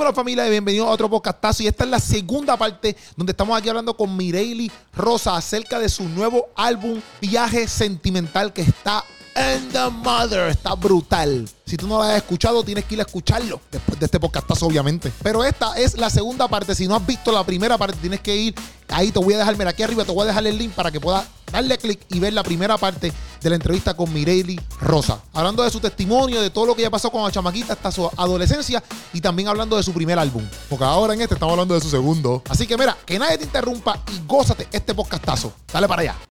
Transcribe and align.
Dímelo 0.00 0.14
familia 0.14 0.46
y 0.46 0.50
bienvenidos 0.50 0.88
a 0.88 0.92
otro 0.92 1.10
podcastazo 1.10 1.62
y 1.62 1.66
esta 1.66 1.84
es 1.84 1.90
la 1.90 2.00
segunda 2.00 2.56
parte 2.56 2.96
donde 3.18 3.32
estamos 3.32 3.58
aquí 3.58 3.68
hablando 3.68 3.94
con 3.94 4.16
Mireille 4.16 4.72
Rosa 4.94 5.36
acerca 5.36 5.78
de 5.78 5.90
su 5.90 6.08
nuevo 6.08 6.48
álbum 6.56 7.02
Viaje 7.20 7.68
Sentimental 7.68 8.50
que 8.50 8.62
está 8.62 9.04
en 9.34 9.68
the 9.68 9.90
mother, 9.90 10.48
está 10.48 10.74
brutal. 10.74 11.46
Si 11.66 11.76
tú 11.76 11.86
no 11.86 11.98
lo 11.98 12.02
has 12.04 12.16
escuchado, 12.16 12.64
tienes 12.64 12.86
que 12.86 12.94
ir 12.94 13.00
a 13.00 13.04
escucharlo 13.04 13.60
después 13.70 14.00
de 14.00 14.06
este 14.06 14.18
podcastazo, 14.18 14.66
obviamente. 14.66 15.12
Pero 15.22 15.44
esta 15.44 15.76
es 15.76 15.96
la 15.98 16.08
segunda 16.08 16.48
parte. 16.48 16.74
Si 16.74 16.88
no 16.88 16.96
has 16.96 17.06
visto 17.06 17.30
la 17.30 17.44
primera 17.44 17.76
parte, 17.76 17.98
tienes 18.00 18.20
que 18.20 18.34
ir. 18.34 18.54
Ahí 18.88 19.12
te 19.12 19.18
voy 19.18 19.34
a 19.34 19.38
dejar, 19.38 19.68
aquí 19.68 19.82
arriba 19.82 20.04
te 20.04 20.12
voy 20.12 20.24
a 20.24 20.28
dejar 20.28 20.46
el 20.46 20.56
link 20.56 20.72
para 20.72 20.90
que 20.90 20.98
puedas 20.98 21.26
darle 21.52 21.76
clic 21.78 22.00
y 22.08 22.18
ver 22.18 22.32
la 22.32 22.42
primera 22.42 22.78
parte 22.78 23.12
de 23.40 23.50
la 23.50 23.56
entrevista 23.56 23.94
con 23.94 24.12
Mireille 24.12 24.60
Rosa. 24.80 25.20
Hablando 25.32 25.62
de 25.62 25.70
su 25.70 25.80
testimonio, 25.80 26.40
de 26.40 26.50
todo 26.50 26.66
lo 26.66 26.74
que 26.74 26.82
ya 26.82 26.90
pasó 26.90 27.10
con 27.10 27.22
la 27.22 27.30
chamaquita 27.30 27.72
hasta 27.72 27.90
su 27.90 28.10
adolescencia 28.16 28.82
y 29.12 29.20
también 29.20 29.48
hablando 29.48 29.76
de 29.76 29.82
su 29.82 29.92
primer 29.92 30.18
álbum. 30.18 30.44
Porque 30.68 30.84
ahora 30.84 31.14
en 31.14 31.20
este 31.20 31.34
estamos 31.34 31.52
hablando 31.52 31.74
de 31.74 31.80
su 31.80 31.90
segundo. 31.90 32.42
Así 32.48 32.66
que 32.66 32.76
mira, 32.76 32.96
que 33.04 33.18
nadie 33.18 33.38
te 33.38 33.44
interrumpa 33.44 34.02
y 34.12 34.26
gózate 34.26 34.68
este 34.72 34.94
podcastazo. 34.94 35.52
Dale 35.72 35.88
para 35.88 36.02
allá. 36.02 36.29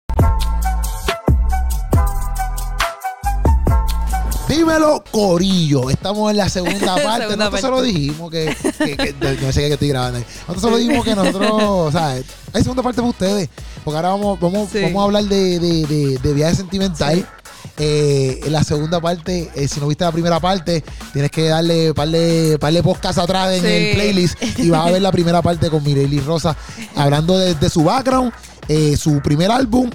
Dímelo, 4.48 5.04
Corillo. 5.10 5.90
Estamos 5.90 6.30
en 6.30 6.38
la 6.38 6.48
segunda 6.48 6.94
parte. 7.02 7.22
Segunda 7.24 7.50
nosotros 7.50 7.60
se 7.60 7.68
lo 7.68 7.76
parte. 7.76 7.88
dijimos 7.88 8.30
que. 8.30 8.56
que, 8.78 8.96
que- 8.96 9.14
yo 9.20 9.46
no 9.46 9.52
sé 9.52 9.60
qué 9.68 9.72
estoy 9.74 9.88
grabando 9.88 10.18
ahí. 10.18 10.24
Nosotros 10.48 10.62
se 10.62 10.70
lo 10.70 10.76
dijimos 10.78 11.04
que 11.04 11.14
nosotros. 11.14 11.92
¿sabes? 11.92 12.24
Hay 12.52 12.62
segunda 12.62 12.82
parte 12.82 12.96
para 13.00 13.10
ustedes. 13.10 13.48
Porque 13.84 13.96
ahora 13.96 14.08
vamos, 14.10 14.40
vamos, 14.40 14.68
Sí. 14.72 14.80
vamos 14.82 15.00
a 15.00 15.04
hablar 15.04 15.24
de, 15.24 15.58
de, 15.58 15.86
de, 15.86 16.18
de 16.18 16.32
viaje 16.34 16.54
sentimental. 16.56 17.26
Eh, 17.80 18.40
en 18.44 18.52
la 18.52 18.64
segunda 18.64 19.00
parte, 19.00 19.50
eh, 19.54 19.68
si 19.68 19.78
no 19.78 19.86
viste 19.86 20.04
la 20.04 20.10
primera 20.10 20.40
parte, 20.40 20.82
tienes 21.12 21.30
que 21.30 21.44
darle 21.48 21.94
par 21.94 22.08
de, 22.08 22.56
par 22.58 22.72
de 22.72 22.82
podcast 22.82 23.18
atrás 23.18 23.52
en 23.52 23.60
Sí. 23.62 23.66
el 23.68 23.94
playlist 23.94 24.58
y 24.58 24.70
vas 24.70 24.86
a 24.86 24.90
ver 24.90 25.00
la 25.02 25.12
primera 25.12 25.42
parte 25.42 25.70
con 25.70 25.84
Mireille 25.84 26.20
Rosa 26.22 26.56
hablando 26.96 27.38
de, 27.38 27.54
de 27.54 27.70
su 27.70 27.84
background, 27.84 28.32
eh, 28.68 28.96
su 28.96 29.20
primer 29.20 29.50
álbum. 29.52 29.90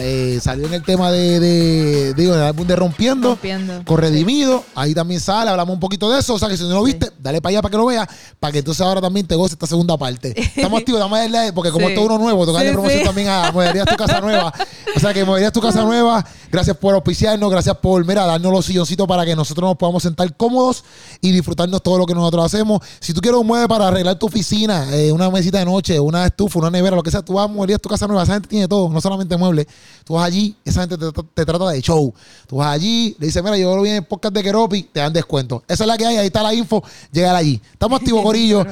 Eh, 0.00 0.38
salió 0.42 0.66
en 0.66 0.74
el 0.74 0.82
tema 0.82 1.10
de, 1.10 1.40
de- 1.40 2.14
digo, 2.14 2.34
en 2.34 2.40
el 2.40 2.46
álbum 2.46 2.66
de 2.66 2.76
Rompiendo 2.76 3.28
Rompiendo. 3.30 3.82
con 3.84 3.98
Redimido. 3.98 4.64
Ahí 4.74 4.94
también 4.94 5.20
sale, 5.20 5.50
hablamos 5.50 5.74
un 5.74 5.80
poquito 5.80 6.10
de 6.10 6.20
eso. 6.20 6.34
O 6.34 6.38
sea 6.38 6.48
que 6.48 6.56
si 6.56 6.64
no 6.64 6.70
lo 6.74 6.82
viste, 6.82 7.10
dale 7.20 7.40
para 7.40 7.50
allá 7.50 7.62
para 7.62 7.70
que 7.70 7.76
lo 7.78 7.86
veas, 7.86 8.06
para 8.40 8.52
que 8.52 8.58
entonces 8.58 8.80
ahora 8.84 9.00
también 9.00 9.26
te 9.26 9.34
goces 9.34 9.52
esta 9.52 9.66
segunda 9.66 9.96
parte. 9.96 10.34
Estamos 10.40 10.80
activos, 10.80 11.00
a 11.00 11.08
darle, 11.08 11.52
porque 11.52 11.70
como 11.70 11.86
Sí. 11.86 11.92
esto 11.92 12.00
es 12.02 12.06
uno 12.06 12.18
nuevo, 12.18 12.44
tocarle 12.44 12.68
Sí, 12.68 12.74
promoción 12.74 13.04
también 13.04 13.28
a 13.28 13.52
Moderías 13.52 13.86
Tu 13.86 13.96
Casa 13.96 14.20
Nueva. 14.20 14.52
O 14.96 15.00
sea 15.00 15.14
que 15.14 15.24
Moderías 15.24 15.52
Tu 15.52 15.60
Casa 15.60 15.82
Nueva, 15.84 16.24
gracias 16.50 16.76
por 16.76 16.94
auspiciarnos, 16.94 17.50
gracias 17.50 17.76
por, 17.78 18.04
mira, 18.04 18.26
darnos 18.26 18.52
los 18.52 18.64
silloncitos 18.66 19.06
para 19.06 19.24
que 19.24 19.36
nosotros 19.36 19.68
nos 19.70 19.76
podamos 19.76 20.02
sentar 20.02 20.36
cómodos 20.36 20.84
y 21.20 21.30
disfrutarnos 21.30 21.82
todo 21.82 21.98
lo 21.98 22.06
que 22.06 22.14
nosotros 22.14 22.44
hacemos. 22.44 22.80
Si 23.00 23.12
tú 23.14 23.20
quieres 23.20 23.40
un 23.40 23.46
mueble 23.46 23.68
para 23.68 23.88
arreglar 23.88 24.18
tu 24.18 24.26
oficina, 24.26 24.86
eh, 24.94 25.12
una 25.12 25.30
mesita 25.30 25.58
de 25.58 25.64
noche, 25.64 25.98
una 26.00 26.26
estufa, 26.26 26.58
una 26.58 26.70
nevera, 26.70 26.96
lo 26.96 27.02
que 27.02 27.10
sea, 27.10 27.22
tú 27.22 27.34
vas 27.34 27.44
a 27.44 27.48
Moderías 27.48 27.80
Tu 27.80 27.88
Casa 27.88 28.06
Nueva, 28.06 28.24
esa 28.24 28.34
gente 28.34 28.48
tiene 28.48 28.66
todo, 28.66 28.88
no 28.88 29.00
solamente 29.00 29.36
muebles. 29.36 29.66
Tú 30.04 30.14
vas 30.14 30.24
allí, 30.26 30.56
esa 30.64 30.80
gente 30.86 30.96
te, 30.98 31.06
te 31.34 31.44
trata 31.46 31.68
de 31.68 31.80
show. 31.82 32.12
Tú 32.46 32.56
vas 32.56 32.68
allí, 32.74 33.14
le 33.18 33.26
dices, 33.26 33.42
mira, 33.42 33.56
yo 33.58 33.76
lo 33.76 33.82
vi 33.82 33.90
en 33.90 33.96
el 33.96 34.04
podcast 34.04 34.34
de 34.34 34.42
Keropi, 34.42 34.84
te 34.84 35.00
dan 35.00 35.12
descuento. 35.12 35.62
Esa 35.68 35.84
es 35.84 35.88
la 35.88 35.96
que 35.98 36.06
hay, 36.06 36.16
ahí 36.16 36.26
está 36.26 36.42
la 36.42 36.54
info, 36.54 36.82
llegar 37.12 37.36
allí. 37.36 37.60
Estamos 37.72 38.00
activos, 38.00 38.22
Corillo. 38.24 38.64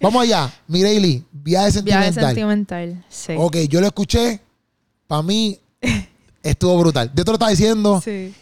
Vamos 0.00 0.22
allá, 0.22 0.52
Mireille, 0.68 1.22
viaje 1.32 1.72
sentimental. 1.72 2.10
Viaje 2.12 2.26
sentimental. 2.26 3.04
Sí. 3.08 3.32
Ok, 3.38 3.56
yo 3.68 3.80
lo 3.80 3.86
escuché, 3.86 4.40
para 5.06 5.22
mí 5.22 5.58
estuvo 6.42 6.78
brutal. 6.78 7.10
Yo 7.14 7.24
te 7.24 7.30
lo 7.30 7.34
estaba 7.34 7.50
diciendo 7.50 8.00
Sí. 8.04 8.34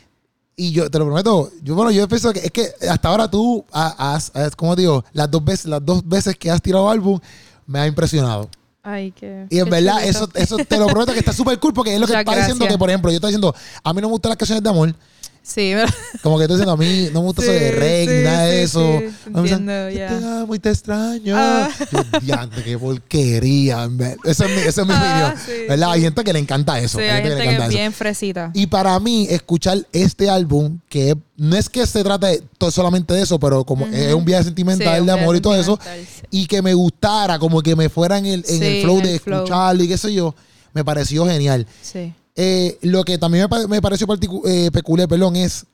y 0.57 0.73
yo 0.73 0.91
te 0.91 0.99
lo 0.99 1.07
prometo, 1.07 1.51
yo 1.63 1.75
bueno, 1.75 1.91
yo 1.93 2.09
pienso 2.09 2.33
que 2.33 2.41
es 2.41 2.51
que 2.51 2.69
hasta 2.89 3.09
ahora 3.09 3.31
tú 3.31 3.65
ha- 3.73 4.15
has, 4.15 4.31
has- 4.35 4.57
¿cómo 4.57 4.75
te 4.75 4.83
digo? 4.83 5.05
Las 5.13 5.31
dos 5.31 5.45
veces, 5.45 5.67
las 5.67 5.85
dos 5.85 6.07
veces 6.07 6.37
que 6.37 6.51
has 6.51 6.61
tirado 6.61 6.91
álbum 6.91 7.21
me 7.67 7.79
ha 7.79 7.87
impresionado. 7.87 8.49
Ay, 8.83 9.13
qué. 9.13 9.47
Y 9.49 9.59
en 9.59 9.65
qué 9.65 9.71
verdad, 9.71 10.05
eso, 10.05 10.29
eso 10.35 10.57
te 10.57 10.77
lo 10.77 10.87
prometo 10.87 11.13
que 11.13 11.21
está 11.21 11.33
súper 11.35 11.59
cool 11.61 11.73
porque 11.73 11.95
es 11.95 12.01
lo 12.01 12.07
que 12.07 12.19
está 12.19 12.37
diciendo 12.37 12.67
que, 12.67 12.77
por 12.77 12.91
ejemplo, 12.91 13.11
yo 13.11 13.17
estoy 13.17 13.29
diciendo, 13.29 13.55
a 13.85 13.93
mí 13.93 14.01
no 14.01 14.09
me 14.09 14.13
gustan 14.13 14.31
las 14.31 14.39
canciones 14.39 14.63
de 14.63 14.71
amor. 14.71 14.95
Sí, 15.45 15.75
¿verdad? 15.75 15.93
Como 16.23 16.39
que 16.39 16.45
estoy 16.45 16.57
diciendo, 16.59 16.73
a 16.73 16.77
mí 16.77 17.09
no 17.13 17.21
me 17.21 17.27
gusta 17.27 17.43
eso 17.43 17.51
de 17.53 17.73
Sí, 17.73 18.11
ni 18.11 18.17
sí, 18.19 18.23
nada 18.25 18.45
de 18.45 18.57
sí, 18.59 18.63
eso. 18.63 18.99
sí, 19.01 19.31
entiendo, 19.35 19.91
"Yo 19.91 19.97
ya. 19.99 20.09
te 20.19 20.25
amo 20.25 20.55
y 20.55 20.59
te 20.61 20.71
extraño. 20.71 21.35
Ah. 21.37 21.69
Yo, 21.91 22.21
diante, 22.21 22.63
qué 22.63 22.79
porquería. 22.79 23.89
Esa 24.25 24.47
es 24.47 24.51
mi, 24.51 24.61
esa 24.63 24.83
es 24.83 24.87
mi 24.87 24.95
Ah, 24.95 25.35
opinión. 25.35 25.45
sí, 25.45 25.67
¿Verdad? 25.69 25.87
sí. 25.89 25.93
Hay 25.95 26.01
gente 26.03 26.25
que 26.25 26.33
le 26.33 26.39
encanta 26.39 26.79
eso. 26.79 26.99
Sí, 26.99 27.05
hay 27.05 27.23
gente 27.23 27.29
que 27.31 27.35
le 27.35 27.37
que 27.37 27.43
encanta 27.49 27.65
es 27.65 27.69
eso. 27.71 27.79
bien 27.79 27.93
fresita. 27.93 28.51
Y 28.55 28.67
para 28.69 28.99
mí, 29.01 29.27
escuchar 29.31 29.79
este 29.93 30.31
álbum, 30.31 30.79
que 30.89 31.17
no 31.37 31.57
es 31.57 31.69
que 31.69 31.87
se 31.87 32.05
trate 32.05 32.43
solamente 32.71 33.13
de 33.15 33.23
eso, 33.23 33.41
pero 33.41 33.65
como 33.65 33.87
es 33.89 34.15
un 34.15 34.25
viaje 34.25 34.45
Sí, 34.45 34.49
sentimental 34.51 35.01
un 35.01 35.07
de 35.07 35.13
amor 35.13 35.35
y 35.35 35.41
todo 35.41 35.57
eso, 35.57 35.77
sí. 35.83 36.23
y 36.31 36.47
que 36.47 36.63
me 36.63 36.73
gustara, 36.75 37.39
como 37.41 37.61
que 37.63 37.75
me 37.75 37.89
fuera 37.89 38.17
en 38.17 38.27
el, 38.27 38.45
en 38.49 38.59
Sí, 38.61 38.65
el 38.65 38.83
flow 38.85 38.99
en 38.99 39.03
de 39.05 39.19
flow. 39.19 39.39
escucharlo 39.39 39.83
y 39.83 39.89
qué 39.89 39.99
sé 39.99 40.15
yo, 40.15 40.35
me 40.73 40.85
pareció 40.85 41.27
genial. 41.27 41.67
Sí. 41.83 42.15
Eh, 42.35 42.79
lo 42.83 43.05
que 43.05 43.19
también 43.19 43.47
me, 43.51 43.67
me 43.67 43.83
pareció 43.83 44.07
eh, 44.47 44.71
peculiar, 44.73 45.09
perdón, 45.09 45.37
es 45.37 45.67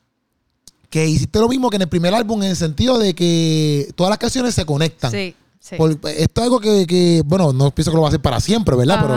que 0.89 1.07
hiciste 1.07 1.39
lo 1.39 1.47
mismo 1.47 1.69
que 1.69 1.77
en 1.77 1.83
el 1.83 1.87
primer 1.89 2.13
álbum 2.13 2.41
en 2.43 2.49
el 2.49 2.55
sentido 2.55 2.97
de 2.97 3.13
que 3.13 3.91
todas 3.95 4.09
las 4.09 4.17
canciones 4.19 4.55
se 4.55 4.65
conectan. 4.65 5.11
Sí. 5.11 5.35
sí. 5.59 5.75
Por- 5.77 5.91
esto 5.91 6.41
es 6.41 6.43
algo 6.43 6.59
que, 6.59 6.85
que, 6.87 7.21
bueno, 7.25 7.53
no 7.53 7.71
pienso 7.71 7.91
que 7.91 7.95
lo 7.95 8.01
va 8.01 8.07
a 8.07 8.09
hacer 8.09 8.21
para 8.21 8.39
siempre, 8.39 8.75
¿verdad? 8.75 8.99
Pero 9.01 9.15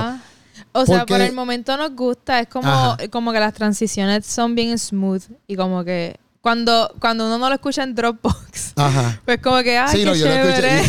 o 0.74 0.86
sea, 0.86 0.98
porque- 1.00 1.14
por 1.14 1.20
el 1.22 1.32
momento 1.32 1.76
nos 1.76 1.94
gusta. 1.96 2.40
Es 2.40 2.48
como, 2.48 2.68
Ajá. 2.68 2.96
como 3.10 3.32
que 3.32 3.40
las 3.40 3.54
transiciones 3.54 4.24
son 4.26 4.54
bien 4.54 4.78
smooth. 4.78 5.22
Y 5.46 5.56
como 5.56 5.82
que 5.84 6.16
cuando, 6.42 6.92
cuando 7.00 7.24
uno 7.26 7.38
no 7.38 7.48
lo 7.48 7.54
escucha 7.54 7.82
en 7.84 7.94
Dropbox, 7.94 8.72
Ajá. 8.76 9.20
pues 9.24 9.38
como 9.40 9.62
que, 9.62 9.78
ay, 9.78 9.88
Sí, 9.92 9.98
qué 9.98 10.04
no, 10.04 10.14
chévere. 10.14 10.82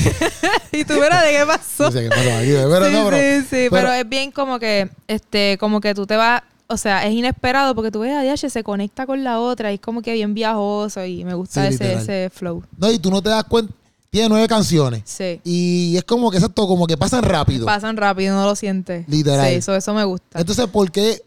y 0.72 0.84
tú 0.86 1.00
verás 1.00 1.24
de 1.24 1.32
qué 1.32 1.46
pasó. 1.48 1.86
Aquí, 1.88 2.00
pero 2.10 2.86
sí, 2.86 2.92
no, 2.92 3.06
pero- 3.10 3.18
sí, 3.18 3.42
sí, 3.42 3.46
pero, 3.50 3.70
pero- 3.70 3.94
es 3.94 4.10
bien 4.10 4.32
como 4.32 4.60
que, 4.60 4.90
este, 5.08 5.58
como 5.60 5.80
que 5.80 5.94
tú 5.94 6.06
te 6.08 6.18
vas, 6.18 6.42
o 6.68 6.76
sea, 6.78 7.06
es 7.06 7.14
inesperado 7.14 7.76
porque 7.76 7.92
tú 7.92 8.00
ves 8.00 8.14
a 8.14 8.24
DH 8.24 8.50
se 8.50 8.64
conecta 8.64 9.06
con 9.06 9.24
la 9.24 9.40
otra 9.40 9.72
y 9.72 9.76
es 9.76 9.80
como 9.82 10.02
que 10.02 10.14
bien 10.14 10.34
viajoso 10.34 11.06
y 11.06 11.24
me 11.24 11.36
gusta 11.36 11.68
Sí, 11.70 11.76
ese, 11.76 11.94
ese 11.94 12.30
flow. 12.34 12.64
No, 12.78 12.92
y 12.92 12.98
tú 13.00 13.12
no 13.12 13.22
te 13.22 13.30
das 13.30 13.44
cuenta. 13.46 13.74
Tiene 14.10 14.30
nueve 14.30 14.48
canciones. 14.48 15.02
Sí. 15.06 15.42
Y 15.44 15.98
es 15.98 16.04
como 16.04 16.30
que 16.30 16.38
exacto, 16.38 16.68
como 16.68 16.86
que 16.86 16.96
pasan 16.98 17.24
rápido. 17.24 17.66
Pasan 17.66 17.98
rápido, 17.98 18.36
no 18.36 18.46
lo 18.46 18.56
sientes. 18.56 19.08
Literal. 19.08 19.50
Sí, 19.50 19.56
eso, 19.56 19.76
eso 19.76 19.92
me 19.96 20.04
gusta. 20.04 20.40
Entonces, 20.40 20.68
¿por 20.68 20.92
qué? 20.92 21.22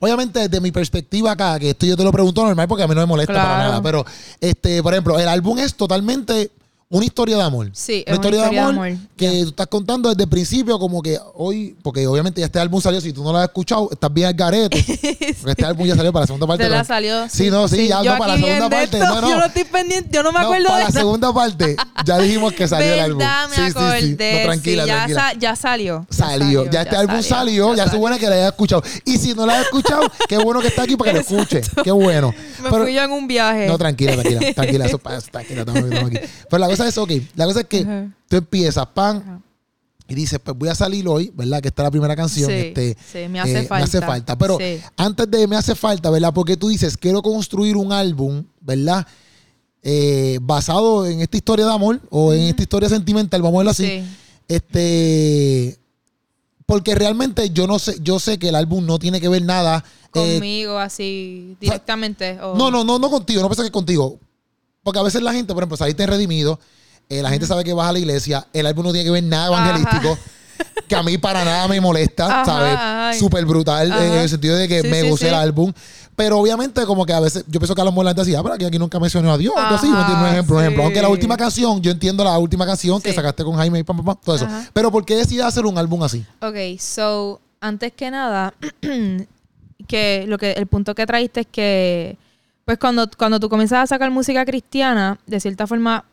Obviamente, 0.00 0.40
desde 0.40 0.60
mi 0.60 0.72
perspectiva 0.72 1.32
acá, 1.32 1.58
que 1.58 1.70
esto 1.70 1.86
yo 1.86 1.96
te 1.96 2.04
lo 2.04 2.12
pregunto 2.12 2.44
normal 2.44 2.68
porque 2.68 2.84
a 2.84 2.88
mí 2.88 2.94
no 2.94 3.00
me 3.00 3.06
molesta 3.06 3.32
para 3.32 3.58
nada. 3.58 3.82
Pero, 3.82 4.04
este, 4.40 4.82
por 4.82 4.92
ejemplo, 4.92 5.18
el 5.18 5.28
álbum 5.28 5.58
es 5.58 5.74
totalmente 5.74 6.50
una 6.88 7.04
historia 7.04 7.36
de 7.36 7.42
amor. 7.42 7.70
sí, 7.72 8.04
Una 8.06 8.12
es 8.14 8.18
historia, 8.18 8.48
de 8.48 8.58
amor, 8.60 8.88
que 9.16 9.42
tú 9.42 9.48
estás 9.48 9.66
contando 9.66 10.08
desde 10.08 10.22
el 10.22 10.28
principio, 10.28 10.78
como 10.78 11.02
que 11.02 11.18
hoy, 11.34 11.76
porque 11.82 12.06
obviamente 12.06 12.40
ya 12.40 12.46
este 12.46 12.60
álbum 12.60 12.80
salió, 12.80 13.00
si 13.00 13.12
tú 13.12 13.24
no 13.24 13.32
lo 13.32 13.38
has 13.38 13.46
escuchado, 13.48 13.88
estás 13.90 14.12
bien 14.12 14.28
al 14.28 14.34
garete. 14.34 14.84
Porque 15.36 15.50
este 15.52 15.64
álbum 15.64 15.86
ya 15.86 15.94
salió 15.96 16.12
para 16.12 16.22
la 16.22 16.26
segunda 16.28 16.46
parte. 16.46 16.64
Te 16.64 16.70
la 16.70 16.84
salió. 16.84 17.28
Sí, 17.28 17.50
no, 17.50 17.68
sí, 17.68 17.88
ya 17.88 18.02
no, 18.02 18.18
para 18.18 18.36
la 18.36 18.40
segunda 18.40 18.70
parte. 18.70 18.98
esto, 18.98 19.14
No, 19.14 19.20
no. 19.20 19.28
Yo 19.30 19.36
no 19.38 19.44
estoy 19.46 19.64
pendiente, 19.64 20.08
yo 20.12 20.22
no 20.22 20.32
me 20.32 20.40
No, 20.40 20.46
acuerdo 20.46 20.66
para 20.68 20.78
de 20.78 20.84
la 20.84 20.90
segunda 20.92 21.32
parte, 21.34 21.76
ya 22.04 22.18
dijimos 22.18 22.52
que 22.52 22.66
salió 22.68 22.94
el 22.94 23.00
álbum. 23.00 23.18
Me 23.18 23.56
Sí, 23.56 23.62
sí, 23.62 23.66
sí. 23.66 23.78
acordé. 23.78 24.32
No, 24.38 24.42
tranquila, 24.44 24.82
sí, 24.84 24.88
ya, 24.88 24.94
tranquila. 24.96 25.20
sa- 25.20 25.38
ya 25.38 25.56
salió. 25.56 26.06
Salió, 26.10 26.70
ya, 26.70 26.82
este 26.82 26.96
álbum 26.96 27.22
salió, 27.22 27.74
ya, 27.74 27.84
es 27.84 27.94
bueno 27.96 28.16
que 28.18 28.26
lo 28.26 28.32
hayas 28.32 28.46
escuchado. 28.52 28.82
Y 29.04 29.18
si 29.18 29.34
no 29.34 29.44
lo 29.46 29.52
has 29.52 29.62
escuchado, 29.64 30.02
qué 30.28 30.38
bueno 30.38 30.60
que 30.60 30.68
está 30.68 30.82
aquí 30.82 30.96
para 30.96 31.10
que 31.10 31.16
lo 31.16 31.20
escuche. 31.22 31.60
Qué 31.84 31.90
bueno. 31.90 32.32
Me 32.62 32.70
fui 32.70 32.94
yo 32.94 33.02
en 33.02 33.10
un 33.12 33.26
viaje. 33.28 33.66
no, 33.66 33.76
tranquila, 33.78 34.12
tranquila, 34.12 34.52
tranquila, 34.54 34.86
eso 34.86 34.98
pasa, 34.98 35.26
tranquila, 35.30 35.60
estamos, 35.60 35.84
estamos 35.84 36.10
aquí. 36.10 36.18
Pero 36.48 36.58
la 36.60 36.68
cosa 36.76 36.88
es, 36.88 36.98
ok, 36.98 37.10
la 37.34 37.46
cosa 37.46 37.60
es 37.60 37.66
que 37.66 38.08
tú 38.28 38.36
empiezas, 38.36 38.86
pan, 38.88 39.42
y 40.08 40.14
dices, 40.14 40.38
pues 40.42 40.56
voy 40.56 40.68
a 40.68 40.74
salir 40.74 41.06
hoy, 41.08 41.32
¿verdad? 41.34 41.60
Que 41.60 41.68
esta 41.68 41.82
es 41.82 41.86
la 41.86 41.90
primera 41.90 42.14
canción. 42.14 42.48
Sí, 42.48 42.56
este, 42.56 42.96
sí, 43.12 43.28
me 43.28 43.40
hace 43.40 43.58
eh, 43.58 43.62
falta. 43.64 43.76
Me 43.76 43.82
hace 43.82 44.00
falta. 44.00 44.38
Pero 44.38 44.56
Sí. 44.58 44.80
antes 44.96 45.28
de 45.30 45.46
me 45.48 45.56
hace 45.56 45.74
falta, 45.74 46.10
¿verdad? 46.10 46.32
Porque 46.32 46.56
tú 46.56 46.68
dices, 46.68 46.96
quiero 46.96 47.22
construir 47.22 47.76
un 47.76 47.92
álbum, 47.92 48.44
¿verdad? 48.60 49.04
Eh, 49.82 50.38
basado 50.42 51.06
en 51.06 51.20
esta 51.22 51.36
historia 51.36 51.66
de 51.66 51.72
amor 51.72 52.00
o 52.10 52.32
en 52.32 52.42
esta 52.42 52.62
historia 52.62 52.88
sentimental, 52.88 53.42
vamos 53.42 53.56
a 53.56 53.58
verlo 53.58 53.70
así. 53.72 53.84
Sí. 53.86 54.04
Este. 54.48 55.78
Porque 56.66 56.94
realmente 56.96 57.50
yo 57.50 57.66
no 57.68 57.78
sé, 57.78 57.96
yo 58.02 58.18
sé 58.18 58.38
que 58.38 58.48
el 58.48 58.56
álbum 58.56 58.84
no 58.84 58.98
tiene 58.98 59.20
que 59.20 59.28
ver 59.28 59.42
nada. 59.42 59.84
eh, 60.14 60.34
Conmigo, 60.38 60.78
así, 60.78 61.56
directamente. 61.60 62.38
o- 62.40 62.56
no, 62.56 62.70
no, 62.70 62.82
no, 62.84 62.98
no 62.98 63.10
contigo, 63.10 63.42
no 63.42 63.48
pienso 63.48 63.62
que 63.62 63.66
es 63.66 63.72
contigo. 63.72 64.18
Porque 64.86 65.00
a 65.00 65.02
veces 65.02 65.20
la 65.20 65.32
gente, 65.32 65.52
por 65.52 65.64
ejemplo, 65.64 65.76
saliste 65.76 66.04
en 66.04 66.08
Redimido, 66.10 66.60
eh, 67.08 67.20
la 67.20 67.28
gente 67.28 67.44
sabe 67.44 67.64
que 67.64 67.72
vas 67.72 67.88
a 67.88 67.92
la 67.92 67.98
iglesia, 67.98 68.46
el 68.52 68.66
álbum 68.66 68.84
no 68.86 68.92
tiene 68.92 69.04
que 69.04 69.10
ver 69.10 69.24
nada 69.24 69.48
evangelístico. 69.48 70.16
Que 70.86 70.94
a 70.94 71.02
mí 71.02 71.18
para 71.18 71.44
nada 71.44 71.66
me 71.66 71.80
molesta, 71.80 72.26
Ajá, 72.26 72.44
¿sabes? 72.44 72.74
ajá. 72.74 73.12
Súper 73.18 73.44
brutal, 73.46 73.90
Ajá. 73.90 74.06
en 74.06 74.12
el 74.12 74.28
sentido 74.28 74.54
de 74.54 74.68
que 74.68 74.82
Sí, 74.82 74.88
me 74.88 75.00
sí, 75.02 75.08
gocé 75.10 75.24
sí. 75.24 75.28
el 75.30 75.34
álbum. 75.34 75.72
Pero 76.14 76.38
obviamente, 76.38 76.86
como 76.86 77.04
que 77.04 77.12
a 77.12 77.18
veces, 77.18 77.44
yo 77.48 77.58
pienso 77.58 77.74
que 77.74 77.80
a 77.80 77.84
lo 77.84 77.90
mejor 77.90 78.04
la 78.04 78.10
gente 78.12 78.22
decía, 78.22 78.38
ah, 78.38 78.42
pero 78.44 78.54
aquí, 78.54 78.64
aquí 78.64 78.78
nunca 78.78 79.00
mencionó 79.00 79.32
a 79.32 79.36
Dios, 79.38 79.52
algo 79.56 79.74
así. 79.74 79.88
Un 79.88 79.96
Ajá, 79.96 80.30
ejemplo, 80.30 80.54
un 80.56 80.62
ejemplo. 80.62 80.84
Aunque 80.84 81.02
la 81.02 81.08
última 81.08 81.36
canción, 81.36 81.82
yo 81.82 81.90
entiendo 81.90 82.22
la 82.22 82.38
última 82.38 82.64
canción 82.64 83.02
que 83.02 83.12
sacaste 83.12 83.42
con 83.42 83.56
Jaime 83.56 83.80
y 83.80 83.82
pam, 83.82 83.96
pam, 83.96 84.04
pam, 84.06 84.16
todo 84.24 84.36
eso. 84.36 84.44
Ajá. 84.44 84.70
Pero 84.72 84.92
¿por 84.92 85.04
qué 85.04 85.16
decides 85.16 85.44
hacer 85.46 85.66
un 85.66 85.76
álbum 85.78 86.04
así? 86.04 86.24
Ok, 86.40 86.78
so, 86.78 87.40
antes 87.60 87.92
que 87.92 88.08
nada, 88.08 88.54
que 89.88 90.24
lo 90.28 90.38
que 90.38 90.52
el 90.52 90.68
punto 90.68 90.94
que 90.94 91.06
traíste 91.06 91.40
es 91.40 91.46
que, 91.50 92.16
pues 92.66 92.78
cuando, 92.78 93.08
cuando 93.16 93.38
tú 93.38 93.48
comienzas 93.48 93.84
a 93.84 93.86
sacar 93.86 94.10
música 94.10 94.44
cristiana, 94.44 95.18
de 95.24 95.38
cierta 95.38 95.68
forma, 95.68 96.04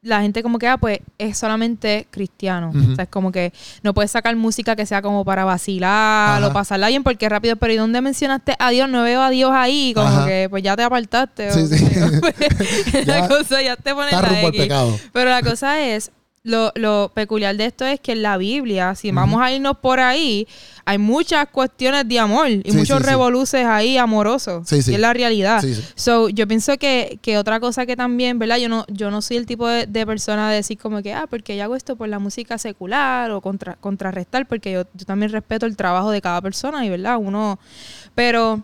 la 0.00 0.20
gente 0.20 0.44
como 0.44 0.60
que, 0.60 0.68
ah, 0.68 0.78
pues 0.78 1.00
es 1.18 1.36
solamente 1.36 2.06
cristiano. 2.12 2.70
O 2.70 2.94
sea, 2.94 3.02
es 3.02 3.10
como 3.10 3.32
que 3.32 3.52
no 3.82 3.92
puedes 3.94 4.12
sacar 4.12 4.36
música 4.36 4.76
que 4.76 4.86
sea 4.86 5.02
como 5.02 5.24
para 5.24 5.44
vacilar 5.44 6.38
Ajá. 6.38 6.46
o 6.46 6.52
pasarla 6.52 6.86
bien, 6.86 7.02
porque 7.02 7.28
rápido, 7.28 7.56
pero 7.56 7.72
¿y 7.72 7.76
dónde 7.76 8.00
mencionaste 8.00 8.54
a 8.60 8.70
Dios? 8.70 8.88
No 8.88 9.02
veo 9.02 9.20
a 9.20 9.30
Dios 9.30 9.50
ahí, 9.52 9.92
como 9.92 10.06
Ajá. 10.06 10.24
que 10.24 10.46
pues 10.48 10.62
ya 10.62 10.76
te 10.76 10.84
apartaste. 10.84 11.50
o 11.50 11.52
Sí, 11.52 11.66
sí. 11.66 11.84
yo. 12.94 13.00
la 13.04 13.26
cosa, 13.26 13.60
ya 13.60 13.74
te 13.74 13.92
pones. 13.92 14.14
Pero 15.12 15.30
la 15.30 15.42
cosa 15.42 15.80
es, 15.84 16.12
lo, 16.48 16.72
lo 16.74 17.10
peculiar 17.14 17.56
de 17.56 17.66
esto 17.66 17.84
es 17.84 18.00
que 18.00 18.12
en 18.12 18.22
la 18.22 18.36
Biblia, 18.36 18.94
si 18.94 19.10
vamos 19.10 19.40
a 19.40 19.52
irnos 19.52 19.78
por 19.78 20.00
ahí, 20.00 20.48
hay 20.84 20.98
muchas 20.98 21.46
cuestiones 21.48 22.08
de 22.08 22.18
amor 22.18 22.48
y 22.48 22.62
Sí, 22.64 22.72
muchos 22.76 22.98
sí, 22.98 23.04
sí. 23.04 23.10
revoluces 23.10 23.66
ahí 23.66 23.98
amorosos. 23.98 24.66
Sí, 24.68 24.82
sí. 24.82 24.92
Y 24.92 24.94
es 24.94 25.00
la 25.00 25.12
realidad. 25.12 25.60
Sí, 25.60 25.74
sí. 25.74 25.82
So, 25.94 26.28
yo 26.30 26.48
pienso 26.48 26.76
que, 26.78 27.18
que 27.22 27.36
otra 27.38 27.60
cosa 27.60 27.84
que 27.86 27.94
también, 27.96 28.38
¿verdad? 28.38 28.56
Yo 28.56 28.68
no, 28.68 28.84
yo 28.88 29.10
no 29.10 29.20
soy 29.22 29.36
el 29.36 29.46
tipo 29.46 29.68
de, 29.68 29.86
de 29.86 30.06
persona 30.06 30.48
de 30.50 30.56
decir 30.56 30.78
como 30.78 31.02
que, 31.02 31.12
ah, 31.12 31.26
porque 31.28 31.56
yo 31.56 31.64
hago 31.64 31.76
esto 31.76 31.96
por 31.96 32.08
la 32.08 32.18
música 32.18 32.56
secular 32.58 33.30
o 33.30 33.40
contra, 33.40 33.74
contrarrestar, 33.76 34.46
porque 34.48 34.72
yo, 34.72 34.82
yo 34.94 35.04
también 35.06 35.30
respeto 35.30 35.66
el 35.66 35.76
trabajo 35.76 36.10
de 36.10 36.20
cada 36.22 36.40
persona 36.40 36.84
y, 36.84 36.88
¿verdad? 36.88 37.18
Uno, 37.20 37.58
pero 38.14 38.62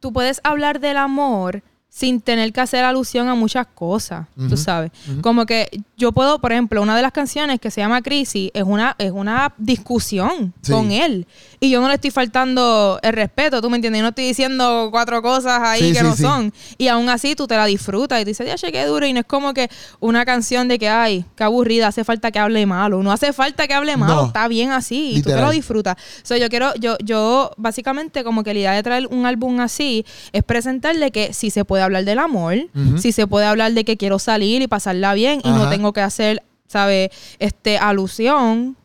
tú 0.00 0.12
puedes 0.12 0.40
hablar 0.44 0.78
del 0.78 0.96
amor 0.96 1.62
sin 1.90 2.20
tener 2.20 2.52
que 2.52 2.60
hacer 2.60 2.84
alusión 2.84 3.28
a 3.28 3.34
muchas 3.34 3.66
cosas, 3.66 4.26
Ujú, 4.36 4.50
tú 4.50 4.56
sabes. 4.56 4.92
Como 5.20 5.46
que 5.46 5.68
yo 5.96 6.12
puedo, 6.12 6.38
por 6.38 6.52
ejemplo, 6.52 6.80
una 6.80 6.94
de 6.94 7.02
las 7.02 7.10
canciones 7.12 7.58
que 7.58 7.70
se 7.72 7.80
llama 7.80 8.02
Crisis 8.02 8.50
es 8.54 8.62
una, 8.62 8.94
es 8.98 9.10
una 9.10 9.52
discusión 9.58 10.52
Sí. 10.60 10.70
con 10.72 10.92
él. 10.92 11.26
Y 11.58 11.70
yo 11.70 11.80
no 11.80 11.88
le 11.88 11.94
estoy 11.94 12.10
faltando 12.12 13.00
el 13.02 13.12
respeto, 13.12 13.60
¿tú 13.60 13.68
me 13.70 13.76
entiendes? 13.76 13.98
Yo 14.00 14.02
no 14.04 14.08
estoy 14.10 14.26
diciendo 14.26 14.88
cuatro 14.92 15.22
cosas 15.22 15.60
ahí 15.62 15.80
Sí, 15.80 15.92
que 15.92 15.98
sí, 15.98 16.04
no 16.04 16.14
son. 16.16 16.52
Y 16.76 16.88
aún 16.88 17.08
así 17.08 17.34
tú 17.34 17.46
te 17.48 17.56
la 17.56 17.64
disfrutas 17.66 18.20
y 18.20 18.24
dices, 18.24 18.46
ya 18.60 18.70
qué 18.70 18.84
duro. 18.84 19.04
Y 19.06 19.12
no 19.12 19.20
es 19.20 19.26
como 19.26 19.52
que 19.54 19.68
una 19.98 20.24
canción 20.24 20.68
de 20.68 20.78
que, 20.78 20.88
ay, 20.88 21.24
qué 21.36 21.42
aburrida, 21.44 21.88
hace 21.88 22.04
falta 22.04 22.30
que 22.30 22.38
hable 22.38 22.64
malo. 22.66 23.02
No 23.02 23.10
hace 23.10 23.32
falta 23.32 23.66
que 23.66 23.74
hable 23.74 23.96
malo, 23.96 24.14
No. 24.14 24.26
está 24.26 24.46
bien 24.46 24.70
así. 24.70 25.14
Y 25.16 25.22
tú 25.22 25.30
te 25.30 25.40
lo 25.40 25.50
disfrutas. 25.50 25.96
So, 26.22 26.36
yo 26.36 26.48
quiero, 26.48 26.72
yo, 26.76 26.96
yo, 27.02 27.50
básicamente, 27.56 28.22
como 28.22 28.44
que 28.44 28.52
la 28.54 28.60
idea 28.60 28.72
de 28.72 28.82
traer 28.84 29.06
un 29.08 29.26
álbum 29.26 29.58
así 29.60 30.04
es 30.32 30.42
presentarle 30.44 31.10
que 31.10 31.32
si 31.32 31.50
se 31.50 31.64
puede 31.64 31.77
hablar 31.82 32.04
del 32.04 32.18
amor, 32.18 32.54
si 32.98 33.12
se 33.12 33.26
puede 33.26 33.46
hablar 33.46 33.72
de 33.72 33.84
que 33.84 33.96
quiero 33.96 34.18
salir 34.18 34.62
y 34.62 34.66
pasarla 34.66 35.14
bien 35.14 35.40
y 35.44 35.48
no 35.50 35.68
tengo 35.68 35.92
que 35.92 36.00
hacer, 36.00 36.42
¿sabes? 36.66 37.10
Este, 37.38 37.78
alusión 37.78 38.76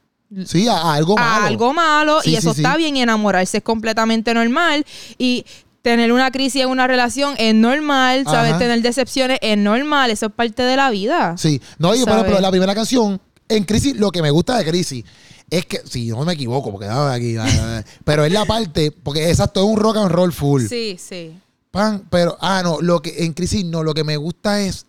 Sí, 0.46 0.68
a, 0.68 0.74
a 0.78 0.94
algo 0.96 1.16
malo. 1.16 1.44
a 1.44 1.46
algo 1.46 1.74
malo 1.74 2.22
Sí, 2.24 2.32
y 2.32 2.36
eso 2.36 2.56
sí, 2.56 2.62
está 2.62 2.76
bien 2.76 2.98
y 2.98 3.04
enamorarse 3.04 3.58
es 3.58 3.64
completamente 3.64 4.34
normal 4.34 4.84
y 5.20 5.46
tener 5.84 6.12
una 6.12 6.32
crisis 6.32 6.64
en 6.64 6.70
una 6.70 6.88
relación 6.88 7.36
es 7.38 7.54
normal, 7.54 8.24
¿sabes? 8.26 8.52
Ajá. 8.52 8.60
Tener 8.60 8.82
decepciones 8.82 9.38
es 9.42 9.58
normal, 9.58 10.10
eso 10.10 10.28
es 10.28 10.32
parte 10.32 10.64
de 10.64 10.76
la 10.76 10.90
vida. 10.90 11.36
Sí. 11.38 11.62
No, 11.78 11.94
y 11.94 12.04
por 12.04 12.14
ejemplo, 12.14 12.40
la 12.40 12.50
primera 12.50 12.74
canción, 12.74 13.22
en 13.50 13.64
Crisis, 13.66 13.96
lo 13.98 14.10
que 14.10 14.22
me 14.24 14.32
gusta 14.32 14.58
de 14.58 14.66
Crisis 14.66 15.04
es 15.50 15.66
que, 15.68 15.82
si 15.86 16.08
no 16.08 16.24
me 16.26 16.34
equivoco, 16.34 16.72
porque 16.72 16.88
dame 16.88 17.14
aquí, 17.14 17.34
dame, 17.34 17.56
dame, 17.56 17.84
pero 18.04 18.24
es 18.26 18.32
la 18.32 18.46
parte, 18.46 18.92
porque 18.92 19.30
exacto, 19.30 19.60
es 19.60 19.68
un 19.68 19.78
rock 19.78 19.98
and 19.98 20.10
roll 20.10 20.32
full. 20.34 20.66
Sí, 20.66 20.98
sí. 20.98 21.34
Pan, 21.74 22.04
pero, 22.12 22.38
ah, 22.40 22.62
no, 22.64 22.82
lo 22.82 23.02
que 23.02 23.24
en 23.26 23.34
Crisis 23.34 23.66
no, 23.66 23.82
lo 23.82 23.96
que 23.96 24.04
me 24.04 24.16
gusta 24.16 24.62
es, 24.62 24.86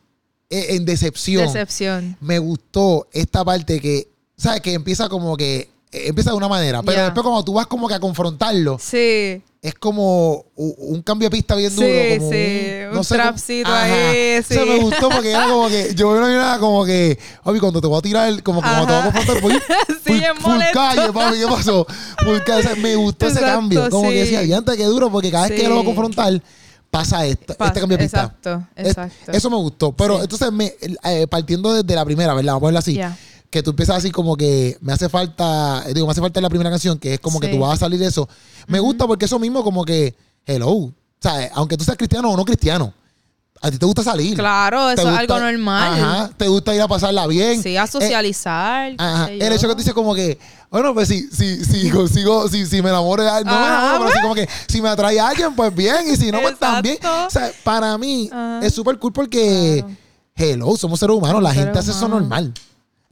en 0.51 0.85
Decepción, 0.85 1.47
Decepción. 1.47 2.15
me 2.21 2.39
gustó 2.39 3.09
esta 3.11 3.43
parte 3.43 3.81
que, 3.81 4.07
¿sabes? 4.37 4.61
Que 4.61 4.75
empieza 4.75 5.09
como 5.09 5.35
que, 5.35 5.71
empieza 5.91 6.29
de 6.33 6.37
una 6.37 6.47
manera, 6.47 6.83
pero 6.83 7.03
después 7.05 7.23
cuando 7.25 7.43
tú 7.43 7.55
vas 7.55 7.67
como 7.69 7.89
que 7.89 7.95
a 7.95 8.01
confrontarlo, 8.01 8.77
Sí. 8.79 9.43
es 9.63 9.75
como 9.81 10.45
un 10.57 11.01
cambio 11.03 11.31
de 11.31 11.37
pista 11.39 11.55
bien 11.55 11.71
Sí, 11.71 11.77
duro. 11.77 12.19
como 12.19 12.31
sí, 12.31 12.69
un 12.85 12.91
como- 12.91 13.05
trapcito 13.05 13.69
Ajá. 13.71 13.85
ahí, 14.11 14.39
O 14.39 14.43
sea, 14.43 14.63
sí. 14.63 14.69
me 14.69 14.79
gustó 14.81 15.09
porque 15.09 15.31
era 15.31 15.49
como 15.49 15.69
que, 15.69 15.95
yo 15.95 16.11
me 16.11 16.19
imaginaba 16.19 16.59
como 16.59 16.85
que, 16.85 17.19
papi, 17.43 17.61
cuando 17.61 17.81
te 17.81 17.87
voy 17.87 17.99
a 17.99 18.03
tirar, 18.03 18.43
como 18.43 18.61
que 18.61 18.69
cuando 18.69 18.87
te 18.89 18.93
voy 18.93 19.01
a 19.01 19.05
confrontar, 19.11 19.41
voy 19.41 19.53
Sí, 19.89 20.13
full, 20.13 20.17
es 20.23 20.39
full 20.39 20.61
calle, 20.75 21.13
papi, 21.15 21.39
¿qué 21.39 21.47
pasó? 21.47 21.87
Full 22.23 22.39
calle. 22.45 22.61
O 22.61 22.63
sea, 22.63 22.77
me 22.77 22.95
gustó 22.95 23.27
ese 23.29 23.41
cambio. 23.41 23.89
Como 23.89 24.11
que 24.11 24.17
sí. 24.17 24.21
decía, 24.33 24.41
diante 24.43 24.77
qué 24.77 24.85
duro, 24.85 25.11
porque 25.11 25.31
cada 25.31 25.49
vez 25.49 25.57
que 25.57 25.63
yo 25.63 25.71
lo 25.71 25.77
voy 25.77 25.85
a 25.85 25.87
Sí. 25.89 25.95
confrontar, 25.95 26.43
pasa 26.99 27.27
este 27.27 27.55
cambio 27.57 27.99
de 27.99 28.05
pista. 28.05 28.23
exacto, 28.25 28.67
Es- 28.77 28.89
exacto. 28.89 29.33
eso 29.33 29.51
me 29.51 29.57
gustó. 29.57 29.93
Pero 29.93 30.17
Sí. 30.17 30.23
entonces, 30.23 30.53
me, 30.53 30.73
eh, 31.05 31.27
partiendo 31.29 31.73
desde 31.73 31.95
la 31.95 32.05
primera, 32.05 32.35
¿verdad? 32.35 32.53
Vamos 32.53 32.59
a 32.59 32.61
ponerla 32.61 32.79
así. 32.81 33.01
Que 33.51 33.63
tú 33.63 33.71
empiezas 33.71 33.97
así 33.97 34.11
como 34.11 34.37
que 34.37 34.77
me 34.81 34.93
hace 34.93 35.09
falta, 35.09 35.85
eh, 35.87 35.95
digo, 35.95 36.07
me 36.07 36.13
hace 36.13 36.21
falta 36.21 36.41
la 36.41 36.49
primera 36.49 36.71
canción, 36.71 36.99
que 36.99 37.15
es 37.15 37.21
como 37.21 37.39
que 37.41 37.49
tú 37.49 37.59
vas 37.59 37.75
a 37.75 37.77
salir 37.77 38.01
de 38.01 38.07
eso. 38.07 38.29
Me 38.67 38.81
gusta 38.81 39.07
porque 39.07 39.27
eso 39.27 39.39
mismo 39.39 39.63
como 39.63 39.85
que, 39.85 40.15
hello, 40.47 40.69
o 40.71 40.93
sea, 41.21 41.51
aunque 41.55 41.77
tú 41.77 41.85
seas 41.85 41.97
cristiano 41.97 42.31
o 42.31 42.37
no 42.37 42.45
cristiano, 42.45 42.93
a 43.67 43.71
ti 43.71 43.79
te 43.79 43.87
gusta 43.87 44.03
salir. 44.03 44.35
Claro, 44.37 44.91
eso 44.91 45.09
es 45.11 45.19
algo 45.19 45.39
normal. 45.41 45.93
Ajá, 46.03 46.31
te 46.37 46.47
gusta 46.49 46.75
ir 46.75 46.83
a 46.83 46.87
pasarla 46.89 47.27
bien. 47.27 47.63
Sí, 47.63 47.77
a 47.79 47.85
Eh, 47.85 47.87
socializar. 47.87 48.91
qué 48.91 48.97
Ajá. 48.99 49.29
El 49.31 49.53
hecho 49.53 49.67
que 49.69 49.73
tú 49.75 49.79
dices 49.79 49.95
como 49.95 50.15
que, 50.15 50.39
bueno, 50.71 50.93
pues 50.93 51.09
si, 51.09 51.23
si, 51.31 51.65
si 51.65 51.89
consigo, 51.91 52.47
si, 52.49 52.67
si 52.67 52.83
me 52.83 52.91
enamoro 52.91 53.23
de 53.23 53.31
alguien, 53.31 53.55
no 53.55 53.59
me 53.61 53.67
enamoro, 53.67 53.93
pero 53.93 54.03
pues. 54.05 54.13
así 54.15 54.23
como 54.23 54.35
que 54.35 54.49
si 54.69 54.83
me 54.83 54.89
atrae 54.91 55.19
a 55.19 55.29
alguien, 55.29 55.55
pues 55.57 55.75
bien, 55.75 55.97
y 56.13 56.17
si 56.17 56.31
no, 56.31 56.41
pues 56.43 56.59
también. 56.59 56.99
O 57.27 57.31
sea, 57.31 57.51
para 57.63 57.97
mí 57.97 58.29
Ajá. 58.31 58.61
es 58.63 58.75
súper 58.75 58.99
cool 58.99 59.13
porque, 59.15 59.83
Claro. 60.37 60.53
hello, 60.53 60.77
somos 60.77 61.01
seres 61.01 61.17
humanos, 61.17 61.43
la 61.43 61.55
gente 61.55 61.79
hace 61.79 61.93
eso 61.93 62.07
normal. 62.07 62.53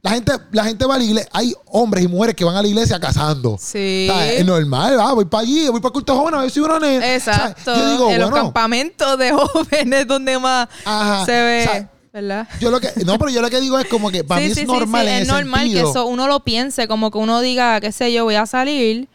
La 0.03 0.11
gente, 0.11 0.33
la 0.51 0.65
gente 0.65 0.85
va 0.85 0.95
a 0.95 0.97
la 0.97 1.03
iglesia, 1.05 1.29
hay 1.31 1.53
hombres 1.67 2.03
y 2.03 2.07
mujeres 2.09 2.35
que 2.35 2.43
van 2.43 2.57
a 2.57 2.61
la 2.61 2.67
iglesia 2.67 2.99
casando. 2.99 3.57
Sí. 3.57 4.07
O 4.11 4.13
sea, 4.13 4.33
es 4.33 4.45
normal, 4.45 4.99
va, 4.99 5.13
voy 5.13 5.23
para 5.23 5.43
allí, 5.43 5.69
voy 5.69 5.79
para 5.79 5.87
el 5.87 5.93
culto 5.93 6.13
joven 6.17 6.35
a 6.35 6.41
ver 6.41 6.51
si 6.51 6.59
uno 6.59 6.77
nena. 6.77 7.13
Exacto. 7.15 7.71
O 7.71 7.75
sea, 7.75 7.83
yo 7.83 7.91
digo, 7.91 8.09
en 8.11 8.19
los 8.19 8.31
campamentos 8.31 9.17
de 9.17 9.31
jóvenes 9.33 10.05
donde 10.05 10.37
más 10.39 10.67
Ajá. 10.83 11.25
se 11.25 11.31
ve, 11.31 11.61
O 11.61 11.71
sea, 11.71 11.89
¿verdad? 12.11 12.47
yo 12.59 12.69
lo 12.69 12.81
que, 12.81 12.89
no, 13.05 13.17
pero 13.17 13.31
yo 13.31 13.41
lo 13.41 13.49
que 13.49 13.61
digo 13.61 13.79
es 13.79 13.87
como 13.87 14.11
que 14.11 14.23
para 14.25 14.41
sí, 14.41 14.49
mí 14.49 14.53
sí, 14.55 14.61
es 14.63 14.67
normal 14.67 15.05
sí, 15.05 15.07
en 15.09 15.15
es 15.15 15.21
ese 15.23 15.31
normal 15.31 15.61
sentido. 15.61 15.83
que 15.85 15.89
eso 15.91 16.05
uno 16.05 16.27
lo 16.27 16.39
piense, 16.41 16.87
como 16.89 17.09
que 17.09 17.17
uno 17.19 17.39
diga, 17.39 17.79
qué 17.79 17.93
sé 17.93 18.11
yo, 18.11 18.25
voy 18.25 18.35
a 18.35 18.45
salir, 18.45 19.07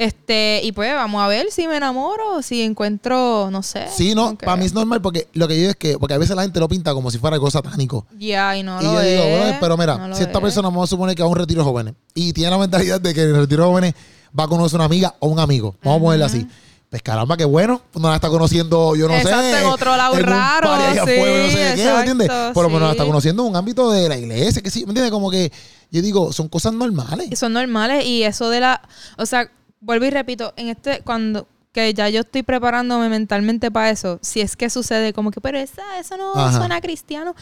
este, 0.00 0.62
y 0.64 0.72
pues 0.72 0.94
vamos 0.94 1.22
a 1.22 1.28
ver 1.28 1.48
si 1.50 1.68
me 1.68 1.76
enamoro 1.76 2.36
o 2.36 2.42
si 2.42 2.62
encuentro, 2.62 3.50
no 3.50 3.62
sé. 3.62 3.86
Sí, 3.94 4.14
no, 4.14 4.34
para 4.34 4.56
mí 4.56 4.64
es 4.64 4.72
normal 4.72 5.02
porque 5.02 5.28
lo 5.34 5.46
que 5.46 5.56
yo 5.56 5.60
digo 5.60 5.70
es 5.72 5.76
que, 5.76 5.98
porque 5.98 6.14
a 6.14 6.18
veces 6.18 6.34
la 6.34 6.40
gente 6.40 6.58
lo 6.58 6.68
pinta 6.68 6.94
como 6.94 7.10
si 7.10 7.18
fuera 7.18 7.34
algo 7.34 7.50
satánico. 7.50 8.06
Ya, 8.18 8.56
y 8.56 8.62
no 8.62 8.80
y 8.80 8.84
lo 8.84 8.94
yo 8.94 9.00
digo, 9.00 9.22
es, 9.22 9.38
bueno, 9.38 9.56
pero 9.60 9.76
mira, 9.76 9.98
no 10.08 10.16
si 10.16 10.22
esta 10.22 10.38
es. 10.38 10.42
persona 10.42 10.68
vamos 10.68 10.88
a 10.88 10.90
suponer 10.90 11.14
que 11.14 11.22
va 11.22 11.28
a 11.28 11.30
un 11.30 11.36
retiro 11.36 11.62
jóvenes 11.64 11.92
y 12.14 12.32
tiene 12.32 12.50
la 12.50 12.56
mentalidad 12.56 12.98
de 12.98 13.12
que 13.12 13.24
en 13.24 13.28
el 13.28 13.36
retiro 13.42 13.66
jóvenes 13.66 13.92
va 14.38 14.44
a 14.44 14.48
conocer 14.48 14.76
una 14.76 14.86
amiga 14.86 15.14
o 15.18 15.28
un 15.28 15.38
amigo, 15.38 15.76
vamos 15.84 16.00
a 16.00 16.04
ponerla 16.04 16.26
así. 16.26 16.46
Pues 16.88 17.02
caramba, 17.02 17.36
qué 17.36 17.44
bueno, 17.44 17.82
no 17.94 18.08
la 18.08 18.14
está 18.14 18.30
conociendo, 18.30 18.96
yo 18.96 19.06
no 19.06 19.14
Exacto, 19.14 19.42
sé. 19.42 19.60
en 19.60 19.66
otro 19.66 19.96
lado 19.98 20.16
raro, 20.18 20.76
sí, 20.76 20.98
afuera, 20.98 21.44
no 21.44 21.50
sé 21.52 21.72
qué, 21.76 21.84
¿me 21.84 21.98
entiendes? 21.98 22.30
Por 22.54 22.64
lo 22.64 22.70
menos 22.70 22.88
la 22.88 22.92
está 22.92 23.04
conociendo 23.04 23.42
en 23.42 23.50
un 23.50 23.56
ámbito 23.56 23.90
de 23.92 24.08
la 24.08 24.16
iglesia, 24.16 24.62
que 24.62 24.70
sí, 24.70 24.86
¿me 24.86 24.92
entiendes? 24.92 25.12
Como 25.12 25.30
que 25.30 25.52
yo 25.90 26.00
digo, 26.00 26.32
son 26.32 26.48
cosas 26.48 26.72
normales. 26.72 27.38
Son 27.38 27.52
normales 27.52 28.06
y 28.06 28.22
eso 28.22 28.48
de 28.48 28.60
la, 28.60 28.80
o 29.18 29.26
sea, 29.26 29.50
vuelvo 29.80 30.04
y 30.04 30.10
repito, 30.10 30.52
en 30.56 30.68
este 30.68 31.02
cuando 31.02 31.46
que 31.72 31.94
ya 31.94 32.08
yo 32.08 32.20
estoy 32.20 32.42
preparándome 32.42 33.08
mentalmente 33.08 33.70
para 33.70 33.90
eso, 33.90 34.18
si 34.22 34.40
es 34.40 34.56
que 34.56 34.70
sucede 34.70 35.12
como 35.12 35.30
que, 35.30 35.40
pero 35.40 35.58
esa, 35.58 35.98
eso 35.98 36.16
no 36.16 36.34
Ajá. 36.34 36.58
suena 36.58 36.80
cristiano, 36.80 37.34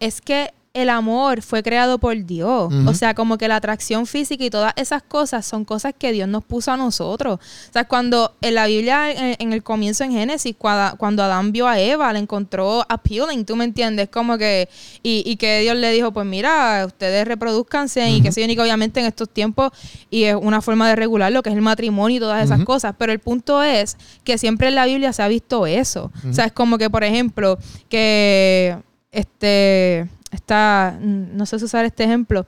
es 0.00 0.20
que 0.20 0.52
el 0.76 0.90
amor 0.90 1.40
fue 1.40 1.62
creado 1.62 1.98
por 1.98 2.14
Dios. 2.24 2.72
O 2.86 2.94
sea, 2.94 3.14
como 3.14 3.38
que 3.38 3.48
la 3.48 3.56
atracción 3.56 4.06
física 4.06 4.44
y 4.44 4.50
todas 4.50 4.74
esas 4.76 5.02
cosas 5.02 5.46
son 5.46 5.64
cosas 5.64 5.94
que 5.98 6.12
Dios 6.12 6.28
nos 6.28 6.44
puso 6.44 6.70
a 6.70 6.76
nosotros. 6.76 7.40
O 7.40 7.72
sea, 7.72 7.84
cuando 7.84 8.34
en 8.42 8.54
la 8.54 8.66
Biblia, 8.66 9.10
en, 9.10 9.36
en 9.38 9.52
el 9.52 9.62
comienzo 9.62 10.04
en 10.04 10.12
Génesis, 10.12 10.54
cuando, 10.56 10.96
cuando 10.98 11.22
Adán 11.22 11.50
vio 11.50 11.66
a 11.66 11.80
Eva, 11.80 12.12
la 12.12 12.18
encontró 12.18 12.84
appealing, 12.88 13.46
¿tú 13.46 13.56
me 13.56 13.64
entiendes? 13.64 14.10
Como 14.10 14.36
que, 14.36 14.68
y, 15.02 15.22
y 15.24 15.36
que 15.36 15.60
Dios 15.60 15.76
le 15.76 15.90
dijo, 15.92 16.12
pues 16.12 16.26
mira, 16.26 16.84
ustedes 16.86 17.26
reproduzcanse 17.26 18.10
y 18.10 18.20
que 18.20 18.30
se 18.30 18.42
y 18.42 18.54
que 18.54 18.60
obviamente 18.60 19.00
en 19.00 19.06
estos 19.06 19.30
tiempos, 19.30 19.72
y 20.10 20.24
es 20.24 20.36
una 20.36 20.60
forma 20.60 20.88
de 20.88 20.96
regular 20.96 21.32
lo 21.32 21.42
que 21.42 21.48
es 21.48 21.56
el 21.56 21.62
matrimonio 21.62 22.18
y 22.18 22.20
todas 22.20 22.44
esas 22.44 22.62
cosas. 22.64 22.94
Pero 22.98 23.12
el 23.12 23.18
punto 23.18 23.62
es 23.62 23.96
que 24.24 24.36
siempre 24.36 24.68
en 24.68 24.74
la 24.74 24.84
Biblia 24.84 25.12
se 25.14 25.22
ha 25.22 25.28
visto 25.28 25.66
eso. 25.66 26.12
O 26.28 26.34
sea, 26.34 26.44
es 26.44 26.52
como 26.52 26.76
que, 26.76 26.90
por 26.90 27.02
ejemplo, 27.02 27.58
que 27.88 28.76
este 29.10 30.06
está, 30.30 30.96
no 31.00 31.46
sé 31.46 31.58
si 31.58 31.64
usar 31.64 31.84
este 31.84 32.04
ejemplo, 32.04 32.46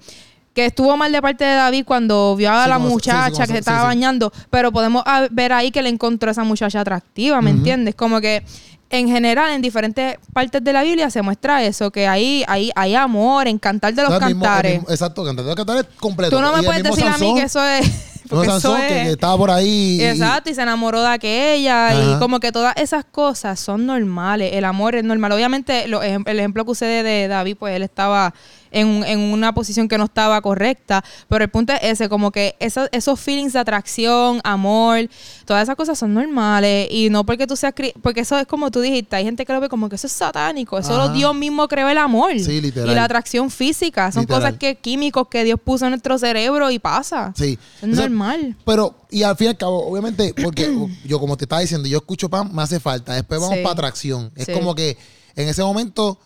que 0.54 0.66
estuvo 0.66 0.96
mal 0.96 1.12
de 1.12 1.22
parte 1.22 1.44
de 1.44 1.54
David 1.54 1.84
cuando 1.86 2.34
vio 2.34 2.50
a 2.50 2.64
Sí, 2.64 2.68
la 2.70 2.74
como- 2.76 2.86
sí, 2.88 2.90
sí, 2.90 2.94
muchacha 2.94 3.46
que 3.46 3.52
se- 3.52 3.58
estaba 3.58 3.84
bañando, 3.84 4.32
pero 4.50 4.72
podemos 4.72 5.02
ah, 5.06 5.28
ver 5.30 5.52
ahí 5.52 5.70
que 5.70 5.82
le 5.82 5.88
encontró 5.88 6.30
a 6.30 6.32
esa 6.32 6.42
muchacha 6.44 6.80
atractiva, 6.80 7.40
¿me 7.40 7.50
entiendes? 7.50 7.94
Como 7.94 8.20
que 8.20 8.42
en 8.90 9.06
general, 9.08 9.52
en 9.52 9.60
diferentes 9.62 10.16
partes 10.32 10.64
de 10.64 10.72
la 10.72 10.82
Biblia 10.82 11.10
se 11.10 11.20
muestra 11.22 11.62
eso, 11.62 11.90
que 11.90 12.08
hay, 12.08 12.42
hay, 12.48 12.70
hay 12.74 12.94
amor 12.94 13.46
en 13.46 13.58
cantar 13.58 13.94
de 13.94 14.02
los 14.02 14.10
No, 14.10 14.20
mismo- 14.26 14.42
cantares. 14.44 14.72
mismo- 14.80 14.90
exacto, 14.90 15.24
cantar 15.24 15.44
de 15.44 15.48
los 15.50 15.56
cantares 15.56 15.84
completo. 16.00 16.34
Tú 16.34 16.42
no 16.42 16.56
me 16.56 16.62
puedes 16.62 16.82
decir 16.82 17.04
a 17.06 17.18
mí 17.18 17.34
que 17.34 17.42
eso 17.42 17.62
es... 17.64 18.17
Porque 18.28 18.46
Sansón 18.48 18.76
que, 18.80 19.00
es... 19.00 19.06
que 19.06 19.12
estaba 19.12 19.36
por 19.36 19.50
ahí. 19.50 19.98
y- 20.00 20.04
Exacto, 20.04 20.50
y 20.50 20.54
se 20.54 20.62
enamoró 20.62 21.00
de 21.02 21.08
aquella 21.08 21.88
Ajá. 21.88 22.16
y 22.16 22.18
como 22.18 22.40
que 22.40 22.52
todas 22.52 22.74
esas 22.76 23.04
cosas 23.04 23.58
son 23.58 23.86
normales, 23.86 24.50
el 24.54 24.64
amor 24.64 24.94
es 24.94 25.04
normal. 25.04 25.32
Obviamente 25.32 25.88
lo 25.88 26.02
el 26.02 26.38
ejemplo 26.38 26.64
que 26.64 26.70
usé 26.70 26.86
de 26.86 27.28
David, 27.28 27.56
pues 27.58 27.74
él 27.76 27.82
estaba 27.82 28.34
en, 28.70 29.04
en 29.04 29.18
una 29.18 29.52
posición 29.54 29.88
que 29.88 29.98
no 29.98 30.04
estaba 30.04 30.40
correcta. 30.40 31.04
Pero 31.28 31.44
el 31.44 31.50
punto 31.50 31.72
es 31.72 31.80
ese, 31.82 32.08
como 32.08 32.30
que 32.30 32.56
esos, 32.60 32.88
esos 32.92 33.18
feelings 33.20 33.52
de 33.52 33.58
atracción, 33.58 34.40
amor, 34.44 35.08
todas 35.44 35.62
esas 35.62 35.76
cosas 35.76 35.98
son 35.98 36.14
normales. 36.14 36.88
Y 36.90 37.10
no 37.10 37.24
porque 37.24 37.46
tú 37.46 37.56
seas... 37.56 37.74
Porque 38.02 38.20
eso 38.20 38.38
es 38.38 38.46
como 38.46 38.70
tú 38.70 38.80
dijiste, 38.80 39.16
hay 39.16 39.24
gente 39.24 39.44
que 39.46 39.52
lo 39.52 39.60
ve 39.60 39.68
como 39.68 39.88
que 39.88 39.96
eso 39.96 40.06
es 40.06 40.12
satánico. 40.12 40.78
Eso 40.78 40.94
Ajá. 40.94 41.06
lo 41.06 41.12
Dios 41.12 41.34
mismo 41.34 41.68
creó 41.68 41.88
el 41.88 41.98
amor. 41.98 42.32
Sí, 42.38 42.60
literal. 42.60 42.90
Y 42.90 42.94
la 42.94 43.04
atracción 43.04 43.50
física. 43.50 44.10
Son 44.12 44.22
Literal. 44.22 44.40
cosas 44.42 44.58
que 44.58 44.76
químicos 44.76 45.28
que 45.28 45.44
Dios 45.44 45.58
puso 45.62 45.86
en 45.86 45.90
nuestro 45.90 46.18
cerebro 46.18 46.70
y 46.70 46.78
pasa. 46.78 47.32
Sí. 47.36 47.58
Es 47.82 47.88
normal. 47.88 48.56
Pero, 48.64 48.94
y 49.10 49.22
al 49.22 49.36
fin 49.36 49.46
y 49.46 49.50
al 49.50 49.56
cabo, 49.56 49.86
obviamente, 49.88 50.34
porque 50.42 50.72
yo, 51.04 51.18
como 51.18 51.36
te 51.36 51.44
estaba 51.44 51.60
diciendo, 51.60 51.88
yo 51.88 51.98
escucho 51.98 52.28
pan, 52.28 52.54
me 52.54 52.62
hace 52.62 52.80
falta. 52.80 53.14
Después 53.14 53.40
vamos 53.40 53.56
Sí. 53.56 53.62
para 53.62 53.72
atracción. 53.72 54.30
Es 54.36 54.46
Sí. 54.46 54.52
como 54.52 54.74
que 54.74 54.96
en 55.36 55.48
ese 55.48 55.62
momento, 55.62 56.18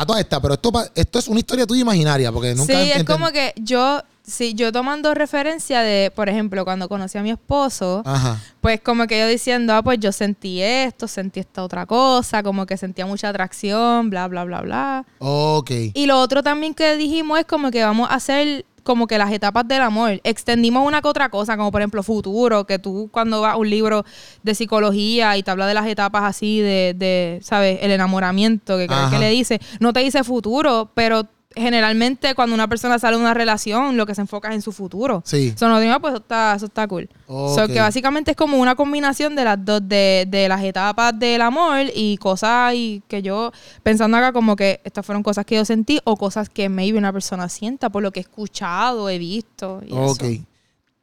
a 0.00 0.06
toda 0.06 0.18
esta, 0.18 0.40
pero 0.40 0.54
esto, 0.54 0.72
esto 0.94 1.18
es 1.18 1.28
una 1.28 1.40
historia 1.40 1.66
tuya 1.66 1.82
imaginaria, 1.82 2.32
porque 2.32 2.54
nunca. 2.54 2.72
sí, 2.72 2.90
es 2.90 3.04
como 3.04 3.30
que 3.32 3.52
yo, 3.56 4.00
sí, 4.22 4.54
yo 4.54 4.72
tomando 4.72 5.12
referencia 5.12 5.82
de, 5.82 6.10
por 6.14 6.30
ejemplo, 6.30 6.64
cuando 6.64 6.88
conocí 6.88 7.18
a 7.18 7.22
mi 7.22 7.30
esposo, 7.30 8.02
Ajá. 8.06 8.40
pues 8.62 8.80
como 8.80 9.06
que 9.06 9.18
yo 9.18 9.26
diciendo, 9.26 9.74
ah, 9.74 9.82
pues 9.82 9.98
yo 10.00 10.10
sentí 10.10 10.62
esto, 10.62 11.06
sentí 11.06 11.40
esta 11.40 11.62
otra 11.62 11.84
cosa, 11.84 12.42
como 12.42 12.64
que 12.64 12.78
sentía 12.78 13.04
mucha 13.04 13.28
atracción, 13.28 14.08
bla, 14.08 14.26
bla, 14.26 14.44
bla, 14.44 14.62
bla. 14.62 15.06
Ok. 15.18 15.70
Y 15.92 16.06
lo 16.06 16.18
otro 16.18 16.42
también 16.42 16.72
que 16.72 16.96
dijimos 16.96 17.38
es 17.38 17.44
como 17.44 17.70
que 17.70 17.84
vamos 17.84 18.08
a 18.10 18.14
hacer 18.14 18.64
como 18.82 19.06
que 19.06 19.18
las 19.18 19.32
etapas 19.32 19.66
del 19.66 19.82
amor. 19.82 20.20
Extendimos 20.24 20.86
una 20.86 21.02
que 21.02 21.08
otra 21.08 21.28
cosa, 21.28 21.56
como 21.56 21.70
por 21.70 21.80
ejemplo 21.80 22.02
futuro, 22.02 22.64
que 22.64 22.78
tú 22.78 23.08
cuando 23.12 23.40
vas 23.40 23.54
a 23.54 23.56
un 23.56 23.70
libro 23.70 24.04
de 24.42 24.54
psicología 24.54 25.36
y 25.36 25.42
te 25.42 25.50
habla 25.50 25.66
de 25.66 25.74
las 25.74 25.86
etapas 25.86 26.24
así 26.24 26.60
de, 26.60 26.94
de 26.96 27.40
¿sabes? 27.42 27.78
El 27.82 27.90
enamoramiento, 27.90 28.76
que, 28.78 28.88
que 29.10 29.18
le 29.18 29.30
dice, 29.30 29.60
no 29.80 29.92
te 29.92 30.00
dice 30.00 30.24
futuro, 30.24 30.90
pero 30.94 31.26
generalmente 31.56 32.34
cuando 32.34 32.54
una 32.54 32.68
persona 32.68 32.98
sale 32.98 33.16
de 33.16 33.22
una 33.22 33.34
relación, 33.34 33.96
lo 33.96 34.06
que 34.06 34.14
se 34.14 34.20
enfoca 34.20 34.48
es 34.50 34.54
en 34.54 34.62
su 34.62 34.72
futuro. 34.72 35.22
Sí. 35.24 35.52
Eso 35.54 35.68
no 35.68 35.80
digo, 35.80 35.98
pues 36.00 36.12
eso 36.14 36.22
está, 36.22 36.54
eso 36.54 36.66
está 36.66 36.86
cool. 36.86 37.08
So 37.26 37.64
Ok. 37.64 37.72
que 37.72 37.80
básicamente 37.80 38.30
es 38.32 38.36
como 38.36 38.58
una 38.58 38.74
combinación 38.76 39.34
de 39.34 39.44
las 39.44 39.64
dos, 39.64 39.80
de, 39.86 40.26
de 40.28 40.48
las 40.48 40.62
etapas 40.62 41.18
del 41.18 41.42
amor 41.42 41.86
y 41.94 42.16
cosas 42.18 42.74
y 42.74 43.02
que 43.08 43.22
yo, 43.22 43.52
pensando 43.82 44.16
acá 44.16 44.32
como 44.32 44.54
que 44.56 44.80
estas 44.84 45.04
fueron 45.04 45.22
cosas 45.22 45.44
que 45.44 45.56
yo 45.56 45.64
sentí 45.64 46.00
o 46.04 46.16
cosas 46.16 46.48
que 46.48 46.68
maybe 46.68 46.96
una 46.98 47.12
persona 47.12 47.48
sienta 47.48 47.90
por 47.90 48.02
lo 48.02 48.12
que 48.12 48.20
he 48.20 48.22
escuchado, 48.22 49.08
he 49.08 49.18
visto. 49.18 49.82
Y 49.86 49.92
Ok. 49.92 50.22
eso. 50.22 50.44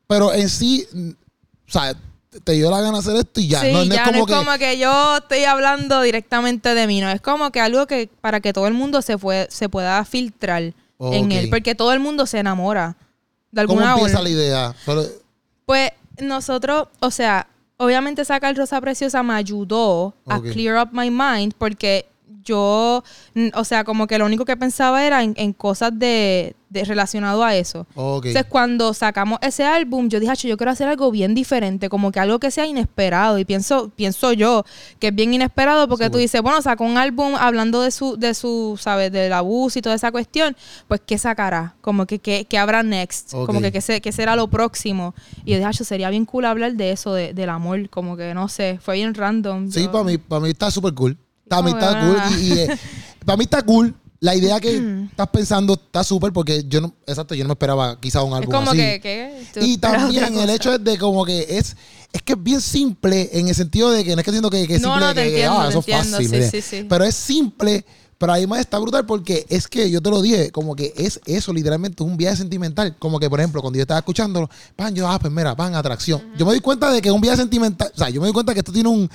Pero 0.08 0.34
en 0.34 0.48
sí, 0.50 0.86
o 1.68 1.72
sea, 1.72 1.94
te 2.44 2.53
dio 2.53 2.70
la 2.72 2.82
gana 2.82 3.00
hacer 3.00 3.15
esto 3.17 3.39
y 3.39 3.48
ya. 3.48 3.62
sí, 3.62 3.72
no, 3.72 3.86
no 3.86 3.94
ya 3.94 4.01
es 4.03 4.08
como 4.08 4.20
no 4.20 4.25
que. 4.25 4.34
es 4.34 4.38
como 4.39 4.58
que 4.58 4.77
yo 4.77 5.17
estoy 5.17 5.44
hablando 5.46 6.01
directamente 6.01 6.74
de 6.75 6.88
mí, 6.88 7.01
no, 7.01 7.10
es 7.10 7.22
como 7.22 7.51
que 7.51 7.60
algo 7.62 7.88
que 7.88 8.10
para 8.22 8.39
que 8.39 8.53
todo 8.53 8.67
el 8.67 8.74
mundo 8.74 9.01
se, 9.01 9.17
fue, 9.17 9.48
se 9.50 9.70
pueda 9.70 10.03
filtrar 10.06 10.62
en 10.63 10.74
Ok. 11.25 11.32
él, 11.32 11.50
porque 11.50 11.75
todo 11.75 11.94
el 11.94 12.00
mundo 12.00 12.25
se 12.25 12.39
enamora. 12.39 12.98
De 13.51 13.65
¿Cómo 13.65 13.79
alguna 13.79 13.94
empieza 13.94 14.17
forma. 14.17 14.24
la 14.24 14.29
idea? 14.29 14.75
Pues 15.65 15.91
nosotros, 16.20 16.88
o 17.00 17.12
sea, 17.12 17.48
obviamente 17.77 18.25
sacar 18.25 18.56
Rosa 18.56 18.82
Preciosa 18.82 19.22
me 19.24 19.34
ayudó 19.36 20.13
a 20.25 20.41
clear 20.41 20.82
up 20.84 20.89
my 20.91 21.10
mind 21.12 21.53
porque 21.58 22.08
yo, 22.44 23.03
o 23.53 23.63
sea, 23.63 23.84
como 23.84 24.08
que 24.08 24.17
lo 24.17 24.25
único 24.25 24.46
que 24.46 24.58
pensaba 24.58 25.06
era 25.06 25.22
en, 25.24 25.34
en 25.38 25.53
cosas 25.53 25.91
de, 25.94 26.56
de 26.70 26.84
relacionado 26.84 27.44
a 27.44 27.56
eso. 27.56 27.88
ok. 27.96 28.26
Entonces, 28.26 28.50
cuando 28.50 28.94
sacamos 28.94 29.40
ese 29.42 29.64
álbum, 29.64 30.10
yo 30.10 30.20
dije, 30.20 30.32
"Acho, 30.34 30.48
yo 30.50 30.58
quiero 30.58 30.72
hacer 30.72 30.88
algo 30.88 31.10
bien 31.12 31.34
diferente, 31.34 31.88
como 31.88 32.12
que 32.12 32.20
algo 32.20 32.40
que 32.40 32.52
sea 32.52 32.66
inesperado. 32.66 33.38
Y 33.40 33.46
pienso, 33.46 33.90
pienso 33.96 34.34
yo 34.34 34.66
que 35.00 35.08
es 35.08 35.16
bien 35.16 35.34
inesperado 35.34 35.88
porque 35.88 36.06
Sí, 36.06 36.12
tú 36.12 36.18
dices, 36.18 36.42
bueno, 36.42 36.62
sacó 36.62 36.84
un 36.84 36.98
álbum 36.98 37.36
hablando 37.40 37.82
de 37.82 37.92
su, 37.92 38.18
de 38.18 38.34
su, 38.34 38.78
¿sabes? 38.82 39.12
Del 39.12 39.32
abuso 39.32 39.80
y 39.80 39.82
toda 39.82 39.96
esa 39.96 40.12
cuestión. 40.12 40.58
Pues, 40.90 41.00
¿qué 41.06 41.18
sacará? 41.18 41.76
Como 41.82 42.06
que, 42.06 42.20
¿qué, 42.20 42.46
qué 42.50 42.58
habrá 42.58 42.84
next? 42.84 43.32
Como 43.32 43.62
que, 43.62 43.72
¿qué, 43.72 43.80
se- 43.82 44.02
qué 44.02 44.12
será 44.12 44.36
lo 44.36 44.48
próximo? 44.50 45.16
Y 45.46 45.52
yo 45.52 45.58
dije, 45.58 45.70
"Acho, 45.70 45.84
sería 45.86 46.10
bien 46.10 46.26
cool 46.26 46.46
hablar 46.46 46.74
de 46.74 46.92
eso, 46.92 47.14
de- 47.14 47.34
del 47.34 47.50
amor. 47.50 47.90
Como 47.90 48.18
que, 48.18 48.34
no 48.34 48.50
sé, 48.50 48.78
fue 48.82 48.96
bien 48.96 49.14
random. 49.14 49.72
Sí, 49.72 49.84
Yo- 49.84 49.92
para 49.92 50.04
mí, 50.04 50.18
para 50.18 50.42
mí 50.42 50.50
está 50.50 50.70
súper 50.70 50.94
cool. 50.94 51.18
Para 51.48 51.62
mí 51.62 51.72
está 51.72 52.00
que, 52.00 52.06
cool. 52.06 52.18
ah. 52.20 52.30
Y, 52.42 52.44
y, 52.54 52.60
eh, 52.60 52.78
para 53.26 53.38
mí 53.38 53.44
está 53.46 53.62
cool. 53.62 53.96
La 54.20 54.36
idea 54.36 54.60
que 54.60 54.82
estás 55.12 55.28
pensando 55.28 55.74
está 55.76 56.04
súper 56.04 56.34
porque 56.34 56.64
yo 56.68 56.82
no, 56.82 56.94
exacto, 57.06 57.36
yo 57.36 57.44
no 57.44 57.50
me 57.50 57.54
esperaba 57.54 58.00
quizás 58.00 58.24
un 58.24 58.32
Es 58.32 58.38
álbum 58.38 58.52
como 58.52 58.72
así. 58.72 58.78
que. 58.78 59.46
Tú 59.54 59.60
Y 59.62 59.78
también 59.78 60.36
el 60.40 60.50
hecho 60.50 60.74
es 60.74 60.84
de 60.84 60.98
como 60.98 61.24
que 61.24 61.46
es, 61.50 61.76
es 62.12 62.22
que 62.24 62.34
es 62.34 62.44
bien 62.44 62.60
simple 62.62 63.30
en 63.34 63.48
el 63.48 63.54
sentido 63.56 63.92
de 63.92 64.04
que 64.04 64.16
no 64.16 64.20
es 64.22 64.26
que 64.26 64.32
siento 64.32 64.50
que, 64.50 64.66
que 64.68 64.76
es 64.76 64.82
No, 64.82 64.94
simple 64.94 65.06
no, 65.08 65.14
te 65.14 65.24
que, 65.24 65.30
que, 65.30 65.44
entiendo, 65.44 65.60
ah, 65.60 65.64
te 65.66 65.70
eso 65.70 65.80
es 65.80 65.88
entiendo, 65.88 66.18
fácil. 66.18 66.30
sí, 66.30 66.36
¿me 66.38 66.50
sí, 66.50 66.62
sí. 66.62 66.86
Pero 66.90 67.04
es 67.06 67.14
simple, 67.16 67.86
pero 68.18 68.34
además 68.34 68.60
está 68.62 68.80
brutal 68.80 69.06
porque 69.06 69.46
es 69.50 69.68
que 69.68 69.92
yo 69.92 70.02
te 70.02 70.10
lo 70.10 70.20
dije, 70.24 70.52
como 70.52 70.76
que 70.76 70.94
es 70.98 71.20
eso, 71.28 71.54
literalmente 71.54 72.02
un 72.02 72.18
viaje 72.18 72.38
sentimental. 72.38 72.96
Como 72.98 73.20
que, 73.20 73.30
por 73.30 73.40
ejemplo, 73.40 73.62
cuando 73.62 73.78
yo 73.78 73.84
estaba 73.84 74.00
escuchándolo, 74.00 74.50
pan, 74.76 74.96
yo, 74.96 75.08
ah, 75.08 75.20
pues 75.20 75.32
mira, 75.32 75.56
pan, 75.56 75.76
atracción. 75.76 76.24
Yo 76.36 76.44
me 76.48 76.56
di 76.56 76.60
cuenta 76.60 76.90
de 76.92 77.04
que 77.04 77.10
es 77.10 77.14
un 77.14 77.22
viaje 77.22 77.38
sentimental, 77.38 77.92
o 77.94 77.98
sea, 78.00 78.10
yo 78.10 78.20
me 78.20 78.26
di 78.26 78.34
cuenta 78.34 78.54
que 78.56 78.62
esto 78.62 78.72
tiene 78.72 78.90
un, 78.90 79.08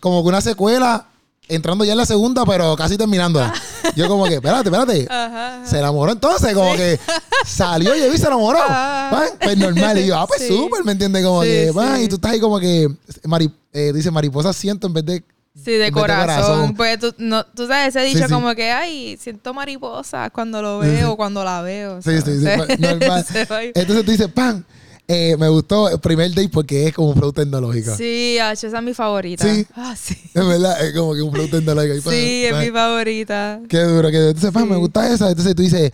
como 0.00 0.22
que 0.24 0.28
una 0.28 0.40
secuela, 0.40 1.06
entrando 1.50 1.84
ya 1.84 1.92
en 1.92 1.98
la 1.98 2.06
segunda, 2.06 2.44
pero 2.46 2.74
casi 2.76 2.96
terminándola. 2.96 3.52
Yo 3.96 4.08
como 4.08 4.24
que, 4.24 4.34
espérate, 4.34 4.68
espérate. 4.68 5.06
Ajá. 5.10 5.60
Se 5.66 5.78
enamoró 5.78 6.12
entonces, 6.12 6.54
como 6.54 6.74
que 6.74 6.98
salió 7.44 7.94
y 7.94 8.18
se 8.18 8.26
enamoró. 8.26 8.58
Ah. 8.62 9.08
Pan, 9.10 9.28
Pues 9.40 9.56
normal. 9.58 9.98
Y 9.98 10.06
yo, 10.06 10.16
ah, 10.18 10.26
pues 10.26 10.42
Sí. 10.42 10.48
súper, 10.48 10.84
¿me 10.84 10.92
entiendes? 10.92 11.24
Como 11.24 11.42
Sí, 11.42 11.48
que, 11.48 11.72
pan, 11.74 11.96
sí. 11.96 12.02
y 12.04 12.08
tú 12.08 12.14
estás 12.16 12.32
ahí 12.32 12.40
como 12.40 12.58
que, 12.60 12.88
mari- 13.24 13.52
eh, 13.72 13.92
dice 13.92 14.10
mariposa 14.10 14.52
siento 14.52 14.86
en 14.86 14.92
vez 14.94 15.04
de. 15.04 15.24
Sí, 15.64 15.72
de 15.72 15.90
corazón. 15.90 16.74
Pues 16.74 16.98
tú, 17.00 17.12
no, 17.18 17.44
tú 17.44 17.66
sabes 17.66 17.94
ese 17.94 18.04
dicho 18.06 18.28
como 18.32 18.54
que, 18.54 18.70
ay, 18.70 19.16
siento 19.20 19.52
mariposas 19.52 20.30
cuando 20.30 20.62
lo 20.62 20.78
veo 20.78 21.12
o 21.12 21.16
cuando 21.16 21.42
la 21.44 21.60
veo. 21.62 22.00
Sí, 22.00 22.12
sí, 22.24 22.38
sí, 22.40 22.46
pues, 22.56 22.78
normal. 22.78 23.26
Entonces 23.74 24.04
tú 24.04 24.10
dices, 24.12 24.28
pan, 24.28 24.64
eh, 25.12 25.36
me 25.36 25.48
gustó 25.48 25.88
el 25.88 25.98
primer 25.98 26.30
date 26.30 26.48
porque 26.48 26.86
es 26.86 26.94
como 26.94 27.08
un 27.08 27.16
flow 27.16 27.32
tecnológico. 27.32 27.96
Sí, 27.96 28.38
ach, 28.40 28.62
esa 28.62 28.78
es 28.78 28.84
mi 28.84 28.94
favorita. 28.94 29.44
Sí. 29.52 29.66
Ah, 29.74 29.96
sí. 30.00 30.16
Es 30.34 30.46
verdad, 30.46 30.86
es 30.86 30.94
como 30.94 31.14
que 31.14 31.22
un 31.22 31.32
flow 31.32 31.48
tecnológico. 31.48 32.12
Y, 32.12 32.14
Sí, 32.16 32.44
es 32.44 32.52
pan, 32.52 32.64
mi 32.64 32.70
favorita. 32.70 33.60
Qué 33.68 33.78
duro, 33.80 34.10
que 34.10 34.28
entonces, 34.28 34.52
Sí. 34.56 34.68
me 34.68 34.76
gusta 34.76 35.12
esa. 35.12 35.28
Entonces 35.30 35.54
tú 35.56 35.62
dices, 35.62 35.90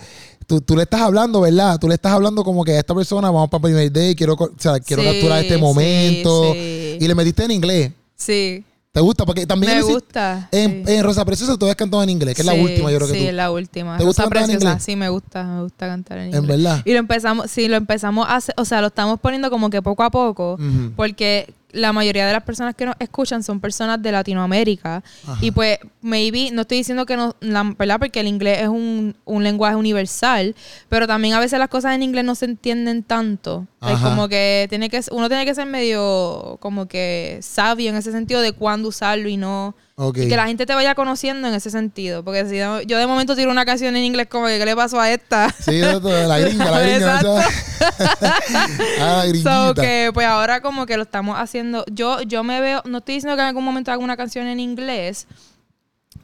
tú, 0.46 0.60
tú 0.60 0.76
le 0.76 0.82
estás 0.82 1.00
hablando, 1.00 1.40
¿verdad? 1.40 1.78
Tú 1.80 1.88
le 1.88 1.94
estás 1.94 2.12
hablando 2.12 2.44
como 2.44 2.62
que 2.62 2.72
a 2.72 2.78
esta 2.80 2.94
persona 2.94 3.30
vamos 3.30 3.48
para 3.48 3.58
el 3.68 3.74
primer 3.74 3.92
date, 3.92 4.14
quiero, 4.14 4.34
o 4.34 4.50
sea, 4.58 4.78
quiero 4.80 5.02
Sí, 5.02 5.08
capturar 5.08 5.42
este 5.42 5.56
momento. 5.56 6.54
Y 6.54 7.00
le 7.08 7.14
metiste 7.14 7.44
en 7.44 7.50
inglés. 7.52 7.92
Sí, 8.16 8.64
¿Te 8.96 9.02
gusta? 9.02 9.26
Porque 9.26 9.46
también 9.46 9.74
me 9.76 9.82
gusta. 9.82 10.48
En, 10.50 10.86
sí. 10.86 10.94
en 10.94 11.04
Rosa 11.04 11.22
Preciosa 11.26 11.58
tú 11.58 11.66
habías 11.66 11.76
cantado 11.76 12.02
en 12.02 12.08
inglés, 12.08 12.34
que 12.34 12.40
es 12.40 12.46
la 12.46 12.54
Sí, 12.54 12.60
última, 12.60 12.90
yo 12.90 12.96
creo 12.96 13.08
que 13.08 13.12
Sí, 13.14 13.20
tú. 13.24 13.28
es 13.28 13.34
la 13.34 13.50
última. 13.50 13.98
¿Te 13.98 14.04
gusta 14.04 14.22
Rosa 14.22 14.30
cantar 14.30 14.38
en 14.38 14.46
Preciosa, 14.56 14.68
inglés? 14.72 14.84
Sí, 14.84 14.96
me 14.96 15.08
gusta, 15.10 15.44
me 15.44 15.62
gusta 15.64 15.86
cantar 15.86 16.16
en 16.16 16.24
inglés. 16.28 16.40
En 16.42 16.46
verdad. 16.48 16.82
Y 16.86 16.92
lo 16.94 16.98
empezamos, 17.00 17.50
sí, 17.50 17.68
lo 17.68 17.76
empezamos 17.76 18.26
a 18.26 18.36
hacer, 18.36 18.54
o 18.56 18.64
sea, 18.64 18.80
lo 18.80 18.86
estamos 18.86 19.20
poniendo 19.20 19.50
como 19.50 19.68
que 19.68 19.82
poco 19.82 20.02
a 20.02 20.08
poco, 20.08 20.54
Ujú. 20.54 20.92
porque 20.96 21.52
la 21.72 21.92
mayoría 21.92 22.26
de 22.26 22.32
las 22.32 22.42
personas 22.42 22.74
que 22.74 22.86
nos 22.86 22.94
escuchan 22.98 23.42
son 23.42 23.60
personas 23.60 24.00
de 24.00 24.12
Latinoamérica. 24.12 25.02
Ajá. 25.24 25.38
Y 25.40 25.50
pues, 25.50 25.78
maybe, 26.00 26.50
no 26.52 26.62
estoy 26.62 26.78
diciendo 26.78 27.06
que 27.06 27.16
no, 27.16 27.36
la, 27.40 27.74
¿verdad? 27.78 27.98
Porque 27.98 28.20
el 28.20 28.28
inglés 28.28 28.62
es 28.62 28.68
un, 28.68 29.16
un 29.24 29.42
lenguaje 29.44 29.76
universal, 29.76 30.54
pero 30.88 31.06
también 31.06 31.34
a 31.34 31.40
veces 31.40 31.58
las 31.58 31.68
cosas 31.68 31.94
en 31.94 32.02
inglés 32.02 32.24
no 32.24 32.34
se 32.34 32.46
entienden 32.46 33.02
tanto. 33.02 33.66
Es 33.82 33.92
Ajá. 33.92 34.10
como 34.10 34.28
que 34.28 34.66
tiene 34.68 34.88
que, 34.88 35.00
uno 35.10 35.28
tiene 35.28 35.44
que 35.44 35.54
ser 35.54 35.66
medio 35.66 36.56
como 36.60 36.86
que 36.86 37.38
sabio 37.42 37.90
en 37.90 37.96
ese 37.96 38.12
sentido 38.12 38.40
de 38.40 38.52
cuándo 38.52 38.88
usarlo 38.88 39.28
y 39.28 39.36
no. 39.36 39.74
Y 39.98 40.28
que 40.28 40.36
la 40.36 40.46
gente 40.46 40.66
te 40.66 40.74
vaya 40.74 40.94
conociendo 40.94 41.48
en 41.48 41.54
ese 41.54 41.70
sentido. 41.70 42.22
Porque 42.22 42.46
si 42.46 42.58
no- 42.58 42.82
yo 42.82 42.98
de 42.98 43.06
momento 43.06 43.34
tiro 43.34 43.50
una 43.50 43.64
canción 43.64 43.96
en 43.96 44.04
inglés 44.04 44.26
como 44.30 44.46
que, 44.46 44.58
¿qué 44.58 44.64
le 44.66 44.76
pasó 44.76 45.00
a 45.00 45.10
esta? 45.10 45.48
Sí, 45.58 45.78
exacto, 45.78 46.10
la 46.10 46.38
gringa, 46.40 46.70
la 46.70 46.80
gringa. 46.80 46.96
Exacto. 47.20 47.36
ah. 49.00 49.24
So 49.42 49.74
que 49.74 50.10
pues 50.12 50.26
ahora 50.26 50.60
como 50.60 50.84
que 50.84 50.96
lo 50.98 51.04
estamos 51.04 51.36
haciendo. 51.38 51.84
Yo, 51.90 52.20
yo 52.22 52.44
me 52.44 52.60
veo, 52.60 52.82
no 52.84 52.98
estoy 52.98 53.14
diciendo 53.16 53.36
que 53.36 53.42
en 53.42 53.48
algún 53.48 53.64
momento 53.64 53.90
haga 53.90 54.02
una 54.04 54.18
canción 54.18 54.46
en 54.46 54.60
inglés, 54.60 55.26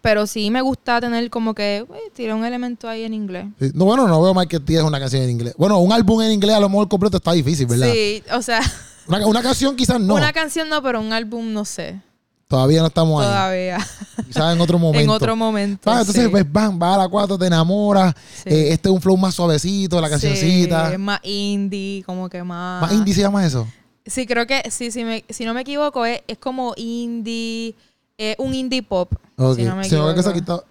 pero 0.03 0.27
sí 0.27 0.51
me 0.51 0.61
gusta 0.61 1.01
tener 1.01 1.31
como 1.31 1.55
que, 1.55 1.85
uy, 1.89 1.97
tira 2.15 2.35
un 2.35 2.45
elemento 2.45 2.89
ahí 2.91 3.05
en 3.05 3.15
inglés. 3.15 3.47
Sí. 3.59 3.71
No, 3.75 3.87
bueno, 3.87 4.07
no 4.07 4.21
veo 4.21 4.35
mal 4.35 4.49
que 4.49 4.61
tienes 4.61 4.85
una 4.85 5.01
canción 5.01 5.23
en 5.23 5.31
inglés. 5.31 5.55
Bueno, 5.57 5.79
un 5.79 5.93
álbum 5.93 6.21
en 6.23 6.33
inglés 6.33 6.55
a 6.57 6.61
lo 6.61 6.69
mejor 6.69 6.89
completo 6.89 7.17
está 7.17 7.33
difícil, 7.33 7.67
¿verdad? 7.67 7.91
Sí, 7.91 8.23
o 8.33 8.43
sea, 8.43 8.61
Una, 9.07 9.27
una 9.27 9.43
canción 9.43 9.77
quizás 9.77 9.99
no. 9.99 10.15
una 10.15 10.33
canción 10.35 10.69
no, 10.69 10.83
pero 10.83 11.01
un 11.01 11.13
álbum 11.15 11.53
no 11.55 11.65
sé. 11.65 12.01
Todavía 12.53 12.81
no 12.83 12.89
estamos 12.89 13.19
ahí. 13.23 13.27
Todavía. 13.29 13.79
Quizás 14.27 14.55
en 14.55 14.61
otro 14.61 14.79
momento. 14.79 15.01
en 15.05 15.09
otro 15.09 15.35
momento. 15.37 15.91
Ah, 15.91 16.01
entonces, 16.01 16.25
sí. 16.25 16.29
pues, 16.29 16.45
van, 16.53 16.79
va 16.79 16.97
a 16.97 16.99
la 16.99 17.09
4, 17.09 17.39
te 17.39 17.47
enamoras. 17.47 18.15
Sí. 18.45 18.51
Eh, 18.51 18.73
este 18.75 18.91
es 18.91 18.95
un 18.95 19.01
flow 19.01 19.17
más 19.17 19.35
suavecito, 19.35 19.99
la 20.03 20.11
cancioncita. 20.11 20.89
Sí, 20.89 20.93
es 20.93 20.99
más 20.99 21.21
indie, 21.23 22.03
como 22.05 22.29
que 22.29 22.43
más. 22.43 22.83
Más 22.83 22.93
indie 22.93 23.15
se 23.15 23.23
llama 23.23 23.47
eso. 23.47 23.67
Sí, 24.05 24.27
creo 24.27 24.47
que, 24.47 24.71
sí, 24.71 24.91
sí 24.91 25.03
me- 25.03 25.25
si 25.31 25.47
no 25.47 25.55
me 25.55 25.63
equivoco, 25.63 26.05
es, 26.05 26.21
es 26.29 26.37
como 26.37 26.75
indie, 26.77 27.75
es 28.19 28.37
un 28.39 28.53
indie 28.55 28.83
pop. 28.83 29.11
Ok. 29.39 29.57
Si 29.57 29.63
no 29.63 29.75
me 29.77 29.85
Se 29.85 29.97
me 29.97 30.05
ve 30.09 30.15
que 30.15 30.23
se 30.23 30.29
equivoco. 30.29 30.61
quitó. 30.61 30.65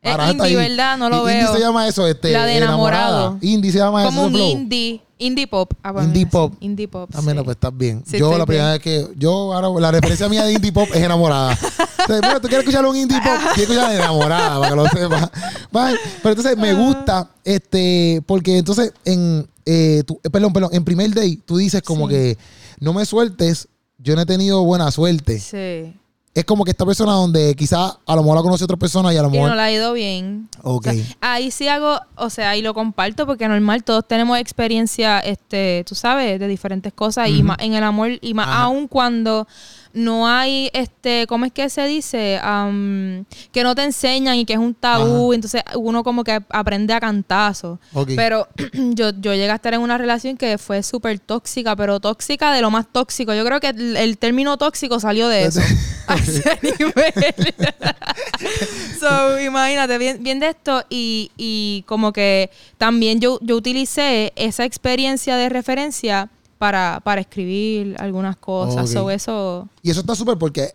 Es 0.00 0.12
está 0.12 0.30
indie. 0.30 0.56
¿verdad? 0.56 0.96
No 0.96 1.10
lo 1.10 1.16
Y- 1.28 1.32
Indie 1.32 1.44
veo. 1.44 1.52
se 1.54 1.60
llama 1.60 1.88
eso, 1.88 2.06
este. 2.06 2.32
La 2.32 2.46
de 2.46 2.56
enamorado. 2.56 3.36
Indie 3.42 3.70
se 3.70 3.78
llama 3.78 4.02
como 4.04 4.20
eso. 4.22 4.28
un 4.28 4.34
ese 4.34 4.38
flow. 4.44 4.50
indie, 4.52 5.00
Indie 5.18 5.46
pop. 5.46 5.72
ah, 5.82 5.90
bueno, 5.92 6.08
Indie 6.08 6.26
pop. 6.26 6.54
Indie 6.60 6.86
pop. 6.88 7.10
También, 7.10 7.34
sí. 7.34 7.36
no, 7.38 7.44
pues 7.44 7.56
estás 7.56 7.76
bien. 7.76 8.02
Sí, 8.06 8.18
yo 8.18 8.38
la 8.38 8.46
primera 8.46 8.72
vez 8.72 8.80
que. 8.80 9.08
Yo, 9.16 9.52
ahora, 9.52 9.68
la 9.80 9.90
referencia 9.90 10.28
mía 10.28 10.44
de 10.44 10.52
indie 10.52 10.72
pop 10.72 10.88
es 10.94 11.02
enamorada. 11.02 11.52
Entonces, 11.98 12.20
bueno, 12.20 12.40
tú 12.40 12.48
quieres 12.48 12.60
escuchar 12.66 12.86
un 12.86 12.96
indie 12.96 13.18
pop, 13.20 13.32
quieres 13.54 13.70
escuchar 13.70 13.92
enamorada, 13.94 14.60
para 14.60 14.70
que 14.70 14.76
lo 14.76 14.86
sepas. 14.88 15.30
Vale, 15.72 15.98
Pero 16.22 16.30
entonces 16.36 16.56
me 16.56 16.72
gusta, 16.74 17.30
este, 17.44 18.22
porque 18.26 18.58
entonces 18.58 18.92
en. 19.04 19.48
eh, 19.66 20.02
tú- 20.06 20.20
eh, 20.24 20.30
perdón, 20.30 20.52
perdón, 20.52 20.70
en 20.72 20.84
primer 20.84 21.12
day 21.12 21.36
tú 21.36 21.56
dices 21.58 21.82
como 21.82 22.08
Sí. 22.08 22.14
que 22.14 22.38
no 22.80 22.92
me 22.92 23.04
sueltes, 23.04 23.68
yo 23.98 24.14
no 24.14 24.22
he 24.22 24.26
tenido 24.26 24.62
buena 24.64 24.90
suerte. 24.92 25.38
Sí. 25.40 25.94
Es 26.38 26.44
como 26.44 26.64
que 26.64 26.70
esta 26.70 26.86
persona 26.86 27.12
donde 27.12 27.54
quizás 27.56 27.98
a 28.06 28.14
lo 28.14 28.22
mejor 28.22 28.36
la 28.36 28.42
conoce 28.42 28.62
otra 28.64 28.76
persona 28.76 29.12
y 29.12 29.16
a 29.16 29.22
lo 29.22 29.28
Y 29.28 29.32
mejor. 29.32 29.50
no 29.50 29.56
le 29.56 29.62
ha 29.62 29.72
ido 29.72 29.92
bien. 29.92 30.48
Ok. 30.62 30.86
O 30.86 30.92
sea, 30.92 31.04
ahí 31.20 31.50
sí 31.50 31.66
hago, 31.66 32.00
o 32.16 32.30
sea, 32.30 32.50
ahí 32.50 32.62
lo 32.62 32.74
comparto 32.74 33.26
porque 33.26 33.48
normal 33.48 33.82
todos 33.82 34.06
tenemos 34.06 34.38
experiencia, 34.38 35.18
este, 35.18 35.84
tú 35.88 35.94
sabes, 35.96 36.38
de 36.38 36.46
diferentes 36.46 36.92
cosas 36.92 37.28
y 37.28 37.42
más 37.42 37.56
en 37.60 37.74
el 37.74 37.82
amor 37.82 38.10
y 38.20 38.34
más 38.34 38.46
Ajá. 38.46 38.62
aún 38.62 38.86
cuando 38.86 39.48
no 39.92 40.28
hay, 40.28 40.70
este, 40.72 41.26
¿cómo 41.26 41.44
es 41.44 41.52
que 41.52 41.68
se 41.70 41.86
dice? 41.86 42.38
Am, 42.42 43.24
que 43.52 43.62
no 43.62 43.74
te 43.74 43.84
enseñan 43.84 44.36
y 44.36 44.44
que 44.44 44.54
es 44.54 44.58
un 44.58 44.74
tabú, 44.74 45.32
entonces 45.32 45.62
uno 45.74 46.04
como 46.04 46.24
que 46.24 46.40
aprende 46.50 46.94
a 46.94 47.00
cantazo. 47.00 47.78
Ok. 47.92 48.10
Pero 48.16 48.48
yo, 48.72 49.10
yo 49.10 49.34
llegué 49.34 49.50
a 49.50 49.56
estar 49.56 49.74
en 49.74 49.80
una 49.80 49.98
relación 49.98 50.36
que 50.36 50.58
fue 50.58 50.82
súper 50.82 51.18
tóxica, 51.18 51.76
pero 51.76 52.00
tóxica 52.00 52.52
de 52.52 52.62
lo 52.62 52.70
más 52.70 52.86
tóxico. 52.92 53.34
Yo 53.34 53.44
creo 53.44 53.60
que 53.60 53.68
el, 53.68 53.96
el 53.96 54.18
término 54.18 54.56
tóxico 54.56 55.00
salió 55.00 55.28
de 55.28 55.44
eso. 55.44 55.60
a 56.08 56.14
ese 56.14 56.58
nivel. 56.62 57.54
so, 59.00 59.40
imagínate, 59.40 59.98
bien, 59.98 60.22
bien 60.22 60.40
de 60.40 60.48
esto. 60.48 60.84
Y, 60.88 61.30
y 61.36 61.84
como 61.86 62.12
que 62.12 62.50
también 62.78 63.20
yo, 63.20 63.38
yo 63.42 63.56
utilicé 63.56 64.32
esa 64.36 64.64
experiencia 64.64 65.36
de 65.36 65.48
referencia 65.48 66.30
para, 66.58 67.00
para 67.04 67.20
escribir 67.20 67.96
algunas 67.98 68.36
cosas. 68.36 68.86
Ok. 68.90 68.92
So, 68.92 69.10
eso. 69.10 69.68
Y 69.82 69.90
eso 69.90 70.00
está 70.00 70.14
súper 70.14 70.36
porque 70.36 70.72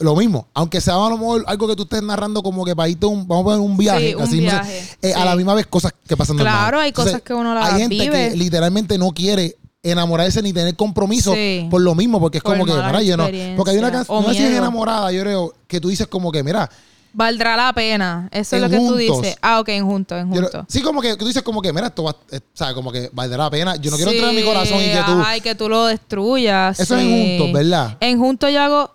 lo 0.00 0.16
mismo, 0.16 0.46
aunque 0.54 0.80
sea 0.80 0.94
a 0.94 1.10
lo 1.10 1.18
mejor 1.18 1.44
algo 1.46 1.68
que 1.68 1.76
tú 1.76 1.82
estés 1.82 2.02
narrando 2.02 2.42
como 2.42 2.64
que 2.64 2.74
para 2.74 2.88
irte 2.88 3.04
un, 3.06 3.28
vamos 3.28 3.42
a 3.42 3.44
poner 3.44 3.60
un 3.60 3.76
viaje, 3.76 4.08
Sí, 4.08 4.14
un 4.14 4.22
así, 4.22 4.40
no 4.40 4.50
sé, 4.50 4.56
viaje, 4.56 4.88
eh, 5.02 5.12
a 5.14 5.24
la 5.26 5.36
misma 5.36 5.54
vez 5.54 5.66
cosas 5.66 5.92
que 6.06 6.16
pasan 6.16 6.36
normal. 6.36 6.54
Claro, 6.54 6.80
hay 6.80 6.92
cosas 6.92 7.20
que 7.22 7.34
uno 7.34 7.54
las 7.54 7.72
Hay 7.72 7.80
gente 7.82 7.94
vive. 7.96 8.30
que 8.30 8.36
literalmente 8.36 8.96
no 8.96 9.10
quiere 9.10 9.56
enamorarse 9.82 10.42
ni 10.42 10.52
tener 10.52 10.74
compromiso 10.76 11.34
Sí. 11.34 11.66
por 11.70 11.80
lo 11.82 11.94
mismo, 11.94 12.18
porque 12.18 12.38
es 12.38 12.44
Por 12.44 12.52
como 12.52 12.64
que, 12.66 12.72
mira, 12.72 13.02
yo 13.02 13.16
no, 13.16 13.24
porque 13.56 13.72
hay 13.72 13.78
una 13.78 13.92
canción, 13.92 14.22
no 14.22 14.28
sé 14.30 14.34
si 14.38 14.44
es 14.44 14.52
enamorada, 14.52 15.12
yo 15.12 15.20
creo, 15.22 15.54
que 15.66 15.80
tú 15.80 15.88
dices 15.88 16.06
como 16.06 16.32
que, 16.32 16.42
mira, 16.42 16.68
Valdrá 17.12 17.56
la 17.56 17.72
pena. 17.72 18.28
Eso 18.30 18.56
es 18.56 18.62
lo 18.62 18.68
que 18.68 18.76
tú 18.76 18.96
dices. 18.96 19.36
Ah, 19.42 19.60
ok, 19.60 19.68
en 19.70 19.84
juntos, 19.86 20.18
en 20.20 20.32
yo- 20.32 20.42
juntos. 20.42 20.64
sí, 20.68 20.80
como 20.82 21.00
que, 21.02 21.16
tú 21.16 21.26
dices 21.26 21.42
como 21.42 21.60
que, 21.60 21.72
mira, 21.72 21.88
esto 21.88 22.04
va, 22.04 22.14
eh, 22.30 22.40
sea, 22.54 22.72
como 22.74 22.92
que 22.92 23.10
valdrá 23.12 23.44
la 23.44 23.50
pena, 23.50 23.76
yo 23.76 23.90
no 23.90 23.96
quiero 23.96 24.12
entrar 24.12 24.30
en 24.30 24.36
mi 24.36 24.42
corazón 24.42 24.78
y 24.80 24.84
que 24.90 25.02
tú, 25.04 25.12
ajá, 25.12 25.36
y 25.36 25.40
que 25.40 25.54
tú 25.54 25.68
lo 25.68 25.86
destruyas. 25.86 26.78
eso 26.78 26.96
es 26.96 27.02
en 27.02 27.10
juntos, 27.38 27.52
¿verdad? 27.52 27.96
En 28.00 28.18
juntos 28.18 28.52
yo 28.52 28.62
hago 28.62 28.94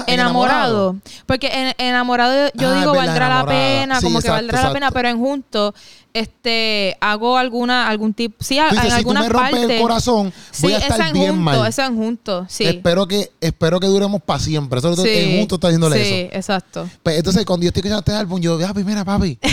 Ah, 0.00 0.04
en 0.06 0.14
enamorado. 0.20 0.96
Porque 1.26 1.48
en 1.52 1.74
enamorado 1.78 2.50
yo 2.54 2.70
Ah, 2.70 2.78
digo 2.80 2.92
verdad, 2.92 3.06
valdrá 3.06 3.28
la 3.28 3.46
pena, 3.46 4.00
Sí, 4.00 4.04
como 4.06 4.20
que 4.20 4.26
exacto, 4.26 4.46
valdrá 4.46 4.62
la 4.68 4.72
pena, 4.72 4.90
pero 4.90 5.08
en 5.08 5.18
juntos 5.18 5.74
este 6.12 6.96
hago 7.00 7.36
alguna 7.36 7.88
algún 7.88 8.14
tipo, 8.14 8.36
sí, 8.42 8.58
a- 8.58 8.68
dices, 8.70 8.84
en 8.84 8.84
si 8.84 8.88
tú 8.90 8.96
algunas 8.96 9.22
me 9.24 9.28
rompes 9.30 9.50
partes. 9.52 9.70
el 9.70 9.82
corazón, 9.82 10.32
voy 10.60 10.70
sí, 10.70 10.74
a 10.74 10.78
estar 10.78 11.00
en 11.08 11.12
bien 11.12 11.38
mal. 11.38 11.66
eso 11.68 11.82
en 11.82 11.96
juntos, 11.96 12.46
sí. 12.48 12.64
Espero 12.64 13.06
que 13.08 13.32
espero 13.40 13.80
que 13.80 13.86
duremos 13.88 14.22
para 14.22 14.38
siempre. 14.38 14.78
Eso 14.78 14.94
sí. 14.96 15.08
en 15.08 15.38
juntos 15.40 15.56
está 15.56 15.68
diciéndole 15.68 15.96
Sí, 16.04 16.12
eso. 16.28 16.36
exacto. 16.36 16.88
Pues, 17.02 17.16
entonces, 17.18 17.44
cuando 17.44 17.64
yo 17.64 17.68
estoy 17.68 17.80
escuchando 17.80 17.98
este 18.00 18.12
álbum, 18.12 18.40
yo, 18.40 18.58
papi, 18.60 18.84
mira, 18.84 19.04
papi. 19.04 19.38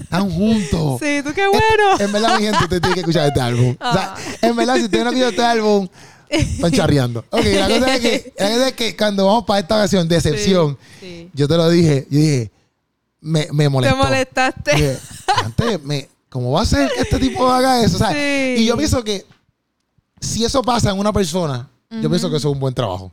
Están 0.00 0.28
juntos. 0.30 0.98
Sí, 1.00 1.20
tú 1.22 1.32
qué 1.34 1.46
bueno. 1.46 1.98
En 2.00 2.10
verdad, 2.10 2.36
mi 2.38 2.42
gente, 2.44 2.58
usted 2.64 2.80
tiene 2.80 2.94
que 2.94 3.00
escuchar 3.00 3.28
este 3.28 3.40
álbum. 3.40 3.76
O 3.80 3.92
sea, 3.92 4.14
Ah. 4.16 4.20
en 4.42 4.56
verdad, 4.56 4.74
si 4.76 4.84
usted 4.84 5.04
no 5.04 5.10
escucha 5.10 5.28
este 5.28 5.44
álbum, 5.44 5.86
están 6.30 6.72
charreando. 6.72 7.24
Ok, 7.30 7.44
la 7.44 7.68
cosa 7.68 7.94
es 7.96 8.00
que, 8.00 8.32
la 8.38 8.48
cosa 8.50 8.68
es 8.68 8.72
que 8.74 8.96
cuando 8.96 9.26
vamos 9.26 9.44
para 9.44 9.60
esta 9.60 9.76
canción, 9.78 10.08
Decepción, 10.08 10.78
Sí. 11.00 11.28
yo 11.34 11.48
te 11.48 11.56
lo 11.56 11.68
dije, 11.68 12.06
yo 12.10 12.18
dije, 12.18 12.50
me, 13.20 13.48
me 13.52 13.64
Te 13.64 13.68
molestó. 13.70 13.96
molestaste. 13.96 14.74
Dije, 14.74 14.98
antes, 15.44 15.82
me, 15.84 16.08
¿cómo 16.28 16.52
va 16.52 16.62
a 16.62 16.66
ser 16.66 16.90
que 16.94 17.02
este 17.02 17.18
tipo 17.18 17.50
haga 17.50 17.82
eso? 17.84 17.96
O 17.96 17.98
sea, 17.98 18.10
Sí. 18.12 18.62
Y 18.62 18.66
yo 18.66 18.76
pienso 18.76 19.02
que 19.04 19.24
si 20.20 20.44
eso 20.44 20.62
pasa 20.62 20.90
en 20.90 20.98
una 20.98 21.12
persona, 21.12 21.68
yo 21.90 22.08
pienso 22.08 22.30
que 22.30 22.36
eso 22.36 22.48
es 22.48 22.54
un 22.54 22.60
buen 22.60 22.74
trabajo. 22.74 23.10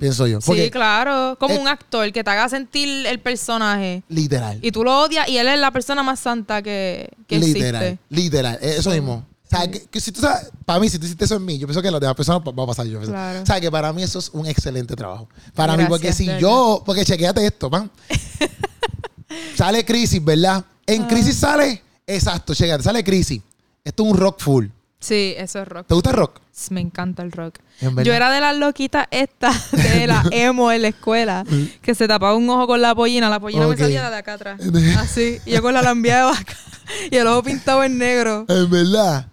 Pienso 0.00 0.26
yo. 0.26 0.40
Sí, 0.40 0.70
claro. 0.70 1.36
Como 1.38 1.54
un 1.60 1.68
actor 1.68 2.10
que 2.10 2.24
te 2.24 2.30
haga 2.30 2.48
sentir 2.48 3.06
el 3.06 3.20
personaje. 3.20 4.02
literal. 4.08 4.58
Y 4.62 4.72
tú 4.72 4.82
lo 4.82 5.02
odias 5.02 5.28
y 5.28 5.36
él 5.36 5.46
es 5.46 5.58
la 5.58 5.70
persona 5.70 6.02
más 6.02 6.18
santa 6.20 6.62
que, 6.62 7.10
que 7.26 7.38
literal. 7.38 7.82
existe. 7.84 7.98
Literal. 8.08 8.58
eh, 8.62 8.76
Eso 8.78 8.90
mismo. 8.90 9.26
O 9.50 9.56
sea, 9.56 9.70
que, 9.70 9.80
que 9.86 9.98
si 10.00 10.12
tú 10.12 10.20
sabes, 10.20 10.50
para 10.66 10.78
mí, 10.78 10.90
si 10.90 10.98
tú 10.98 11.06
hiciste 11.06 11.24
eso 11.24 11.36
en 11.36 11.44
mí, 11.44 11.58
yo 11.58 11.66
pienso 11.66 11.80
que 11.80 11.90
las 11.90 12.00
demás 12.00 12.14
personas 12.14 12.42
va 12.42 12.62
a 12.62 12.66
pasar 12.66 12.84
yo. 12.86 12.98
pienso. 12.98 13.12
Claro. 13.12 13.42
O 13.42 13.46
sea, 13.46 13.58
que 13.60 13.70
para 13.70 13.92
mí 13.94 14.02
eso 14.02 14.18
es 14.18 14.28
un 14.34 14.46
excelente 14.46 14.94
trabajo. 14.94 15.26
Para 15.54 15.74
mí, 15.76 15.84
porque 15.88 16.12
si 16.12 16.26
yo, 16.38 16.82
porque 16.84 17.04
chequeate 17.04 17.46
esto, 17.46 17.70
man. 17.70 17.90
sale 19.56 19.84
Crisis, 19.84 20.22
¿verdad? 20.24 20.64
En 20.86 21.02
Ah. 21.02 21.08
Crisis 21.08 21.36
sale, 21.36 21.82
exacto, 22.06 22.54
chequeate, 22.54 22.82
sale 22.82 23.02
Crisis. 23.04 23.40
Esto 23.84 24.04
es 24.04 24.10
un 24.10 24.16
rock 24.18 24.40
full. 24.40 24.66
Sí, 25.00 25.34
eso 25.36 25.60
es 25.62 25.68
rock. 25.68 25.86
¿Te 25.86 25.94
gusta 25.94 26.10
el 26.10 26.16
rock? 26.16 26.40
Me 26.70 26.80
encanta 26.80 27.22
el 27.22 27.30
rock. 27.30 27.58
Yo 28.02 28.12
era 28.12 28.30
de 28.32 28.40
las 28.40 28.56
loquitas 28.56 29.06
estas, 29.12 29.70
de 29.72 30.06
la 30.08 30.24
emo 30.32 30.72
en 30.72 30.82
la 30.82 30.88
escuela, 30.88 31.44
que 31.80 31.94
se 31.94 32.08
tapaba 32.08 32.34
un 32.34 32.50
ojo 32.50 32.66
con 32.66 32.82
la 32.82 32.94
pollina. 32.94 33.30
La 33.30 33.38
pollina 33.38 33.66
me 33.68 33.76
salía 33.76 34.10
de 34.10 34.16
acá 34.16 34.34
atrás. 34.34 34.60
Así. 34.98 35.38
Y 35.46 35.52
yo 35.52 35.62
con 35.62 35.72
la 35.72 35.82
lambia 35.82 36.16
de 36.18 36.22
vaca. 36.24 36.56
Y 37.10 37.16
el 37.16 37.26
ojo 37.26 37.42
pintado 37.42 37.84
en 37.84 37.98
negro. 37.98 38.46
En 38.48 38.70
verdad. 38.70 39.26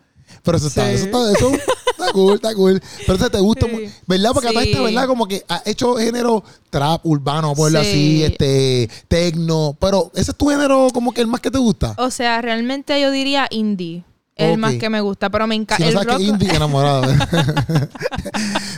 Pero 0.45 0.57
eso 0.57 0.67
está, 0.67 0.91
eso 0.91 1.05
está, 1.05 1.31
eso 1.31 1.51
está 1.89 2.11
cool, 2.13 2.35
está 2.35 2.53
cool. 2.55 2.81
Pero 3.05 3.13
eso 3.17 3.29
te 3.29 3.39
gusta, 3.39 3.65
Sí. 3.65 3.71
mu- 3.73 3.79
¿verdad? 4.05 4.31
Porque 4.33 4.49
Sí. 4.49 4.57
esta, 4.57 4.81
¿verdad? 4.81 5.07
Como 5.07 5.27
que 5.27 5.43
ha 5.49 5.61
hecho 5.65 5.95
género 5.95 6.43
trap, 6.69 7.05
urbano, 7.05 7.53
por 7.55 7.75
así, 7.75 8.23
este, 8.23 8.89
tecno. 9.07 9.75
Pero 9.79 10.11
ese 10.15 10.31
es 10.31 10.37
tu 10.37 10.47
género 10.49 10.87
como 10.93 11.11
que 11.13 11.21
el 11.21 11.27
más 11.27 11.41
que 11.41 11.51
te 11.51 11.57
gusta. 11.57 11.95
O 11.97 12.11
sea, 12.11 12.41
realmente 12.41 12.99
yo 13.01 13.11
diría 13.11 13.47
indie. 13.49 14.03
El 14.37 14.57
más 14.57 14.73
que 14.75 14.89
me 14.89 14.99
gusta. 14.99 15.29
Pero 15.29 15.47
me 15.47 15.55
Si 15.55 15.61
encanta. 15.61 15.91
no 15.91 16.01
el 16.01 16.07
rock. 16.07 16.17
que 16.17 16.23
indie, 16.23 16.49
enamorado. 16.53 17.03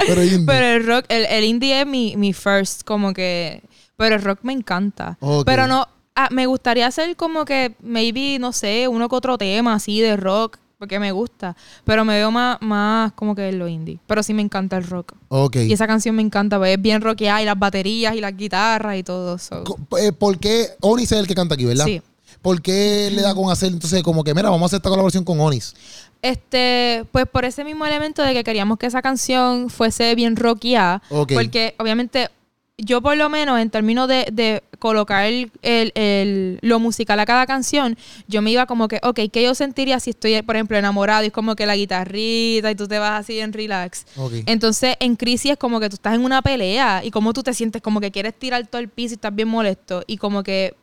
pero 0.08 0.23
indie. 0.23 0.45
Pero 0.45 0.65
el 0.67 0.86
rock, 0.86 1.06
el, 1.10 1.25
el 1.25 1.43
indie 1.43 1.82
es 1.82 1.88
mi, 1.88 2.15
mi 2.15 2.34
first, 2.34 2.84
como 2.84 3.13
que. 3.13 3.63
Pero 3.95 4.15
el 4.15 4.21
rock 4.21 4.39
me 4.43 4.53
encanta. 4.53 5.17
Pero 5.45 5.65
no. 5.67 5.88
ah, 6.15 6.27
me 6.32 6.45
gustaría 6.45 6.86
hacer 6.88 7.15
como 7.15 7.45
que, 7.45 7.75
maybe, 7.82 8.38
no 8.39 8.51
sé, 8.53 8.88
uno 8.88 9.10
que 9.10 9.15
otro 9.15 9.38
tema 9.38 9.73
así 9.75 9.99
de 10.01 10.15
rock, 10.15 10.58
porque 10.77 10.99
me 10.99 11.11
gusta. 11.11 11.55
Pero 11.85 12.05
me 12.05 12.15
veo 12.15 12.31
más, 12.31 12.57
más 12.61 13.11
como 13.13 13.35
que 13.35 13.49
en 13.49 13.59
lo 13.59 13.67
indie. 13.67 13.99
Pero 14.07 14.21
sí 14.23 14.33
me 14.33 14.41
encanta 14.41 14.77
el 14.77 14.83
rock. 14.83 15.13
ok. 15.29 15.55
Y 15.57 15.73
esa 15.73 15.87
canción 15.87 16.15
me 16.15 16.21
encanta, 16.21 16.57
porque 16.57 16.73
es 16.73 16.81
bien 16.81 17.01
rockeada 17.01 17.41
y 17.41 17.45
las 17.45 17.57
baterías 17.57 18.15
y 18.15 18.21
las 18.21 18.35
guitarras 18.35 18.97
y 18.97 19.03
todo 19.03 19.35
eso. 19.35 19.63
Eh, 19.99 20.11
¿Por 20.11 20.37
qué 20.37 20.69
Onis 20.81 21.11
es 21.11 21.19
el 21.19 21.27
que 21.27 21.35
canta 21.35 21.55
aquí, 21.55 21.65
verdad? 21.65 21.85
Sí. 21.85 22.01
¿Por 22.41 22.61
qué 22.61 23.09
le 23.11 23.21
da 23.21 23.33
con 23.33 23.49
hacer 23.51 23.71
entonces 23.71 24.03
como 24.03 24.23
que, 24.23 24.33
mira, 24.33 24.49
vamos 24.49 24.63
a 24.63 24.65
hacer 24.67 24.77
esta 24.77 24.89
colaboración 24.89 25.23
con 25.23 25.39
Onis? 25.39 25.73
Este, 26.21 27.05
pues 27.11 27.25
por 27.25 27.45
ese 27.45 27.63
mismo 27.63 27.85
elemento 27.85 28.21
de 28.21 28.33
que 28.33 28.43
queríamos 28.43 28.77
que 28.77 28.85
esa 28.85 29.01
canción 29.01 29.69
fuese 29.69 30.13
bien 30.15 30.35
rockeada. 30.35 31.01
Porque 31.09 31.75
obviamente 31.79 32.29
yo 32.77 33.01
por 33.01 33.17
lo 33.17 33.27
menos 33.29 33.59
en 33.59 33.69
términos 33.71 34.07
de, 34.07 34.27
de 34.31 34.63
colocar 34.79 35.25
el, 35.25 35.51
el- 35.63 35.91
el- 35.95 36.59
lo 36.61 36.79
musical 36.79 37.19
a 37.19 37.25
cada 37.25 37.45
canción, 37.47 37.97
yo 38.27 38.41
me 38.43 38.51
iba 38.51 38.65
como 38.67 38.87
que, 38.87 38.99
ok, 39.01 39.19
¿qué 39.33 39.43
yo 39.43 39.55
sentiría 39.55 39.99
si 39.99 40.11
estoy, 40.11 40.39
por 40.43 40.55
ejemplo, 40.55 40.77
enamorado 40.77 41.23
y 41.23 41.27
es 41.27 41.33
como 41.33 41.55
que 41.55 41.65
la 41.65 41.75
guitarrita 41.75 42.69
y 42.69 42.75
tú 42.75 42.87
te 42.87 42.99
vas 42.99 43.21
así 43.21 43.39
en 43.39 43.51
relax? 43.53 44.05
Entonces, 44.45 44.95
en 44.99 45.15
crisis 45.15 45.51
es 45.53 45.57
como 45.57 45.79
que 45.79 45.89
tú 45.89 45.95
estás 45.95 46.13
en 46.13 46.23
una 46.23 46.41
pelea 46.43 47.01
y 47.03 47.09
como 47.11 47.33
tú 47.33 47.41
te 47.41 47.53
sientes 47.53 47.81
como 47.81 47.99
que 47.99 48.11
quieres 48.11 48.33
tirar 48.37 48.67
todo 48.67 48.79
el 48.79 48.89
piso 48.89 49.13
y 49.13 49.15
estás 49.15 49.33
bien 49.33 49.47
molesto. 49.47 50.03
Y 50.05 50.17
como 50.17 50.43
que 50.43 50.75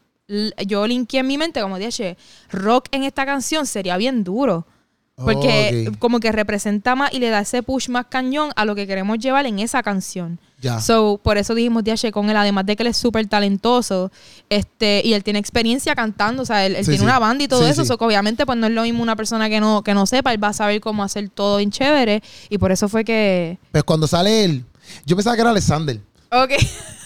yo 0.67 0.87
linké 0.87 1.19
en 1.19 1.27
mi 1.27 1.39
mente 1.39 1.61
como 1.61 1.79
dije, 1.79 2.17
rock 2.51 2.87
en 2.93 3.05
esta 3.05 3.25
canción 3.27 3.67
sería 3.67 3.97
bien 3.97 4.25
duro. 4.25 4.67
Porque 5.17 5.87
Ok. 5.91 5.99
como 6.01 6.19
que 6.19 6.33
representa 6.33 6.97
más 6.97 7.13
y 7.15 7.21
le 7.21 7.29
da 7.31 7.39
ese 7.41 7.63
push 7.63 7.89
más 7.89 8.07
cañón 8.07 8.51
a 8.57 8.65
lo 8.65 8.75
que 8.75 8.85
queremos 8.87 9.17
llevar 9.21 9.47
en 9.47 9.61
esa 9.61 9.81
canción. 9.83 10.41
Ya. 10.61 10.81
So, 10.81 11.21
por 11.23 11.39
eso 11.39 11.55
dijimos 11.55 11.85
DH 11.85 12.11
con 12.11 12.31
él, 12.31 12.37
además 12.37 12.67
de 12.67 12.75
que 12.75 12.83
él 12.83 12.89
es 12.89 12.97
súper 12.97 13.27
talentoso, 13.29 14.11
este, 14.49 15.03
y 15.05 15.13
él 15.15 15.23
tiene 15.23 15.39
experiencia 15.39 15.95
cantando, 15.95 16.43
o 16.43 16.47
sea, 16.47 16.67
él, 16.67 16.75
él 16.75 16.85
Sí, 16.85 16.91
tiene 16.91 16.99
sí. 16.99 17.05
una 17.05 17.21
banda 17.21 17.45
y 17.45 17.49
todo 17.49 17.63
Sí, 17.65 17.71
eso, 17.71 17.83
sí. 17.83 17.89
so 17.89 17.97
que 17.99 18.05
obviamente 18.05 18.45
pues 18.45 18.59
no 18.59 18.67
es 18.67 18.73
lo 18.73 18.83
mismo 18.83 19.03
una 19.05 19.15
persona 19.15 19.49
que 19.49 19.61
no, 19.61 19.83
que 19.85 19.95
no 19.95 20.05
sepa, 20.07 20.33
él 20.33 20.43
va 20.43 20.49
a 20.49 20.53
saber 20.53 20.81
cómo 20.81 21.05
hacer 21.05 21.29
todo 21.29 21.59
bien 21.59 21.71
chévere, 21.71 22.21
y 22.49 22.59
por 22.59 22.73
eso 22.73 22.89
fue 22.89 23.05
que... 23.05 23.59
Pues 23.71 23.85
cuando 23.85 24.09
sale 24.09 24.45
él, 24.45 24.65
yo 25.07 25.15
pensaba 25.15 25.37
que 25.37 25.43
era 25.43 25.51
Alexander. 25.51 26.01
Ok. 26.33 26.51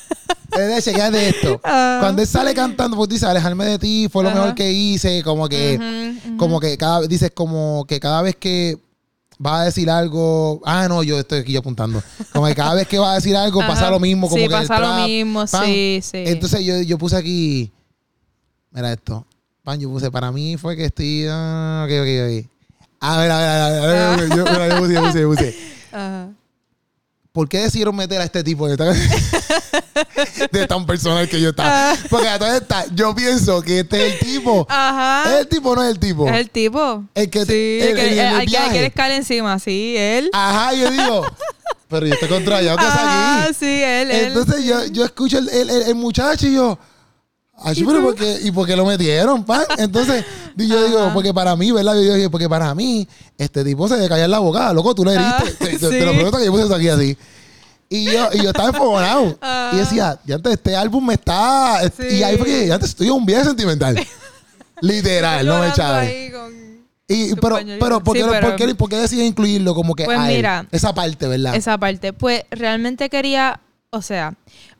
Es 0.52 0.74
de 0.74 0.82
chequear 0.82 1.12
de 1.12 1.28
esto. 1.28 1.60
Ah. 1.70 1.98
Cuando 2.00 2.22
él 2.22 2.28
sale 2.28 2.54
cantando, 2.54 2.96
pues 2.96 3.08
dice, 3.08 3.26
alejarme 3.26 3.64
de 3.66 3.78
ti 3.78 4.08
fue 4.10 4.24
lo 4.24 4.30
mejor 4.30 4.54
que 4.54 4.72
hice. 4.72 5.22
Como 5.22 5.48
que, 5.48 6.14
como 6.36 6.60
que 6.60 6.76
cada 6.78 7.02
dices 7.06 7.30
como 7.34 7.84
que 7.86 8.00
cada 8.00 8.22
vez 8.22 8.36
que 8.36 8.78
va 9.44 9.60
a 9.60 9.64
decir 9.66 9.90
algo, 9.90 10.60
ah, 10.64 10.86
no, 10.88 11.02
yo 11.02 11.18
estoy 11.18 11.40
aquí 11.40 11.56
apuntando. 11.56 12.02
Como 12.32 12.46
que 12.46 12.54
cada 12.54 12.74
vez 12.74 12.88
que 12.88 12.98
va 12.98 13.12
a 13.12 13.14
decir 13.16 13.36
algo 13.36 13.60
pasa 13.60 13.90
lo 13.90 14.00
mismo. 14.00 14.28
Como 14.28 14.40
sí, 14.42 14.48
que 14.48 14.54
el 14.54 14.60
pasa 14.66 14.80
lo 14.80 14.86
trap, 14.86 15.06
mismo, 15.06 15.44
pan. 15.46 15.64
sí, 15.66 16.00
sí. 16.02 16.24
Entonces 16.26 16.64
yo, 16.64 16.80
yo 16.82 16.98
puse 16.98 17.16
aquí, 17.16 17.72
mira 18.70 18.92
esto, 18.92 19.26
pan, 19.62 19.78
yo 19.78 19.90
puse, 19.90 20.10
para 20.10 20.32
mí 20.32 20.56
fue 20.56 20.76
que 20.76 20.86
estoy, 20.86 21.26
ah, 21.28 21.84
ok, 21.86 21.92
ok, 22.00 22.08
ok. 22.40 22.50
A 23.00 23.18
ver, 23.18 23.30
a 23.30 23.38
ver, 23.38 23.48
a 23.48 23.68
ver, 23.70 23.80
a 23.82 23.86
ver, 23.86 23.98
a 23.98 24.16
ver, 24.16 24.28
yo, 24.36 24.44
mira, 24.44 24.68
yo 24.68 24.78
puse, 24.80 24.94
yo 24.94 25.02
puse, 25.02 25.20
yo 25.20 25.28
puse. 25.28 25.56
Ajá. 25.92 26.30
¿Por 27.38 27.48
qué 27.48 27.58
decidieron 27.60 27.94
meter 27.94 28.20
a 28.20 28.24
este 28.24 28.42
tipo 28.42 28.66
de 28.66 28.76
tan, 28.76 28.92
de 30.50 30.66
tan 30.66 30.84
personal 30.86 31.28
que 31.28 31.40
yo 31.40 31.50
estaba? 31.50 31.94
Porque 32.10 32.26
a 32.28 32.36
todas 32.36 32.60
estas, 32.60 32.86
yo 32.96 33.14
pienso 33.14 33.62
que 33.62 33.78
este 33.78 34.04
es 34.08 34.12
el 34.14 34.18
tipo. 34.18 34.66
Ajá. 34.68 35.22
¿Es 35.34 35.40
el 35.42 35.46
tipo 35.46 35.70
o 35.70 35.76
no 35.76 35.84
es 35.84 35.90
el 35.90 36.00
tipo? 36.00 36.26
Es 36.28 36.34
el 36.34 36.50
tipo. 36.50 37.04
El 37.14 37.30
que 37.30 37.46
sí, 37.46 37.52
el- 37.80 37.88
el, 37.90 37.94
que, 37.94 38.12
el- 38.12 38.40
el 38.40 38.50
que 38.72 38.86
escalar 38.86 39.12
encima, 39.12 39.56
sí, 39.60 39.94
él. 39.96 40.30
Ajá, 40.32 40.74
yo 40.74 40.90
digo, 40.90 41.26
pero 41.88 42.06
yo 42.06 42.14
estoy 42.14 42.28
contrariado 42.28 42.76
que 42.76 42.82
es 42.84 42.90
Ah, 42.92 43.46
sí, 43.56 43.66
él, 43.84 44.10
él. 44.10 44.24
Entonces 44.26 44.64
yo, 44.64 44.84
yo 44.86 45.04
escucho 45.04 45.38
el- 45.38 45.48
el 45.70 45.94
muchacho 45.94 46.44
y 46.48 46.54
yo, 46.54 46.76
ay, 47.60 47.84
pero 47.84 48.02
¿por 48.02 48.14
qué, 48.14 48.38
¿y 48.42 48.50
por 48.50 48.66
qué 48.66 48.76
lo 48.76 48.84
metieron, 48.86 49.44
pan? 49.44 49.62
Entonces 49.78 50.24
y 50.56 50.66
yo 50.68 50.84
digo, 50.86 51.10
porque 51.14 51.32
para 51.34 51.54
mí, 51.56 51.70
¿verdad? 51.72 51.94
Yo 51.94 52.14
dije, 52.14 52.30
porque 52.30 52.48
para 52.48 52.74
mí, 52.74 53.06
este 53.36 53.64
tipo 53.64 53.86
se 53.88 53.96
le 53.96 54.08
caía 54.08 54.24
en 54.24 54.30
la 54.30 54.38
boca, 54.40 54.72
loco, 54.72 54.94
tú 54.94 55.04
le 55.04 55.12
heriste. 55.14 55.34
Ah, 55.38 55.44
te, 55.58 55.66
te- 55.66 55.78
te 55.78 55.88
sí. 56.00 56.04
lo 56.04 56.12
pregunto 56.12 56.38
que 56.38 56.44
yo 56.46 56.50
puse 56.52 56.64
eso 56.64 56.74
aquí 56.74 56.88
así. 56.88 57.16
Y 57.90 58.04
yo, 58.04 58.28
y 58.34 58.42
yo 58.42 58.50
estaba 58.50 58.68
enfogonado. 58.68 59.38
Ah. 59.40 59.70
Y 59.72 59.76
decía, 59.78 60.18
ya 60.26 60.34
antes 60.34 60.52
este 60.52 60.76
álbum 60.76 61.06
me 61.06 61.14
está. 61.14 61.80
Sí. 61.96 62.16
Y 62.16 62.22
ahí 62.22 62.36
fue 62.36 62.46
que 62.46 62.66
ya 62.66 62.74
antes 62.74 62.90
estoy 62.90 63.08
un 63.10 63.24
viaje 63.24 63.44
sentimental. 63.44 63.96
Literal, 64.80 65.46
no 65.46 65.60
me 65.60 65.68
echaba. 65.68 66.04
Y, 67.10 67.34
pero, 67.36 67.58
pero, 67.80 68.00
¿por 68.04 68.14
qué, 68.14 68.22
Sí, 68.22 68.28
pero- 68.30 68.46
por 68.48 68.56
qué, 68.56 68.74
por 68.74 68.88
qué 68.90 68.96
decides 68.96 69.26
incluirlo 69.26 69.74
como 69.74 69.94
que 69.94 70.04
Pues 70.04 70.18
a 70.18 70.30
él? 70.30 70.36
mira, 70.36 70.66
esa 70.70 70.92
parte, 70.92 71.26
¿verdad? 71.26 71.54
esa 71.56 71.78
parte. 71.78 72.12
Pues 72.12 72.42
realmente 72.50 73.08
quería, 73.08 73.60
o 73.90 74.02
sea, 74.02 74.34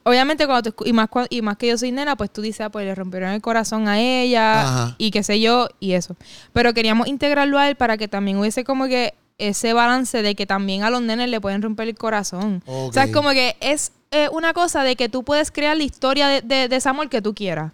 obviamente 0.08 0.46
cuando 0.46 0.72
tú 0.72 0.84
y 0.84 0.92
más 0.92 1.08
y 1.30 1.42
más 1.42 1.56
que 1.56 1.68
yo 1.68 1.78
soy 1.78 1.92
nena, 1.92 2.16
pues 2.16 2.30
tú 2.32 2.42
dices, 2.42 2.62
ah, 2.62 2.70
pues 2.70 2.86
le 2.86 2.94
rompieron 2.94 3.30
el 3.30 3.40
corazón 3.40 3.88
a 3.88 4.00
ella 4.00 4.62
Ajá. 4.62 4.94
y 4.98 5.10
qué 5.10 5.22
sé 5.22 5.40
yo 5.40 5.68
y 5.80 5.92
eso. 5.92 6.16
Pero 6.52 6.72
queríamos 6.74 7.06
integrarlo 7.08 7.58
a 7.58 7.68
él 7.68 7.76
para 7.76 7.96
que 7.96 8.08
también 8.08 8.38
hubiese 8.38 8.64
como 8.64 8.86
que 8.86 9.14
ese 9.38 9.72
balance 9.72 10.22
de 10.22 10.34
que 10.34 10.46
también 10.46 10.82
a 10.82 10.90
los 10.90 11.02
nenes 11.02 11.28
le 11.28 11.40
pueden 11.40 11.62
romper 11.62 11.88
el 11.88 11.94
corazón. 11.94 12.62
O 12.66 12.92
sea, 12.92 13.04
es 13.04 13.12
como 13.12 13.30
que 13.30 13.56
es 13.60 13.92
eh, 14.10 14.28
una 14.32 14.52
cosa 14.52 14.82
de 14.82 14.96
que 14.96 15.08
tú 15.08 15.22
puedes 15.22 15.50
crear 15.50 15.76
la 15.76 15.84
historia 15.84 16.28
de, 16.28 16.42
de, 16.42 16.68
de 16.68 16.76
ese 16.76 16.88
amor 16.88 17.08
que 17.08 17.22
tú 17.22 17.34
quieras. 17.34 17.72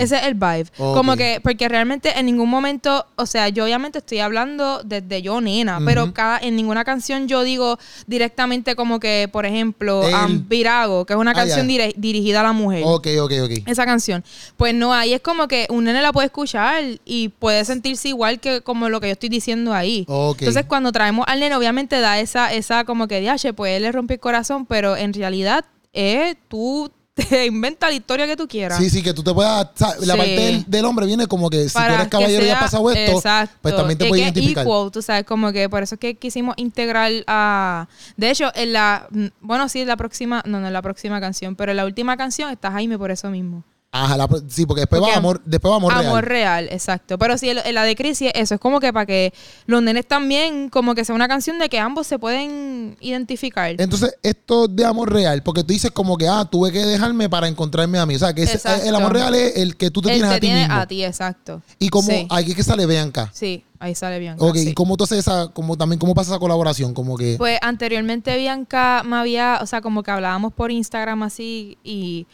Ese 0.00 0.16
es 0.16 0.22
el 0.24 0.34
vibe. 0.34 0.66
Como 0.76 1.16
que, 1.16 1.40
porque 1.42 1.68
realmente 1.68 2.18
en 2.18 2.26
ningún 2.26 2.48
momento, 2.48 3.04
o 3.16 3.26
sea, 3.26 3.48
yo 3.48 3.64
obviamente 3.64 3.98
estoy 3.98 4.20
hablando 4.20 4.82
desde 4.84 5.22
yo 5.22 5.40
nena, 5.40 5.80
pero 5.84 6.12
cada, 6.14 6.38
en 6.38 6.54
ninguna 6.56 6.84
canción 6.84 7.26
yo 7.28 7.42
digo 7.42 7.78
directamente 8.06 8.76
como 8.76 9.00
que, 9.00 9.28
por 9.32 9.46
ejemplo, 9.46 10.06
El- 10.08 10.38
Virago, 10.40 11.04
que 11.06 11.12
es 11.14 11.18
una 11.18 11.30
Ah, 11.32 11.34
canción 11.34 11.66
dirigida 11.96 12.40
a 12.40 12.42
la 12.44 12.52
mujer. 12.52 12.82
Ok, 12.86 13.06
ok, 13.20 13.32
ok. 13.44 13.50
Esa 13.66 13.84
canción. 13.86 14.24
Pues 14.56 14.74
no, 14.74 14.92
ahí 14.92 15.12
es 15.14 15.20
como 15.20 15.48
que 15.48 15.66
un 15.70 15.84
nene 15.84 16.02
la 16.02 16.12
puede 16.12 16.26
escuchar 16.26 16.82
y 17.04 17.28
puede 17.28 17.64
sentirse 17.64 18.08
igual 18.08 18.40
que 18.40 18.60
como 18.62 18.88
lo 18.88 19.00
que 19.00 19.08
yo 19.08 19.12
estoy 19.12 19.28
diciendo 19.28 19.72
ahí. 19.74 20.04
Entonces, 20.40 20.64
cuando 20.66 20.92
traemos 20.92 21.24
al 21.28 21.40
nene, 21.40 21.54
obviamente 21.56 21.98
da 22.00 22.20
esa, 22.20 22.52
esa 22.52 22.84
como 22.84 23.08
que, 23.08 23.20
diache, 23.20 23.52
pues 23.52 23.76
él 23.76 23.82
le 23.82 23.92
rompe 23.92 24.14
el 24.14 24.20
corazón, 24.20 24.66
pero 24.66 24.96
en 24.96 25.12
realidad 25.12 25.64
es 25.92 26.36
tú 26.48 26.90
te 27.14 27.46
inventas 27.46 27.90
la 27.90 27.96
historia 27.96 28.26
que 28.26 28.36
tú 28.36 28.46
quieras. 28.48 28.78
Sí, 28.78 28.88
sí, 28.90 29.02
que 29.02 29.12
tú 29.12 29.22
te 29.22 29.32
puedas. 29.34 29.68
sea, 29.74 29.94
La 30.00 30.14
Sí. 30.14 30.18
parte 30.18 30.30
del, 30.36 30.64
del 30.66 30.84
hombre 30.84 31.06
viene 31.06 31.26
como 31.26 31.50
que 31.50 31.62
si 31.64 31.68
tú 31.68 31.74
para 31.74 31.94
eres 31.94 32.08
caballero 32.08 32.44
y 32.44 32.48
has 32.48 32.52
sea- 32.58 32.60
pasado 32.60 32.90
esto, 32.90 33.12
exacto, 33.12 33.56
pues 33.62 33.76
también 33.76 33.98
te 33.98 34.04
de 34.04 34.08
puedes 34.10 34.24
que 34.24 34.30
identificar. 34.30 34.64
equal, 34.64 34.90
tú 34.90 35.02
sabes, 35.02 35.24
como 35.24 35.52
que 35.52 35.68
por 35.68 35.82
eso 35.82 35.96
es 35.96 36.00
que 36.00 36.14
quisimos 36.16 36.54
integrar 36.56 37.10
a... 37.26 37.88
De 38.16 38.30
hecho, 38.30 38.50
en 38.54 38.72
la... 38.72 39.06
mm, 39.10 39.26
Bueno, 39.40 39.68
sí, 39.68 39.80
en 39.80 39.88
la 39.88 39.96
próxima... 39.96 40.42
No, 40.46 40.60
no 40.60 40.66
en 40.68 40.72
la 40.72 40.82
próxima 40.82 41.20
canción, 41.20 41.56
pero 41.56 41.72
en 41.72 41.76
la 41.76 41.84
última 41.84 42.16
canción 42.16 42.50
está 42.50 42.70
Jaime 42.70 42.96
por 42.98 43.10
eso 43.10 43.28
mismo. 43.30 43.64
Ajá, 43.92 44.16
la- 44.16 44.28
sí, 44.48 44.66
porque 44.66 44.82
después 44.82 45.00
Porque 45.00 45.12
va 45.12 45.18
amor, 45.18 45.42
después 45.44 45.72
va 45.72 45.76
amor, 45.76 45.92
Amor 45.92 46.24
real. 46.24 46.64
real, 46.66 46.68
exacto. 46.70 47.18
Pero 47.18 47.36
sí, 47.36 47.50
en 47.50 47.58
en 47.58 47.74
la 47.74 47.82
de 47.82 47.96
Crisis, 47.96 48.30
eso 48.36 48.54
es 48.54 48.60
como 48.60 48.78
que 48.78 48.92
para 48.92 49.04
que 49.04 49.32
los 49.66 49.82
nenes 49.82 50.06
también, 50.06 50.68
como 50.68 50.94
que 50.94 51.04
sea 51.04 51.12
una 51.14 51.26
canción 51.26 51.58
de 51.58 51.68
que 51.68 51.80
ambos 51.80 52.06
se 52.06 52.16
pueden 52.20 52.96
identificar. 53.00 53.74
Entonces, 53.78 54.14
esto 54.22 54.68
de 54.68 54.84
amor 54.84 55.12
real, 55.12 55.42
porque 55.42 55.64
tú 55.64 55.72
dices 55.72 55.90
como 55.90 56.16
que, 56.16 56.28
ah, 56.28 56.44
tuve 56.48 56.70
que 56.70 56.78
dejarme 56.86 57.28
para 57.28 57.48
encontrarme 57.48 57.98
a 57.98 58.06
mí. 58.06 58.14
O 58.14 58.18
sea, 58.20 58.32
que 58.32 58.46
el 58.84 58.94
amor 58.94 59.12
real 59.12 59.34
es 59.34 59.56
el 59.56 59.76
que 59.76 59.90
tú 59.90 60.00
te 60.02 60.10
tienes 60.10 60.30
a 60.30 60.34
ti 60.34 60.40
tiene 60.40 60.60
mismo. 60.60 60.74
a 60.76 60.86
ti, 60.86 61.04
exacto. 61.04 61.60
Y 61.80 61.88
como 61.88 62.08
Sí. 62.10 62.28
aquí 62.30 62.50
es 62.50 62.56
que 62.56 62.62
sale 62.62 62.86
Bianca. 62.86 63.28
Sí, 63.34 63.64
ahí 63.80 63.96
sale 63.96 64.20
bien. 64.20 64.36
Ok, 64.38 64.54
¿y 64.56 64.72
cómo 64.72 64.96
tú 64.96 65.02
haces 65.02 65.18
esa, 65.18 65.48
como 65.48 65.76
también 65.76 65.98
cómo 65.98 66.14
pasa 66.14 66.30
esa 66.30 66.38
colaboración? 66.38 66.94
Como 66.94 67.16
que. 67.16 67.34
Pues 67.38 67.58
anteriormente 67.60 68.36
Bianca 68.36 69.02
me 69.04 69.16
había, 69.16 69.58
o 69.60 69.66
sea, 69.66 69.80
como 69.80 70.04
que 70.04 70.12
hablábamos 70.12 70.52
por 70.52 70.70
Instagram 70.70 71.24
así 71.24 71.76
y... 71.82 72.28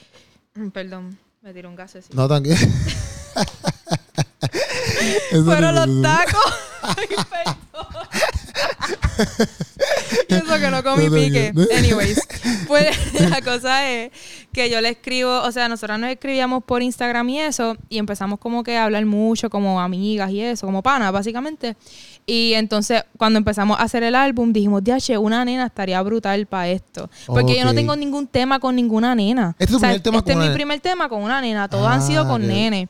Perdón, 0.75 1.19
me 1.47 1.55
tiró 1.55 1.69
un 1.69 1.77
gas 1.77 1.95
así. 1.95 2.09
no. 2.13 2.27
Eso 5.31 5.45
Fueron 5.45 5.77
los 5.77 6.03
tacos. 6.03 6.55
Eso 10.29 10.59
que 10.59 10.71
no 10.71 10.83
comí 10.83 11.09
pique. 11.09 11.53
tranquilo. 11.53 11.79
Anyways, 11.79 12.27
pues 12.67 13.13
la 13.31 13.41
cosa 13.43 13.89
es 13.89 14.11
que 14.53 14.69
yo 14.71 14.81
le 14.81 14.89
escribo, 14.89 15.43
o 15.43 15.53
sea, 15.53 15.69
nosotros 15.69 16.01
nos 16.01 16.11
escribíamos 16.11 16.65
por 16.65 16.83
Instagram 16.83 17.29
y 17.29 17.39
eso, 17.41 17.77
y 17.89 17.99
empezamos 17.99 18.41
como 18.41 18.65
que 18.65 18.77
a 18.77 18.83
hablar 18.85 19.07
mucho 19.07 19.49
como 19.49 19.81
amigas 19.81 20.33
y 20.33 20.41
eso, 20.41 20.67
como 20.67 20.83
panas, 20.83 21.13
básicamente. 21.13 21.77
Y 22.29 22.55
entonces, 22.55 23.05
cuando 23.17 23.39
empezamos 23.39 23.79
a 23.79 23.83
hacer 23.85 24.03
el 24.03 24.17
álbum, 24.17 24.53
dijimos, 24.53 24.83
diache, 24.83 25.17
una 25.17 25.45
nena 25.45 25.67
estaría 25.67 26.03
brutal 26.03 26.47
para 26.47 26.69
esto. 26.69 27.09
Porque 27.27 27.57
yo 27.57 27.65
no 27.65 27.73
tengo 27.73 27.95
ningún 27.95 28.27
tema 28.27 28.59
con 28.59 28.75
ninguna 28.75 29.15
nena. 29.15 29.55
Este 29.61 29.65
es 29.65 29.71
tu 29.71 29.77
O 29.77 29.79
sea, 29.79 29.89
primer 29.91 30.03
tema 30.03 30.19
este 30.19 30.31
es 30.33 30.37
mi 30.37 30.43
nena. 30.43 30.55
primer 30.55 30.81
tema 30.81 31.09
con 31.09 31.23
una 31.23 31.41
nena. 31.41 31.69
Todos 31.69 31.87
Ah, 31.87 31.95
han 31.95 32.03
sido 32.03 32.27
con 32.27 32.43
ok. 32.43 32.49
nene. 32.49 32.89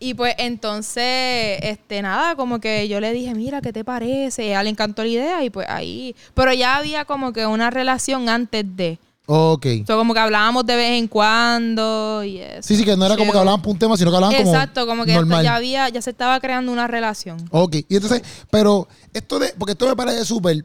Y 0.00 0.14
pues 0.14 0.34
entonces, 0.38 1.58
este, 1.62 2.00
nada, 2.02 2.34
como 2.36 2.60
que 2.60 2.88
yo 2.88 3.00
le 3.00 3.12
dije, 3.12 3.34
mira, 3.34 3.60
¿qué 3.60 3.72
te 3.72 3.84
parece? 3.84 4.54
A 4.54 4.60
él 4.60 4.64
le 4.64 4.70
encantó 4.70 5.02
la 5.02 5.08
idea 5.08 5.44
y 5.44 5.50
pues 5.50 5.68
ahí. 5.68 6.14
Pero 6.34 6.52
ya 6.54 6.76
había 6.76 7.04
como 7.04 7.32
que 7.32 7.46
una 7.46 7.70
relación 7.70 8.28
antes 8.28 8.64
de. 8.76 8.98
Ok. 9.30 9.66
O 9.82 9.86
sea, 9.86 9.96
como 9.96 10.14
que 10.14 10.20
hablábamos 10.20 10.64
de 10.64 10.74
vez 10.74 10.92
en 10.92 11.06
cuando 11.06 12.24
y 12.24 12.38
eso. 12.38 12.62
Sí, 12.62 12.76
sí, 12.76 12.84
que 12.84 12.96
no 12.96 13.04
era 13.04 13.14
como 13.14 13.30
que 13.30 13.36
hablaban 13.36 13.60
por 13.60 13.72
un 13.72 13.78
tema, 13.78 13.94
sino 13.98 14.10
que 14.10 14.16
hablaban 14.16 14.34
como. 14.34 14.54
Exacto, 14.54 14.86
como 14.86 15.04
que 15.04 15.10
ya, 15.10 15.16
normal. 15.16 15.44
ya 15.44 15.54
había, 15.54 15.88
ya 15.90 16.00
se 16.00 16.08
estaba 16.08 16.40
creando 16.40 16.72
una 16.72 16.86
relación. 16.86 17.36
Ok, 17.50 17.76
y 17.90 17.94
entonces, 17.94 18.22
pero 18.50 18.88
esto 19.12 19.38
de, 19.38 19.52
porque 19.58 19.72
esto 19.72 19.86
me 19.86 19.94
parece 19.94 20.24
súper, 20.24 20.64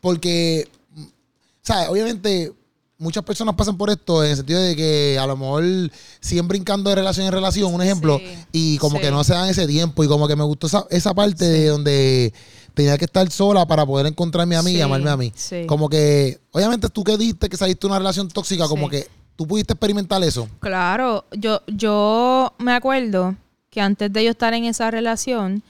porque, 0.00 0.66
¿sabes? 1.60 1.90
Obviamente, 1.90 2.50
muchas 2.98 3.22
personas 3.24 3.54
pasan 3.54 3.76
por 3.76 3.90
esto 3.90 4.24
en 4.24 4.30
el 4.32 4.36
sentido 4.36 4.60
de 4.60 4.74
que 4.76 5.18
a 5.18 5.26
lo 5.26 5.36
mejor 5.36 5.64
siguen 6.20 6.48
brincando 6.48 6.90
de 6.90 6.96
relación 6.96 7.26
en 7.26 7.32
relación, 7.32 7.72
un 7.72 7.80
ejemplo, 7.82 8.18
Sí, 8.18 8.24
y 8.52 8.78
como 8.78 8.96
sí. 8.98 9.02
que 9.04 9.10
no 9.10 9.22
se 9.24 9.34
dan 9.34 9.48
ese 9.48 9.66
tiempo, 9.66 10.02
y 10.04 10.08
como 10.08 10.26
que 10.26 10.36
me 10.36 10.44
gustó 10.44 10.66
esa, 10.66 10.84
esa 10.90 11.14
parte 11.14 11.44
de 11.44 11.68
donde 11.68 12.34
tenía 12.74 12.98
que 12.98 13.04
estar 13.06 13.28
sola 13.30 13.66
para 13.66 13.86
poder 13.86 14.06
encontrarme 14.06 14.56
a 14.56 14.62
mí 14.62 14.72
y 14.72 14.80
amarme 14.80 15.10
a 15.10 15.16
mí. 15.16 15.32
Como 15.66 15.88
que, 15.88 16.40
obviamente, 16.52 16.88
tú 16.88 17.02
que 17.04 17.16
diste 17.16 17.48
que 17.48 17.56
saliste 17.56 17.86
de 17.86 17.86
una 17.86 17.98
relación 17.98 18.28
tóxica, 18.28 18.66
como 18.68 18.88
que 18.88 19.08
tú 19.36 19.46
pudiste 19.46 19.72
experimentar 19.72 20.22
eso. 20.22 20.48
Claro, 20.60 21.24
yo, 21.32 21.62
yo 21.68 22.52
me 22.58 22.72
acuerdo 22.72 23.36
que 23.70 23.80
antes 23.80 24.12
de 24.12 24.24
yo 24.24 24.30
estar 24.30 24.54
en 24.54 24.64
esa 24.64 24.90
relación, 24.90 25.62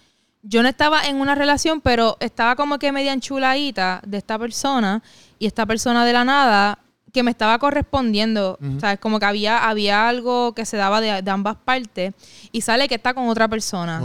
yo 0.42 0.62
no 0.62 0.68
estaba 0.68 1.06
en 1.06 1.16
una 1.16 1.34
relación, 1.34 1.80
pero 1.82 2.16
estaba 2.20 2.56
como 2.56 2.78
que 2.78 2.92
media 2.92 3.12
enchuladita 3.12 4.00
de 4.06 4.16
esta 4.18 4.38
persona 4.38 5.02
y 5.38 5.46
esta 5.46 5.66
persona 5.66 6.06
de 6.06 6.12
la 6.12 6.24
nada 6.24 6.78
que 7.18 7.24
me 7.24 7.32
estaba 7.32 7.58
correspondiendo, 7.58 8.58
Ujú. 8.62 8.78
¿sabes? 8.78 9.00
Como 9.00 9.18
que 9.18 9.26
había, 9.26 9.68
había 9.68 10.08
algo 10.08 10.54
que 10.54 10.64
se 10.64 10.76
daba 10.76 11.00
de, 11.00 11.20
de 11.20 11.30
ambas 11.32 11.56
partes 11.56 12.14
y 12.52 12.60
sale 12.60 12.86
que 12.86 12.94
está 12.94 13.12
con 13.12 13.28
otra 13.28 13.48
persona. 13.48 14.00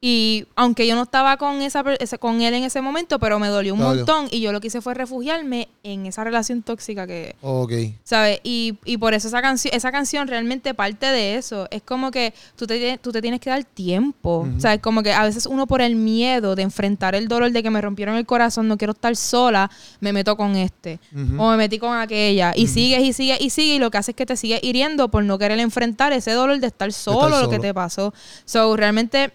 Y 0.00 0.46
aunque 0.54 0.86
yo 0.86 0.94
no 0.94 1.02
estaba 1.02 1.36
con 1.38 1.60
esa, 1.60 1.82
con 2.20 2.40
él 2.40 2.54
en 2.54 2.62
ese 2.62 2.80
momento, 2.80 3.18
pero 3.18 3.40
me 3.40 3.48
dolió 3.48 3.74
un 3.74 3.80
montón 3.80 4.28
y 4.30 4.40
yo 4.40 4.52
lo 4.52 4.60
que 4.60 4.68
hice 4.68 4.80
fue 4.80 4.94
refugiarme 4.94 5.66
en 5.82 6.06
esa 6.06 6.22
relación 6.22 6.62
tóxica 6.62 7.04
que, 7.04 7.34
Ok. 7.42 7.72
¿Sabes? 8.04 8.38
Y, 8.44 8.78
y 8.84 8.96
por 8.98 9.14
eso 9.14 9.26
esa 9.26 9.42
canción, 9.42 9.74
esa 9.74 9.90
canción 9.90 10.28
realmente 10.28 10.72
parte 10.72 11.06
de 11.06 11.34
eso. 11.34 11.66
Es 11.72 11.82
como 11.82 12.12
que 12.12 12.32
tú 12.54 12.68
te, 12.68 12.98
tú 12.98 13.10
te 13.10 13.20
tienes 13.20 13.40
que 13.40 13.50
dar 13.50 13.64
tiempo. 13.64 14.46
Ujú. 14.48 14.60
¿Sabes? 14.60 14.78
Como 14.80 15.02
que 15.02 15.12
a 15.12 15.24
veces 15.24 15.46
uno 15.46 15.66
por 15.66 15.80
el 15.80 15.96
miedo 15.96 16.54
de 16.54 16.62
enfrentar 16.62 17.16
el 17.16 17.26
dolor 17.26 17.50
de 17.50 17.60
que 17.64 17.70
me 17.70 17.80
rompieron 17.80 18.14
el 18.14 18.24
corazón, 18.24 18.68
no 18.68 18.78
quiero 18.78 18.92
estar 18.92 19.16
sola, 19.16 19.68
me 19.98 20.12
meto 20.12 20.36
con 20.36 20.54
este. 20.54 21.00
O 21.38 21.50
me 21.50 21.56
metí 21.56 21.80
con 21.80 21.96
aquella. 21.96 22.52
Y 22.54 22.68
sigues 22.68 23.00
y 23.02 23.12
sigues 23.12 23.40
y 23.40 23.50
sigues. 23.50 23.76
Y 23.76 23.78
lo 23.80 23.90
que 23.90 23.98
hace 23.98 24.12
es 24.12 24.16
que 24.16 24.26
te 24.26 24.36
sigues 24.36 24.60
hiriendo 24.62 25.08
por 25.08 25.24
no 25.24 25.38
querer 25.38 25.58
enfrentar 25.58 26.12
ese 26.12 26.30
dolor 26.30 26.60
de 26.60 26.68
estar 26.68 26.92
solo, 26.92 27.30
lo 27.40 27.48
que 27.48 27.56
solo. 27.56 27.60
te 27.62 27.74
pasó. 27.74 28.14
So, 28.44 28.76
realmente, 28.76 29.32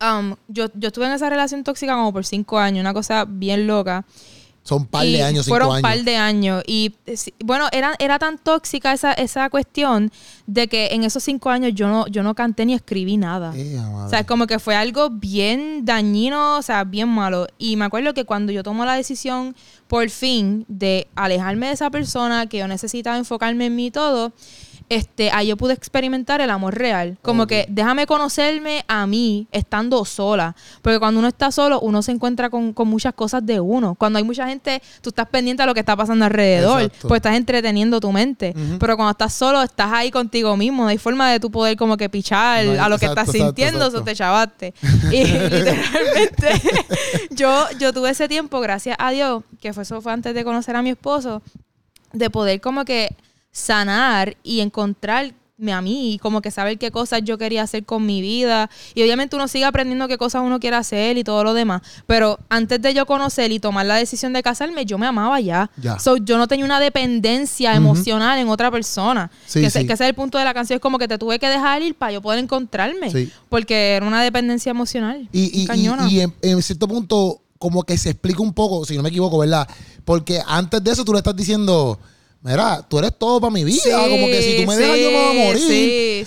um, 0.00 0.34
yo, 0.48 0.66
yo 0.74 0.88
estuve 0.88 1.06
en 1.06 1.12
esa 1.12 1.28
relación 1.30 1.64
tóxica 1.64 1.94
como 1.94 2.12
por 2.12 2.24
cinco 2.24 2.58
años, 2.58 2.80
una 2.80 2.94
cosa 2.94 3.24
bien 3.26 3.66
loca. 3.66 4.04
Son 4.66 4.82
un 4.82 4.86
par 4.86 5.06
de 5.06 5.22
años, 5.22 5.44
cinco 5.44 5.52
fueron 5.52 5.70
años. 5.76 5.82
par 5.82 6.02
de 6.02 6.16
años. 6.16 6.62
Y 6.66 6.92
eh, 7.06 7.14
bueno, 7.44 7.68
era, 7.70 7.94
era 8.00 8.18
tan 8.18 8.36
tóxica 8.36 8.92
esa, 8.92 9.12
esa 9.12 9.48
cuestión 9.48 10.10
de 10.48 10.66
que 10.66 10.88
en 10.88 11.04
esos 11.04 11.22
cinco 11.22 11.50
años 11.50 11.72
yo 11.72 11.86
no, 11.86 12.08
yo 12.08 12.24
no 12.24 12.34
canté 12.34 12.66
ni 12.66 12.74
escribí 12.74 13.16
nada. 13.16 13.52
Eh. 13.54 13.78
O 13.78 14.08
sea, 14.08 14.24
como 14.24 14.48
que 14.48 14.58
fue 14.58 14.74
algo 14.74 15.08
bien 15.08 15.84
dañino, 15.84 16.56
o 16.56 16.62
sea, 16.62 16.82
bien 16.82 17.08
malo. 17.08 17.46
Y 17.58 17.76
me 17.76 17.84
acuerdo 17.84 18.12
que 18.12 18.24
cuando 18.24 18.50
yo 18.50 18.64
tomo 18.64 18.84
la 18.84 18.94
decisión, 18.94 19.54
por 19.86 20.10
fin, 20.10 20.64
de 20.66 21.06
alejarme 21.14 21.68
de 21.68 21.74
esa 21.74 21.90
persona, 21.90 22.48
que 22.48 22.58
yo 22.58 22.66
necesitaba 22.66 23.18
enfocarme 23.18 23.66
en 23.66 23.76
mí 23.76 23.86
y 23.86 23.90
todo, 23.92 24.32
este, 24.88 25.30
ahí 25.32 25.48
yo 25.48 25.56
pude 25.56 25.72
experimentar 25.72 26.40
el 26.40 26.50
amor 26.50 26.74
real. 26.74 27.18
Como 27.22 27.46
que 27.46 27.66
déjame 27.68 28.06
conocerme 28.06 28.84
a 28.86 29.06
mí 29.06 29.48
estando 29.50 30.04
sola. 30.04 30.54
Porque 30.82 30.98
cuando 30.98 31.18
uno 31.18 31.28
está 31.28 31.50
solo, 31.50 31.80
uno 31.80 32.02
se 32.02 32.12
encuentra 32.12 32.50
con, 32.50 32.72
con 32.72 32.86
muchas 32.88 33.12
cosas 33.14 33.44
de 33.44 33.58
uno. 33.60 33.94
Cuando 33.96 34.18
hay 34.18 34.24
mucha 34.24 34.46
gente, 34.48 34.80
tú 35.00 35.10
estás 35.10 35.28
pendiente 35.28 35.62
a 35.62 35.66
lo 35.66 35.74
que 35.74 35.80
está 35.80 35.96
pasando 35.96 36.24
alrededor. 36.24 36.82
Exacto. 36.82 37.08
Pues 37.08 37.18
estás 37.18 37.34
entreteniendo 37.36 37.98
tu 38.00 38.12
mente. 38.12 38.54
Pero 38.78 38.96
cuando 38.96 39.10
estás 39.10 39.32
solo, 39.32 39.62
estás 39.62 39.92
ahí 39.92 40.10
contigo 40.10 40.56
mismo. 40.56 40.84
No 40.84 40.88
hay 40.88 40.98
forma 40.98 41.30
de 41.32 41.40
tú 41.40 41.50
poder 41.50 41.76
como 41.76 41.96
que 41.96 42.08
pichar 42.08 42.64
No 42.64 42.72
hay- 42.72 42.78
a 42.78 42.88
lo 42.88 42.98
que 42.98 43.06
exacto, 43.06 43.20
estás 43.22 43.34
exacto, 43.34 43.56
sintiendo. 43.56 43.86
Eso 43.88 44.02
te 44.02 44.14
chavaste. 44.14 44.74
Y 45.12 45.24
literalmente, 45.24 46.48
yo, 47.30 47.66
yo 47.78 47.92
tuve 47.92 48.10
ese 48.10 48.28
tiempo, 48.28 48.60
gracias 48.60 48.96
a 48.98 49.10
Dios, 49.10 49.42
que 49.60 49.72
fue 49.72 49.82
eso 49.82 50.00
fue 50.00 50.12
antes 50.12 50.34
de 50.34 50.44
conocer 50.44 50.76
a 50.76 50.82
mi 50.82 50.90
esposo, 50.90 51.42
de 52.12 52.30
poder 52.30 52.60
como 52.60 52.84
que 52.84 53.14
sanar 53.56 54.36
y 54.42 54.60
encontrarme 54.60 55.72
a 55.72 55.80
mí 55.80 56.18
como 56.20 56.42
que 56.42 56.50
saber 56.50 56.76
qué 56.76 56.90
cosas 56.90 57.22
yo 57.24 57.38
quería 57.38 57.62
hacer 57.62 57.86
con 57.86 58.04
mi 58.04 58.20
vida. 58.20 58.68
Y 58.94 59.02
obviamente 59.02 59.34
uno 59.34 59.48
sigue 59.48 59.64
aprendiendo 59.64 60.06
qué 60.08 60.18
cosas 60.18 60.42
uno 60.44 60.60
quiere 60.60 60.76
hacer 60.76 61.16
y 61.16 61.24
todo 61.24 61.42
lo 61.42 61.54
demás. 61.54 61.80
Pero 62.06 62.38
antes 62.50 62.82
de 62.82 62.92
yo 62.92 63.06
conocer 63.06 63.50
y 63.52 63.58
tomar 63.58 63.86
la 63.86 63.94
decisión 63.94 64.34
de 64.34 64.42
casarme, 64.42 64.84
yo 64.84 64.98
me 64.98 65.06
amaba 65.06 65.40
ya. 65.40 65.70
Ya. 65.80 65.98
So, 65.98 66.18
yo 66.18 66.36
no 66.36 66.46
tenía 66.46 66.66
una 66.66 66.78
dependencia 66.78 67.74
emocional 67.74 68.38
en 68.38 68.48
otra 68.50 68.70
persona. 68.70 69.30
Sí, 69.46 69.62
que, 69.62 69.70
sí. 69.70 69.86
que 69.86 69.94
ese 69.94 70.04
es 70.04 70.10
el 70.10 70.14
punto 70.14 70.36
de 70.36 70.44
la 70.44 70.52
canción. 70.52 70.76
Es 70.76 70.82
como 70.82 70.98
que 70.98 71.08
te 71.08 71.16
tuve 71.16 71.38
que 71.38 71.48
dejar 71.48 71.80
ir 71.80 71.94
para 71.94 72.12
yo 72.12 72.20
poder 72.20 72.40
encontrarme. 72.40 73.10
Sí. 73.10 73.32
Porque 73.48 73.94
era 73.94 74.06
una 74.06 74.22
dependencia 74.22 74.68
emocional. 74.68 75.26
Y, 75.32 75.62
y, 75.62 75.66
cañona. 75.66 76.06
y, 76.10 76.16
y 76.16 76.20
en, 76.20 76.34
en 76.42 76.62
cierto 76.62 76.86
punto, 76.86 77.40
como 77.58 77.82
que 77.84 77.96
se 77.96 78.10
explica 78.10 78.42
un 78.42 78.52
poco, 78.52 78.84
si 78.84 78.94
no 78.98 79.02
me 79.02 79.08
equivoco, 79.08 79.38
¿verdad? 79.38 79.66
Porque 80.04 80.42
antes 80.46 80.84
de 80.84 80.90
eso 80.90 81.02
tú 81.02 81.12
le 81.14 81.18
estás 81.18 81.34
diciendo, 81.34 81.98
mira, 82.46 82.86
tú 82.88 82.98
eres 82.98 83.12
todo 83.18 83.40
para 83.40 83.50
mi 83.52 83.64
vida. 83.64 83.80
Sí, 83.82 83.90
como 83.90 84.26
que 84.26 84.42
si 84.42 84.56
tú 84.62 84.66
me 84.68 84.76
dejas, 84.76 84.98
yo 84.98 85.10
me 85.10 85.16
voy 85.28 85.38
a 85.40 85.44
morir. 85.44 85.62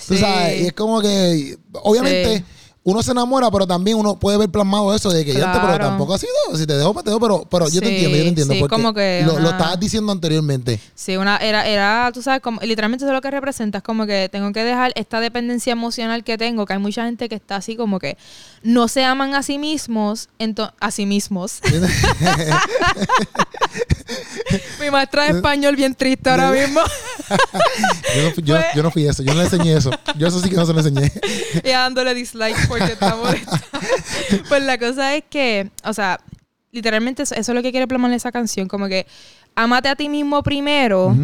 Tú 0.06 0.16
sabes, 0.16 0.60
y 0.60 0.66
es 0.66 0.72
como 0.72 1.00
que, 1.00 1.56
obviamente. 1.82 2.44
Uno 2.82 3.02
se 3.02 3.10
enamora, 3.10 3.50
pero 3.50 3.66
también 3.66 3.98
uno 3.98 4.18
puede 4.18 4.38
ver 4.38 4.48
plasmado 4.48 4.94
eso 4.94 5.10
de 5.10 5.22
que 5.22 5.34
ya 5.34 5.44
antes, 5.44 5.60
pero 5.60 5.74
Claro. 5.74 5.84
tampoco 5.84 6.14
ha 6.14 6.18
sido. 6.18 6.32
Si 6.56 6.66
te 6.66 6.78
dejo, 6.78 6.94
pues 6.94 7.04
te 7.04 7.10
dejo, 7.10 7.20
pero, 7.20 7.46
pero 7.50 7.68
yo 7.68 7.78
te 7.80 7.88
entiendo, 7.88 8.16
yo 8.16 8.22
te 8.22 8.28
entiendo. 8.28 8.54
sí, 8.54 8.60
porque 8.60 8.74
como 8.74 8.94
que 8.94 9.22
lo, 9.26 9.38
estabas 9.38 9.78
diciendo 9.78 10.10
anteriormente. 10.12 10.80
Sí, 10.94 11.18
una, 11.18 11.36
era, 11.36 11.66
era, 11.66 12.10
tú 12.14 12.22
sabes, 12.22 12.40
como, 12.40 12.58
literalmente 12.62 13.04
eso 13.04 13.12
es 13.12 13.14
lo 13.14 13.20
que 13.20 13.30
representa, 13.30 13.78
es 13.78 13.84
como 13.84 14.06
que 14.06 14.30
tengo 14.32 14.50
que 14.54 14.64
dejar 14.64 14.92
esta 14.94 15.20
dependencia 15.20 15.72
emocional 15.72 16.24
que 16.24 16.38
tengo, 16.38 16.64
que 16.64 16.72
hay 16.72 16.78
mucha 16.78 17.04
gente 17.04 17.28
que 17.28 17.34
está 17.34 17.56
así 17.56 17.76
como 17.76 17.98
que 17.98 18.16
no 18.62 18.88
se 18.88 19.04
aman 19.04 19.34
a 19.34 19.42
sí 19.42 19.58
mismos, 19.58 20.30
a 20.80 20.90
sí 20.90 21.04
mismos. 21.04 21.60
Mi 24.80 24.90
maestra 24.90 25.24
de 25.24 25.30
español 25.36 25.76
bien 25.76 25.94
triste 25.94 26.30
ahora 26.30 26.50
mismo. 26.50 26.80
Yo 28.16 28.22
no, 28.24 28.30
Pues- 28.34 28.64
yo 28.74 28.82
no 28.82 28.90
fui 28.90 29.06
eso, 29.06 29.22
yo 29.22 29.32
no 29.34 29.38
le 29.38 29.44
enseñé 29.44 29.74
eso. 29.76 29.90
Yo 30.16 30.26
eso 30.26 30.40
sí 30.40 30.50
que 30.50 30.56
no 30.56 30.66
se 30.66 30.72
lo 30.72 30.80
enseñé. 30.80 31.12
y 31.62 31.68
dándole 31.68 32.12
dislike 32.14 32.56
porque 32.70 32.92
está 32.92 33.16
molesta. 33.16 33.60
pues 34.48 34.62
la 34.62 34.78
cosa 34.78 35.14
es 35.14 35.24
que, 35.28 35.70
o 35.84 35.92
sea, 35.92 36.20
literalmente 36.72 37.24
eso, 37.24 37.34
eso 37.34 37.52
es 37.52 37.56
lo 37.56 37.62
que 37.62 37.70
quiere 37.70 37.86
plasmar 37.86 38.12
esa 38.12 38.32
canción, 38.32 38.68
como 38.68 38.88
que 38.88 39.06
amate 39.54 39.88
a 39.88 39.96
ti 39.96 40.08
mismo 40.08 40.42
primero. 40.42 41.14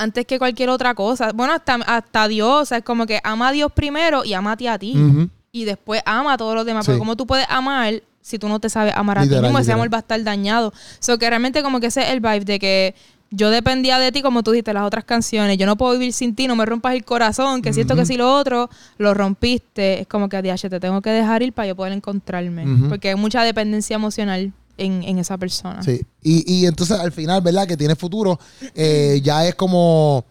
Antes 0.00 0.26
que 0.26 0.38
cualquier 0.38 0.70
otra 0.70 0.94
cosa. 0.94 1.32
Bueno, 1.32 1.52
hasta, 1.52 1.74
hasta 1.74 2.28
Dios, 2.28 2.62
o 2.62 2.64
sea, 2.64 2.78
es 2.78 2.84
como 2.84 3.06
que 3.06 3.20
ama 3.24 3.48
a 3.48 3.52
Dios 3.52 3.72
primero 3.72 4.24
y 4.24 4.32
amate 4.32 4.68
a 4.68 4.78
ti. 4.78 4.94
Ujú. 4.96 5.28
Y 5.50 5.64
después 5.64 6.02
ama 6.06 6.34
a 6.34 6.36
todos 6.36 6.54
los 6.54 6.64
demás. 6.64 6.84
Sí. 6.84 6.90
Porque 6.90 6.98
como 7.00 7.16
tú 7.16 7.26
puedes 7.26 7.46
amar 7.48 8.02
si 8.20 8.38
tú 8.38 8.48
no 8.48 8.60
te 8.60 8.68
sabes 8.68 8.94
amar 8.94 9.18
a 9.18 9.22
Literal, 9.22 9.40
ti 9.40 9.46
mismo, 9.46 9.58
ese 9.58 9.68
literal. 9.68 9.80
amor 9.80 9.94
va 9.94 9.98
a 9.98 10.00
estar 10.00 10.22
dañado. 10.22 10.72
So 11.00 11.18
que 11.18 11.28
realmente 11.28 11.62
como 11.62 11.80
que 11.80 11.86
ese 11.86 12.02
es 12.02 12.10
el 12.10 12.20
vibe 12.20 12.44
de 12.44 12.58
que 12.58 12.94
yo 13.30 13.50
dependía 13.50 13.98
de 13.98 14.10
ti, 14.12 14.22
como 14.22 14.42
tú 14.42 14.52
dijiste, 14.52 14.72
las 14.72 14.84
otras 14.84 15.04
canciones. 15.04 15.58
Yo 15.58 15.66
no 15.66 15.76
puedo 15.76 15.92
vivir 15.92 16.12
sin 16.12 16.34
ti, 16.34 16.46
no 16.46 16.56
me 16.56 16.64
rompas 16.64 16.94
el 16.94 17.04
corazón, 17.04 17.60
que 17.62 17.72
siento 17.74 17.94
que 17.94 18.06
si 18.06 18.16
lo 18.16 18.34
otro 18.34 18.70
lo 18.96 19.12
rompiste, 19.14 20.00
es 20.00 20.06
como 20.06 20.28
que 20.28 20.36
a 20.38 20.42
DH 20.42 20.68
te 20.70 20.80
tengo 20.80 21.00
que 21.02 21.10
dejar 21.10 21.42
ir 21.42 21.52
para 21.52 21.68
yo 21.68 21.76
poder 21.76 21.92
encontrarme. 21.92 22.64
Porque 22.88 23.10
hay 23.10 23.14
mucha 23.16 23.42
dependencia 23.42 23.96
emocional 23.96 24.52
en, 24.78 25.02
en 25.02 25.18
esa 25.18 25.36
persona. 25.36 25.82
Sí. 25.82 26.00
Y, 26.22 26.52
y 26.52 26.66
entonces 26.66 26.98
al 26.98 27.12
final, 27.12 27.40
¿verdad? 27.42 27.66
Que 27.66 27.76
tiene 27.76 27.96
futuro, 27.96 28.38
eh, 28.74 29.20
ya 29.22 29.46
es 29.46 29.54
como 29.54 30.24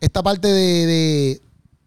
esta 0.00 0.22
parte 0.22 0.46
de, 0.48 0.86
de- 0.86 1.40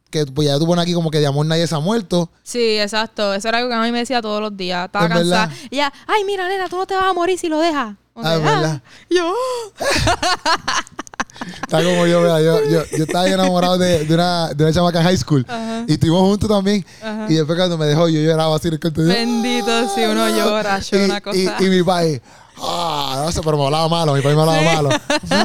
que 0.10 0.26
pues 0.26 0.48
ya 0.48 0.58
tú 0.58 0.66
pones 0.66 0.84
aquí 0.84 0.94
como 0.94 1.12
que 1.12 1.20
de 1.20 1.28
amor 1.28 1.46
nadie 1.46 1.68
se 1.68 1.76
ha 1.76 1.80
muerto. 1.80 2.32
Sí, 2.42 2.78
exacto. 2.80 3.34
Eso 3.34 3.50
era 3.50 3.58
algo 3.60 3.70
que 3.70 3.76
a 3.76 3.82
mí 3.82 3.92
me 3.92 4.00
decía 4.00 4.22
todos 4.22 4.42
los 4.42 4.56
días. 4.56 4.86
Estaba 4.86 5.06
Es 5.06 5.12
cansada. 5.14 5.48
verdad. 5.48 5.62
Y 5.70 5.76
ella, 5.76 5.94
ay, 6.08 6.24
mira, 6.26 6.48
nena, 6.48 6.68
tú 6.70 6.78
no 6.78 6.86
te 6.88 6.96
vas 6.96 7.06
a 7.06 7.14
morir 7.14 7.38
si 7.38 7.48
lo 7.50 7.60
dejas. 7.60 7.96
Ah, 8.18 8.38
verdad. 8.38 8.82
Yo, 9.10 9.34
Está 11.64 11.84
como 11.84 12.08
yo, 12.08 12.22
¿verdad? 12.22 12.40
Yo, 12.42 12.64
yo, 12.70 12.84
yo 12.98 13.04
estaba 13.04 13.28
enamorado 13.28 13.78
de, 13.78 14.06
de 14.06 14.14
una, 14.14 14.54
de 14.54 14.64
una 14.64 14.74
chamaca 14.74 15.00
en 15.00 15.06
high 15.06 15.18
school. 15.18 15.46
Ajá. 15.48 15.84
Y 15.88 15.94
estuvimos 15.94 16.22
juntos 16.22 16.50
también. 16.50 16.86
Ajá. 17.02 17.28
Y 17.30 17.36
después 17.36 17.58
cuando 17.58 17.78
me 17.78 17.86
dejó, 17.86 18.10
yo 18.10 18.20
lloraba 18.20 18.56
así 18.56 18.68
en 18.70 18.74
el 18.76 18.80
cuarto. 18.80 19.04
bendito, 19.04 19.94
si 19.94 20.02
uno 20.06 20.30
llora, 20.30 20.80
yo 20.80 20.98
y, 20.98 21.06
una 21.06 21.22
cosa. 21.22 21.38
y, 21.38 21.48
y 21.66 21.70
mi 21.70 21.84
padre, 21.84 22.22
ah, 22.62 23.22
no 23.26 23.32
sé, 23.32 23.42
pero 23.44 23.58
me 23.58 23.66
hablaba 23.66 23.88
malo, 23.90 24.14
mi 24.14 24.22
padre 24.22 24.36
me 24.36 24.42
hablaba 24.42 24.60
Sí. 24.60 24.66
malo. 24.76 24.90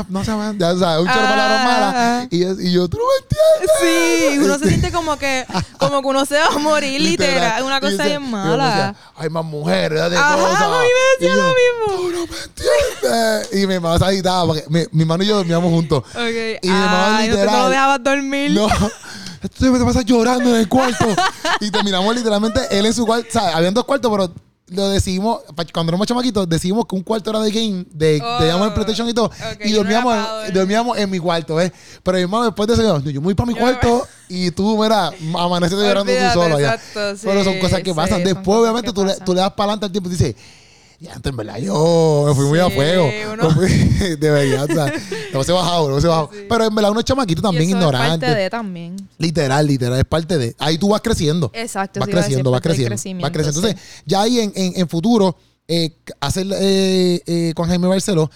No 0.08 0.24
se 0.24 0.30
ya 0.58 0.76
sabes, 0.76 1.00
un 1.02 1.08
chorro 1.08 1.20
de 1.22 1.28
palabras 1.28 1.60
Ah. 1.60 1.64
malas. 1.92 2.28
Y, 2.30 2.38
yo- 2.40 2.60
y 2.60 2.72
yo, 2.72 2.88
tú 2.88 2.98
no 2.98 3.04
me 3.04 3.16
entiendes. 3.22 3.72
Sí, 3.80 4.38
uno 4.44 4.58
se 4.58 4.68
siente 4.68 4.92
como 4.92 5.16
que, 5.18 5.46
como 5.78 6.00
que 6.02 6.08
uno 6.08 6.24
se 6.24 6.38
va 6.38 6.46
a 6.46 6.58
morir, 6.58 7.00
literal. 7.00 7.58
Es 7.60 7.64
una 7.64 7.80
cosa 7.80 8.04
bien 8.04 8.30
mala. 8.30 8.66
decía, 8.68 8.94
Hay 9.16 9.28
más 9.30 9.44
mujeres, 9.44 9.98
date 9.98 10.16
Ajá, 10.16 10.36
cosas. 10.36 10.62
a 10.62 10.68
mí 10.68 10.74
me 10.74 11.26
decía 11.26 11.34
Y 11.34 11.36
yo, 11.36 11.42
lo 11.42 11.48
mismo. 11.48 12.02
Tú 12.02 12.10
no 12.12 12.26
me 12.26 12.42
entiendes. 12.44 13.48
Y 13.62 13.66
mi 13.66 13.78
mamá 13.78 13.98
se 13.98 14.04
agitaba 14.04 14.46
porque 14.46 14.64
mi, 14.68 14.84
mi 14.92 15.02
hermano 15.02 15.22
y 15.22 15.26
yo 15.26 15.36
dormíamos 15.36 15.70
juntos. 15.70 15.98
Ok. 16.14 16.62
Y 16.62 16.68
mi 16.68 16.74
mamá 16.74 17.18
Ay, 17.18 17.28
no 17.28 17.34
no 17.36 17.40
literal- 17.42 17.70
dejabas 17.70 18.02
dormir. 18.02 18.50
No. 18.52 18.66
Esto 19.42 19.72
te 19.72 19.84
pasa 19.84 20.02
llorando 20.02 20.50
en 20.50 20.56
el 20.56 20.68
cuarto. 20.68 21.04
y 21.60 21.70
terminamos 21.70 22.14
literalmente 22.14 22.60
él 22.70 22.86
en 22.86 22.94
su 22.94 23.04
cuarto. 23.04 23.26
O 23.28 23.32
sea, 23.32 23.56
habían 23.56 23.74
dos 23.74 23.84
cuartos, 23.84 24.10
pero 24.10 24.32
lo 24.72 24.88
decidimos, 24.88 25.40
cuando 25.72 25.90
éramos 25.90 26.06
chamaquitos, 26.06 26.48
decidimos 26.48 26.86
que 26.86 26.94
un 26.96 27.02
cuarto 27.02 27.30
era 27.30 27.40
de 27.40 27.50
game, 27.50 27.84
de, 27.90 28.20
Oh, 28.24 28.42
de 28.42 28.48
llamar 28.48 28.68
el 28.68 28.74
PlayStation 28.74 29.08
y 29.08 29.14
todo. 29.14 29.30
y 29.64 29.70
no 29.70 29.76
dormíamos, 29.78 30.14
dormir. 30.16 30.52
dormíamos 30.52 30.98
en 30.98 31.10
mi 31.10 31.18
cuarto, 31.18 31.54
¿ves? 31.56 31.72
Pero 32.02 32.18
mi 32.18 32.26
mamá 32.26 32.44
después 32.46 32.66
de 32.68 32.74
eso, 32.74 32.82
yo, 33.00 33.10
yo 33.10 33.20
me 33.20 33.26
voy 33.26 33.34
para 33.34 33.46
mi 33.46 33.54
Yo- 33.54 33.60
cuarto 33.60 34.06
y 34.28 34.50
tú, 34.50 34.76
mira, 34.82 35.10
amaneciste 35.38 35.82
llorando 35.82 36.12
tú 36.12 36.18
solo 36.32 36.56
allá. 36.56 36.74
exacto, 36.74 37.16
sí, 37.16 37.22
Pero 37.24 37.44
son 37.44 37.58
cosas 37.58 37.80
que 37.82 37.90
sí, 37.90 37.96
pasan. 37.96 38.24
Después, 38.24 38.58
obviamente, 38.60 38.92
tú 38.92 39.04
le, 39.04 39.14
tú 39.20 39.34
le 39.34 39.40
das 39.40 39.50
para 39.52 39.72
adelante 39.72 39.86
al 39.86 39.92
tiempo 39.92 40.08
y 40.08 40.12
dices, 40.12 40.34
ya, 41.02 41.14
antes 41.14 41.30
en 41.30 41.36
verdad, 41.36 41.58
yo 41.58 42.24
me 42.28 42.34
fui 42.34 42.46
muy 42.46 42.58
a 42.60 42.70
fuego. 42.70 43.08
uno- 43.32 43.48
de 44.18 44.30
verdad, 44.30 44.70
o 44.70 44.72
sea, 44.74 44.92
no 45.32 45.42
se 45.42 45.52
bajado, 45.52 45.90
no 45.90 46.00
se 46.00 46.06
bajado. 46.06 46.30
Sí. 46.32 46.40
Pero 46.48 46.64
en 46.64 46.74
verdad, 46.74 46.90
uno 46.92 47.00
es 47.00 47.04
chamaquito 47.06 47.40
Y 47.40 47.42
también 47.42 47.64
eso 47.68 47.76
ignorante. 47.76 48.26
Es 48.26 48.30
parte 48.30 48.40
de 48.42 48.50
también. 48.50 48.96
Literal, 49.18 49.66
literal, 49.66 49.98
es 49.98 50.04
parte 50.04 50.38
de. 50.38 50.54
Ahí 50.58 50.78
tú 50.78 50.88
vas 50.90 51.00
creciendo. 51.00 51.50
Exacto. 51.54 51.98
Vas 52.00 52.08
creciendo, 52.08 52.50
vas 52.52 52.60
creciendo. 52.60 52.94
Vas 53.20 53.30
creciendo. 53.32 53.60
sí. 53.60 53.66
Entonces, 53.68 54.02
ya 54.06 54.22
ahí 54.22 54.38
en, 54.40 54.52
en, 54.54 54.72
en 54.76 54.88
futuro, 54.88 55.36
eh, 55.66 55.90
hacer 56.20 56.46
eh, 56.52 57.20
eh, 57.26 57.52
con 57.56 57.68
Jaime 57.68 57.88
Barceló. 57.88 58.30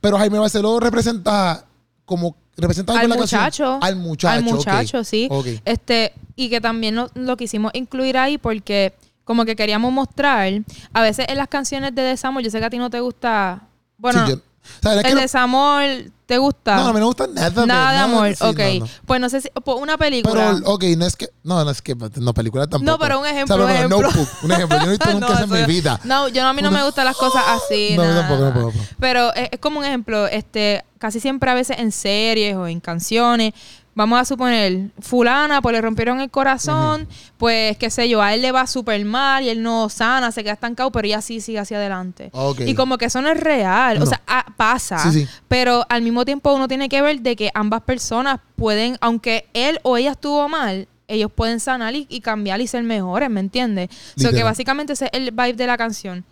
Pero 0.00 0.18
Jaime 0.18 0.38
Barceló 0.38 0.78
representa 0.78 1.64
como. 2.04 2.36
Representa 2.56 2.92
algo 3.00 3.14
al 3.14 3.20
muchacho. 3.20 3.78
Al 3.80 3.96
muchacho. 3.96 4.28
Al 4.34 4.42
muchacho, 4.44 5.04
sí. 5.04 5.26
Ok. 5.30 5.46
Este, 5.64 6.12
y 6.36 6.50
que 6.50 6.60
también 6.60 6.94
lo, 6.96 7.08
lo 7.14 7.36
quisimos 7.38 7.70
incluir 7.74 8.18
ahí 8.18 8.36
porque 8.36 8.92
como 9.30 9.44
que 9.44 9.54
queríamos 9.54 9.92
mostrar, 9.92 10.52
a 10.92 11.02
veces 11.02 11.24
en 11.28 11.36
las 11.38 11.46
canciones 11.46 11.94
de 11.94 12.02
desamor, 12.02 12.42
yo 12.42 12.50
sé 12.50 12.58
que 12.58 12.64
a 12.64 12.70
ti 12.70 12.78
no 12.78 12.90
te 12.90 12.98
gusta, 12.98 13.62
bueno, 13.96 14.26
Sí, 14.26 14.32
yo- 14.32 14.38
o 14.38 14.82
sea, 14.82 14.94
es 14.96 15.02
que 15.02 15.08
el 15.10 15.14
no- 15.14 15.20
desamor 15.20 15.84
te 16.26 16.38
gusta. 16.38 16.74
no, 16.74 16.82
a 16.82 16.86
mí 16.88 16.94
no 16.94 16.98
me 16.98 17.04
gusta 17.06 17.26
nada. 17.28 17.64
Nada 17.66 17.92
de 17.92 17.98
amor, 17.98 18.28
sí, 18.34 18.44
ok. 18.44 18.58
no, 18.58 18.84
no. 18.86 18.90
Pues 19.06 19.20
no 19.20 19.28
sé 19.28 19.40
si, 19.40 19.48
pues 19.64 19.78
una 19.80 19.96
película. 19.96 20.52
Pero, 20.58 20.72
ok, 20.72 20.84
no 20.98 21.06
es 21.06 21.14
que. 21.16 21.28
No, 21.44 21.64
no 21.64 21.70
es 21.70 21.80
que. 21.80 21.94
No, 22.16 22.34
película 22.34 22.66
tampoco. 22.66 22.90
No, 22.90 22.98
pero 22.98 23.20
un 23.20 23.26
ejemplo, 23.26 23.54
O 23.54 23.58
sea, 23.58 23.66
un 23.66 23.70
ejemplo. 23.72 24.00
Notebook, 24.02 24.28
un 24.42 24.52
ejemplo. 24.52 24.78
Yo 24.78 24.82
no 24.84 24.88
he 24.88 24.96
visto 24.96 25.12
nunca 25.14 25.32
eso 25.34 25.44
en 25.44 25.50
mi 25.52 25.62
vida. 25.72 26.00
No, 26.04 26.26
yo 26.28 26.44
a 26.44 26.52
mí 26.52 26.60
no 26.62 26.70
me 26.72 26.82
gustan 26.84 27.04
las 27.04 27.16
cosas 27.16 27.42
así. 27.48 27.94
No, 27.96 28.04
nada, 28.04 28.28
tampoco, 28.28 28.52
puedo. 28.52 28.72
Pero 28.98 29.32
es, 29.34 29.48
es 29.52 29.60
como 29.60 29.78
un 29.80 29.84
ejemplo, 29.86 30.26
este, 30.26 30.84
casi 30.98 31.20
siempre 31.20 31.50
a 31.50 31.54
veces 31.54 31.78
en 31.78 31.90
series 31.92 32.54
o 32.56 32.66
en 32.66 32.80
canciones, 32.80 33.54
vamos 34.00 34.18
a 34.18 34.24
suponer, 34.24 34.88
fulana, 34.98 35.60
pues 35.60 35.74
le 35.74 35.82
rompieron 35.82 36.20
el 36.22 36.30
corazón, 36.30 37.06
pues 37.36 37.76
qué 37.76 37.90
sé 37.90 38.08
yo, 38.08 38.22
a 38.22 38.32
él 38.34 38.40
le 38.40 38.50
va 38.50 38.66
súper 38.66 39.04
mal 39.04 39.44
y 39.44 39.50
él 39.50 39.62
no 39.62 39.90
sana, 39.90 40.32
se 40.32 40.42
queda 40.42 40.54
estancado, 40.54 40.90
pero 40.90 41.04
ella 41.06 41.20
sí 41.20 41.40
sigue 41.42 41.58
hacia 41.58 41.76
adelante. 41.76 42.30
Ok. 42.32 42.60
Y 42.60 42.74
como 42.74 42.96
que 42.96 43.04
eso 43.04 43.20
no 43.20 43.28
es 43.28 43.38
real, 43.38 43.98
No. 43.98 44.04
o 44.04 44.06
sea, 44.06 44.22
ah, 44.26 44.46
pasa, 44.56 44.98
Sí, 44.98 45.12
sí. 45.12 45.28
pero 45.48 45.84
al 45.90 46.00
mismo 46.00 46.24
tiempo 46.24 46.52
uno 46.54 46.66
tiene 46.66 46.88
que 46.88 47.02
ver 47.02 47.20
de 47.20 47.36
que 47.36 47.50
ambas 47.52 47.82
personas 47.82 48.40
pueden, 48.56 48.96
aunque 49.02 49.46
él 49.52 49.78
o 49.82 49.98
ella 49.98 50.12
estuvo 50.12 50.48
mal, 50.48 50.88
ellos 51.06 51.30
pueden 51.30 51.60
sanar 51.60 51.94
y, 51.94 52.06
y 52.08 52.20
cambiar 52.20 52.60
y 52.62 52.66
ser 52.68 52.82
mejores, 52.84 53.28
¿me 53.28 53.40
entiendes? 53.40 53.90
O 54.16 54.20
sea, 54.20 54.30
que 54.32 54.42
básicamente 54.44 54.94
ese 54.94 55.06
es 55.06 55.10
el 55.12 55.30
vibe 55.32 55.54
de 55.54 55.66
la 55.66 55.76
canción. 55.76 56.24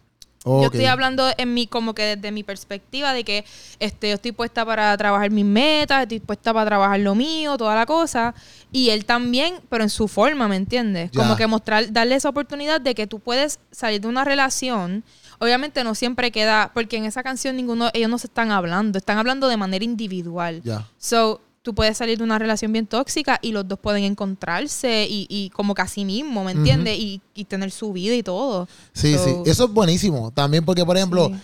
Yo 0.45 0.67
estoy 0.67 0.87
hablando 0.87 1.29
en 1.37 1.53
mi, 1.53 1.67
como 1.67 1.95
que 1.95 2.17
desde 2.17 2.31
mi 2.31 2.43
perspectiva 2.43 3.13
de 3.13 3.25
que 3.25 3.45
este, 3.81 4.09
yo 4.09 4.15
estoy 4.15 4.33
puesta 4.33 4.65
para 4.65 4.97
trabajar 4.97 5.31
mis 5.31 5.45
metas, 5.45 6.03
estoy 6.03 6.21
puesta 6.21 6.55
para 6.55 6.67
trabajar 6.67 7.01
lo 7.01 7.15
mío, 7.15 7.57
toda 7.57 7.75
la 7.75 7.87
cosa. 7.87 8.35
Y 8.71 8.91
él 8.91 9.05
también, 9.05 9.61
pero 9.69 9.83
en 9.83 9.91
su 9.91 10.09
forma, 10.09 10.49
¿me 10.49 10.57
entiendes? 10.57 11.11
Ya. 11.13 11.23
Como 11.23 11.37
que 11.37 11.47
mostrar, 11.47 11.93
darle 11.93 12.15
esa 12.15 12.29
oportunidad 12.29 12.81
de 12.81 12.95
que 12.95 13.07
tú 13.07 13.19
puedes 13.19 13.59
salir 13.71 14.01
de 14.01 14.09
una 14.09 14.25
relación. 14.25 15.05
Obviamente 15.41 15.85
no 15.85 15.95
siempre 15.95 16.31
queda, 16.31 16.71
porque 16.73 16.97
en 16.97 17.05
esa 17.05 17.23
canción 17.23 17.57
ninguno, 17.57 17.91
ellos 17.93 18.11
no 18.11 18.19
se 18.19 18.27
están 18.27 18.51
hablando, 18.51 18.99
están 18.99 19.19
hablando 19.19 19.49
de 19.49 19.57
manera 19.57 19.85
individual. 19.85 20.63
Ya. 20.65 20.87
So, 20.99 21.41
tú 21.69 21.75
puedes 21.75 21.99
salir 21.99 22.17
de 22.17 22.25
una 22.25 22.39
relación 22.39 22.73
bien 22.73 22.87
tóxica 22.87 23.39
y 23.43 23.53
los 23.53 23.69
dos 23.69 23.79
pueden 23.79 24.05
encontrarse 24.05 25.07
y, 25.09 25.27
y 25.29 25.51
como 25.51 25.75
que 25.75 25.83
así 25.83 26.07
mismo, 26.07 26.45
¿me 26.45 26.53
entiendes? 26.53 26.99
y, 26.99 27.21
y 27.35 27.45
tener 27.45 27.71
su 27.71 27.93
vida 27.93 28.15
y 28.15 28.23
todo. 28.23 28.67
Sí, 28.95 29.13
So, 29.15 29.25
sí. 29.25 29.51
Eso 29.51 29.65
es 29.67 29.71
buenísimo. 29.71 30.31
También 30.31 30.65
porque, 30.65 30.83
por 30.87 30.97
ejemplo, 30.97 31.29
Sí. 31.29 31.35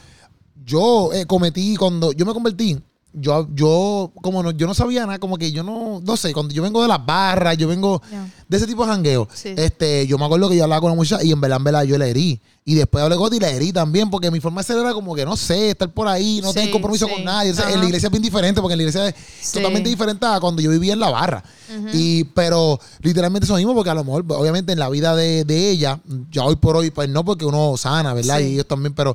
yo 0.64 1.12
eh, 1.12 1.26
cometí 1.26 1.76
cuando 1.76 2.12
yo 2.12 2.24
me 2.24 2.32
convertí. 2.32 2.80
Yo, 3.16 3.46
yo, 3.54 4.10
como 4.22 4.42
no, 4.42 4.50
yo 4.50 4.66
no 4.66 4.74
sabía 4.74 5.06
nada, 5.06 5.20
como 5.20 5.38
que 5.38 5.52
yo 5.52 5.62
no, 5.62 6.00
no 6.04 6.16
sé, 6.16 6.32
cuando 6.32 6.52
yo 6.52 6.62
vengo 6.64 6.82
de 6.82 6.88
las 6.88 7.04
barras, 7.06 7.56
yo 7.56 7.68
vengo 7.68 8.02
de 8.48 8.56
ese 8.56 8.66
tipo 8.66 8.84
de 8.84 8.90
jangueo. 8.92 9.28
Sí. 9.32 9.54
Este, 9.56 10.06
yo 10.08 10.18
me 10.18 10.24
acuerdo 10.24 10.48
que 10.48 10.56
yo 10.56 10.64
hablaba 10.64 10.80
con 10.80 10.90
una 10.90 10.96
muchacha 10.96 11.22
y 11.22 11.30
en 11.30 11.40
verdad, 11.40 11.58
en 11.58 11.64
verdad, 11.64 11.82
yo 11.84 11.96
la 11.96 12.06
herí. 12.08 12.40
Y 12.64 12.74
después 12.74 13.04
hablé 13.04 13.16
con 13.16 13.32
y 13.32 13.38
la 13.38 13.50
herí 13.50 13.72
también, 13.72 14.10
porque 14.10 14.30
mi 14.30 14.40
forma 14.40 14.62
de 14.62 14.66
ser 14.66 14.78
era 14.78 14.92
como 14.94 15.14
que, 15.14 15.24
no 15.24 15.36
sé, 15.36 15.70
estar 15.70 15.92
por 15.92 16.08
ahí, 16.08 16.40
no 16.42 16.48
Sí, 16.48 16.54
tener 16.54 16.70
compromiso 16.70 17.06
sí. 17.06 17.12
con 17.12 17.22
nadie. 17.22 17.52
O 17.52 17.54
sea, 17.54 17.70
en 17.70 17.78
la 17.78 17.84
iglesia 17.86 18.06
es 18.06 18.10
bien 18.10 18.22
diferente, 18.22 18.60
porque 18.60 18.72
en 18.72 18.78
la 18.78 18.82
iglesia 18.84 19.08
es 19.08 19.52
totalmente 19.52 19.90
diferente 19.90 20.24
a 20.26 20.40
cuando 20.40 20.62
yo 20.62 20.70
vivía 20.70 20.94
en 20.94 21.00
la 21.00 21.10
barra. 21.10 21.44
Y, 21.92 22.24
pero 22.24 22.80
literalmente 23.02 23.44
eso 23.44 23.54
mismo, 23.56 23.74
porque 23.74 23.90
a 23.90 23.94
lo 23.94 24.02
mejor, 24.02 24.24
obviamente, 24.28 24.72
en 24.72 24.78
la 24.78 24.88
vida 24.88 25.14
de, 25.14 25.44
de 25.44 25.70
ella, 25.70 26.00
ya 26.32 26.44
hoy 26.44 26.56
por 26.56 26.76
hoy, 26.76 26.90
pues 26.90 27.08
no, 27.08 27.24
porque 27.24 27.44
uno 27.44 27.76
sana, 27.76 28.14
¿verdad? 28.14 28.40
Y 28.40 28.54
ellos 28.54 28.66
también, 28.66 28.94
pero 28.94 29.14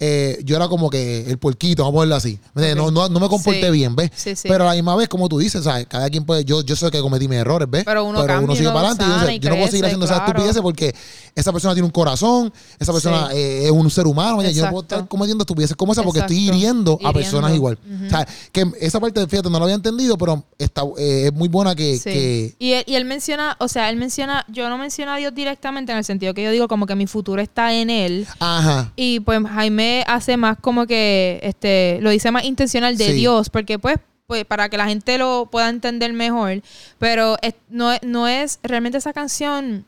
eh, 0.00 0.40
yo 0.44 0.56
era 0.56 0.68
como 0.68 0.90
que 0.90 1.30
el 1.30 1.38
puerquito, 1.38 1.82
vamos 1.84 1.94
a 1.94 1.96
ponerlo 1.98 2.16
así. 2.16 2.38
No, 2.54 2.90
no, 2.90 3.08
no 3.08 3.20
me 3.20 3.28
comporté 3.28 3.64
Sí. 3.66 3.70
bien, 3.70 3.94
¿ves? 3.96 4.10
Sí, 4.14 4.34
sí. 4.36 4.48
Pero 4.48 4.64
a 4.64 4.68
la 4.68 4.74
misma 4.74 4.96
vez, 4.96 5.08
como 5.08 5.28
tú 5.28 5.38
dices, 5.38 5.64
¿sabes? 5.64 5.86
Cada 5.86 6.10
quien 6.10 6.24
puede, 6.24 6.44
yo, 6.44 6.62
yo 6.62 6.76
sé 6.76 6.90
que 6.90 7.00
cometí 7.00 7.28
mis 7.28 7.38
errores, 7.38 7.68
¿ves? 7.70 7.84
Pero 7.84 8.04
uno 8.04 8.24
cambia, 8.26 8.54
sigue 8.56 8.68
uno 8.68 8.74
para 8.74 8.88
adelante. 8.90 9.04
yo, 9.04 9.10
sana 9.14 9.26
sé, 9.26 9.34
y 9.34 9.38
yo 9.38 9.48
no 9.50 9.56
puedo 9.56 9.68
seguir 9.68 9.84
haciendo 9.84 10.04
esas 10.06 10.16
claro. 10.18 10.32
estupideces 10.32 10.62
porque 10.62 10.94
esa 11.34 11.52
persona 11.52 11.74
tiene 11.74 11.86
un 11.86 11.92
corazón, 11.92 12.52
esa 12.78 12.92
persona 12.92 13.28
eh, 13.32 13.64
es 13.66 13.70
un 13.70 13.88
ser 13.90 14.06
humano. 14.06 14.42
Yo 14.42 14.64
no 14.64 14.70
puedo 14.70 14.82
estar 14.82 15.08
cometiendo 15.08 15.42
estupideces 15.42 15.76
como 15.76 15.92
esa 15.92 16.02
porque 16.02 16.20
estoy 16.20 16.48
hiriendo 16.48 16.98
a 17.04 17.12
personas 17.12 17.54
igual. 17.54 17.78
O 18.06 18.10
sea, 18.10 18.26
que 18.52 18.66
esa 18.80 19.00
parte, 19.00 19.26
fíjate, 19.26 19.48
no 19.50 19.58
lo 19.58 19.64
había 19.64 19.76
entendido, 19.76 20.18
pero 20.18 20.44
está, 20.58 20.82
eh, 20.98 21.26
es 21.26 21.32
muy 21.32 21.48
buena 21.48 21.74
que- 21.74 22.54
Y, 22.58 22.72
él, 22.72 22.84
y 22.86 22.94
él 22.94 23.04
menciona, 23.04 23.56
o 23.60 23.68
sea, 23.68 23.88
él 23.90 23.96
menciona, 23.96 24.44
yo 24.48 24.68
no 24.68 24.76
menciono 24.78 25.12
a 25.12 25.16
Dios 25.16 25.34
directamente 25.34 25.92
en 25.92 25.98
el 25.98 26.04
sentido 26.04 26.34
que 26.34 26.42
yo 26.42 26.50
digo 26.50 26.68
como 26.68 26.86
que 26.86 26.94
mi 26.94 27.06
futuro 27.06 27.40
está 27.40 27.72
en 27.72 27.90
él. 27.90 28.26
Ajá. 28.38 28.92
Y 28.96 29.20
pues 29.20 29.40
Jaime 29.46 29.83
hace 30.06 30.36
más 30.36 30.56
como 30.60 30.86
que, 30.86 31.40
este, 31.42 31.98
lo 32.00 32.10
dice 32.10 32.30
más 32.30 32.44
intencional 32.44 32.96
de 32.96 33.06
Sí. 33.08 33.12
Dios, 33.14 33.50
porque 33.50 33.78
pues, 33.78 33.96
pues 34.26 34.44
para 34.44 34.68
que 34.68 34.76
la 34.78 34.86
gente 34.86 35.18
lo 35.18 35.48
pueda 35.50 35.68
entender 35.68 36.12
mejor. 36.12 36.62
Pero 36.98 37.36
es- 37.42 37.54
no, 37.68 37.92
es- 37.92 38.02
no 38.02 38.26
es, 38.28 38.58
realmente 38.62 38.98
esa 38.98 39.12
canción, 39.12 39.84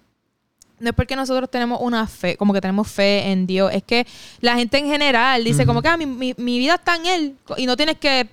no 0.79 0.91
es 0.91 0.95
porque 0.95 1.17
nosotros 1.17 1.51
tenemos 1.51 1.79
una 1.81 2.07
fe, 2.07 2.37
como 2.37 2.53
que 2.53 2.61
tenemos 2.61 2.87
fe 2.89 3.31
en 3.33 3.47
Dios, 3.47 3.73
es 3.73 3.83
que 3.83 4.07
la 4.41 4.57
gente 4.57 4.77
en 4.79 4.87
general 4.89 5.43
dice 5.43 5.65
como 5.65 5.81
que 5.81 5.89
ah, 5.89 5.97
mi, 5.97 6.05
mi- 6.07 6.35
mi 6.37 6.59
vida 6.59 6.75
está 6.75 6.97
en 6.97 7.07
Él 7.07 7.35
y 7.57 7.65
no 7.67 7.77
tienes 7.79 7.97
que 7.97 8.29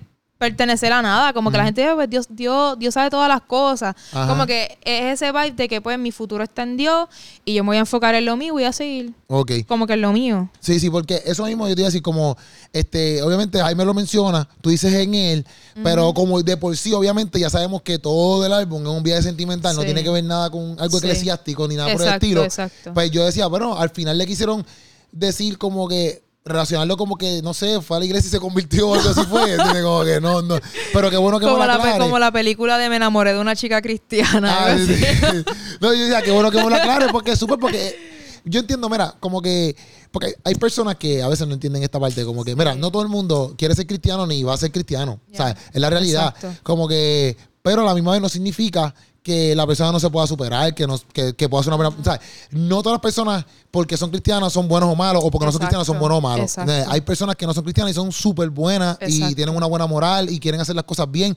pertenecer 0.48 0.92
a 0.92 1.00
nada, 1.00 1.32
como 1.32 1.50
que 1.50 1.56
la 1.56 1.64
gente 1.64 1.80
dice, 1.80 1.94
pues 1.94 2.10
Dios, 2.10 2.26
Dios, 2.28 2.78
Dios 2.78 2.92
sabe 2.94 3.08
todas 3.10 3.28
las 3.28 3.40
cosas, 3.42 3.94
Ajá. 4.12 4.28
como 4.28 4.46
que 4.46 4.76
es 4.84 5.14
ese 5.22 5.32
vibe 5.32 5.52
de 5.52 5.68
que 5.68 5.80
pues 5.80 5.98
mi 5.98 6.12
futuro 6.12 6.44
está 6.44 6.62
en 6.64 6.76
Dios 6.76 7.08
y 7.44 7.54
yo 7.54 7.64
me 7.64 7.68
voy 7.68 7.76
a 7.78 7.80
enfocar 7.80 8.14
en 8.14 8.26
lo 8.26 8.36
mío 8.36 8.48
y 8.48 8.50
voy 8.50 8.64
a 8.64 8.72
seguir 8.72 9.12
Ok. 9.28 9.52
como 9.66 9.86
que 9.86 9.94
en 9.94 10.02
lo 10.02 10.12
mío. 10.12 10.50
Sí, 10.60 10.78
sí, 10.80 10.90
porque 10.90 11.22
eso 11.24 11.44
mismo 11.46 11.66
yo 11.68 11.74
te 11.74 11.80
iba 11.80 11.86
a 11.86 11.90
decir, 11.90 12.02
como, 12.02 12.36
este, 12.72 13.22
obviamente 13.22 13.58
Jaime 13.60 13.84
lo 13.84 13.94
menciona, 13.94 14.46
tú 14.60 14.70
dices 14.70 14.92
en 14.92 15.14
él, 15.14 15.46
pero 15.82 16.12
como 16.12 16.42
de 16.42 16.56
por 16.56 16.76
sí, 16.76 16.92
obviamente, 16.92 17.40
ya 17.40 17.48
sabemos 17.50 17.82
que 17.82 17.98
todo 17.98 18.44
el 18.44 18.52
álbum 18.52 18.82
es 18.82 18.88
un 18.88 19.02
viaje 19.02 19.22
sentimental, 19.22 19.74
no 19.76 19.82
tiene 19.84 20.02
que 20.02 20.10
ver 20.10 20.24
nada 20.24 20.50
con 20.50 20.76
algo 20.78 20.98
Sí. 20.98 21.06
eclesiástico 21.06 21.66
ni 21.68 21.76
nada 21.76 21.92
por 21.92 22.00
el 22.02 22.06
Exacto, 22.08 22.26
estilo. 22.26 22.44
exacto. 22.44 22.92
Pues 22.94 23.10
yo 23.10 23.24
decía, 23.24 23.46
bueno, 23.46 23.78
al 23.78 23.90
final 23.90 24.18
le 24.18 24.26
quisieron 24.26 24.66
decir 25.12 25.58
como 25.58 25.86
que 25.88 26.23
relacionarlo 26.44 26.96
como 26.96 27.16
que, 27.16 27.40
no 27.42 27.54
sé, 27.54 27.80
fue 27.80 27.96
a 27.96 28.00
la 28.00 28.06
iglesia 28.06 28.28
y 28.28 28.30
se 28.32 28.40
convirtió 28.40 28.90
o 28.90 28.94
algo 28.94 29.08
así 29.08 29.22
fue. 29.22 29.56
Como 29.82 30.04
que 30.04 30.20
no, 30.20 30.42
no. 30.42 30.58
Pero 30.92 31.10
qué 31.10 31.16
bueno 31.16 31.38
que 31.40 31.46
como 31.46 31.58
me 31.58 31.66
lo 31.66 31.78
la, 31.78 31.98
como 31.98 32.18
la 32.18 32.30
película 32.32 32.76
de 32.76 32.88
Me 32.90 32.96
enamoré 32.96 33.32
de 33.32 33.40
una 33.40 33.56
chica 33.56 33.80
cristiana. 33.80 34.66
Ah, 34.66 34.76
sí. 34.78 34.94
No, 35.80 35.92
yo 35.94 36.02
decía, 36.02 36.22
qué 36.22 36.30
bueno 36.30 36.50
que 36.50 36.62
me 36.62 36.68
lo 36.68 36.76
aclare, 36.76 37.06
porque 37.10 37.32
es 37.32 37.38
súper, 37.38 37.58
porque 37.58 38.40
yo 38.44 38.60
entiendo, 38.60 38.88
mira, 38.88 39.14
como 39.20 39.40
que, 39.40 39.74
porque 40.10 40.34
hay 40.44 40.54
personas 40.54 40.96
que 40.96 41.22
a 41.22 41.28
veces 41.28 41.46
no 41.48 41.54
entienden 41.54 41.82
esta 41.82 41.98
parte, 41.98 42.24
como 42.24 42.44
que, 42.44 42.54
mira, 42.54 42.74
no 42.74 42.90
todo 42.90 43.02
el 43.02 43.08
mundo 43.08 43.54
quiere 43.56 43.74
ser 43.74 43.86
cristiano 43.86 44.26
ni 44.26 44.42
va 44.42 44.54
a 44.54 44.58
ser 44.58 44.70
cristiano, 44.70 45.20
Ya. 45.28 45.38
¿sabes? 45.38 45.56
Es 45.72 45.80
la 45.80 45.90
realidad. 45.90 46.34
Exacto. 46.36 46.60
Como 46.62 46.86
que, 46.86 47.36
pero 47.62 47.82
a 47.82 47.84
la 47.84 47.94
misma 47.94 48.12
vez 48.12 48.20
no 48.20 48.28
significa 48.28 48.94
que 49.24 49.54
la 49.56 49.66
persona 49.66 49.90
no 49.90 49.98
se 49.98 50.10
pueda 50.10 50.26
superar, 50.26 50.74
que, 50.74 50.86
no, 50.86 51.00
que, 51.12 51.34
que 51.34 51.48
pueda 51.48 51.64
ser 51.64 51.72
una 51.72 51.88
buena... 51.88 52.04
¿sabes? 52.04 52.20
No 52.50 52.82
todas 52.82 52.96
las 52.96 53.00
personas, 53.00 53.46
porque 53.70 53.96
son 53.96 54.10
cristianas, 54.10 54.52
son 54.52 54.68
buenos 54.68 54.90
o 54.92 54.94
malos, 54.94 55.22
o 55.24 55.30
porque 55.30 55.46
no 55.46 55.50
son 55.52 55.60
cristianas, 55.60 55.86
son 55.86 55.98
buenos 55.98 56.18
o 56.18 56.20
malos. 56.20 56.44
Exacto. 56.44 56.70
Eh, 56.70 56.84
Hay 56.88 57.00
personas 57.00 57.34
que 57.34 57.46
no 57.46 57.54
son 57.54 57.64
cristianas 57.64 57.92
y 57.92 57.94
son 57.94 58.12
súper 58.12 58.50
buenas 58.50 58.98
y 59.00 59.34
tienen 59.34 59.56
una 59.56 59.64
buena 59.66 59.86
moral 59.86 60.28
y 60.30 60.38
quieren 60.38 60.60
hacer 60.60 60.76
las 60.76 60.84
cosas 60.84 61.10
bien. 61.10 61.34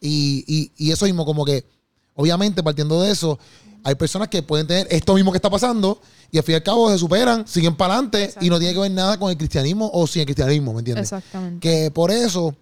Y, 0.00 0.44
y, 0.48 0.72
y 0.88 0.90
eso 0.90 1.04
mismo, 1.04 1.24
como 1.24 1.44
que, 1.44 1.64
obviamente, 2.16 2.60
partiendo 2.60 3.00
de 3.02 3.12
eso, 3.12 3.38
hay 3.84 3.94
personas 3.94 4.26
que 4.26 4.42
pueden 4.42 4.66
tener 4.66 4.88
esto 4.90 5.14
mismo 5.14 5.30
que 5.30 5.38
está 5.38 5.48
pasando 5.48 6.00
y 6.32 6.38
al 6.38 6.42
fin 6.42 6.54
y 6.54 6.56
al 6.56 6.64
cabo 6.64 6.90
se 6.90 6.98
superan, 6.98 7.46
siguen 7.46 7.76
para 7.76 7.94
adelante 7.94 8.34
y 8.40 8.50
no 8.50 8.58
tiene 8.58 8.74
que 8.74 8.80
ver 8.80 8.90
nada 8.90 9.16
con 9.16 9.30
el 9.30 9.36
cristianismo 9.36 9.88
o 9.94 10.08
sin 10.08 10.22
el 10.22 10.26
cristianismo, 10.26 10.72
¿me 10.72 10.80
entiendes? 10.80 11.04
Exactamente. 11.04 11.60
Que 11.60 11.92
por 11.92 12.10
eso, 12.10 12.52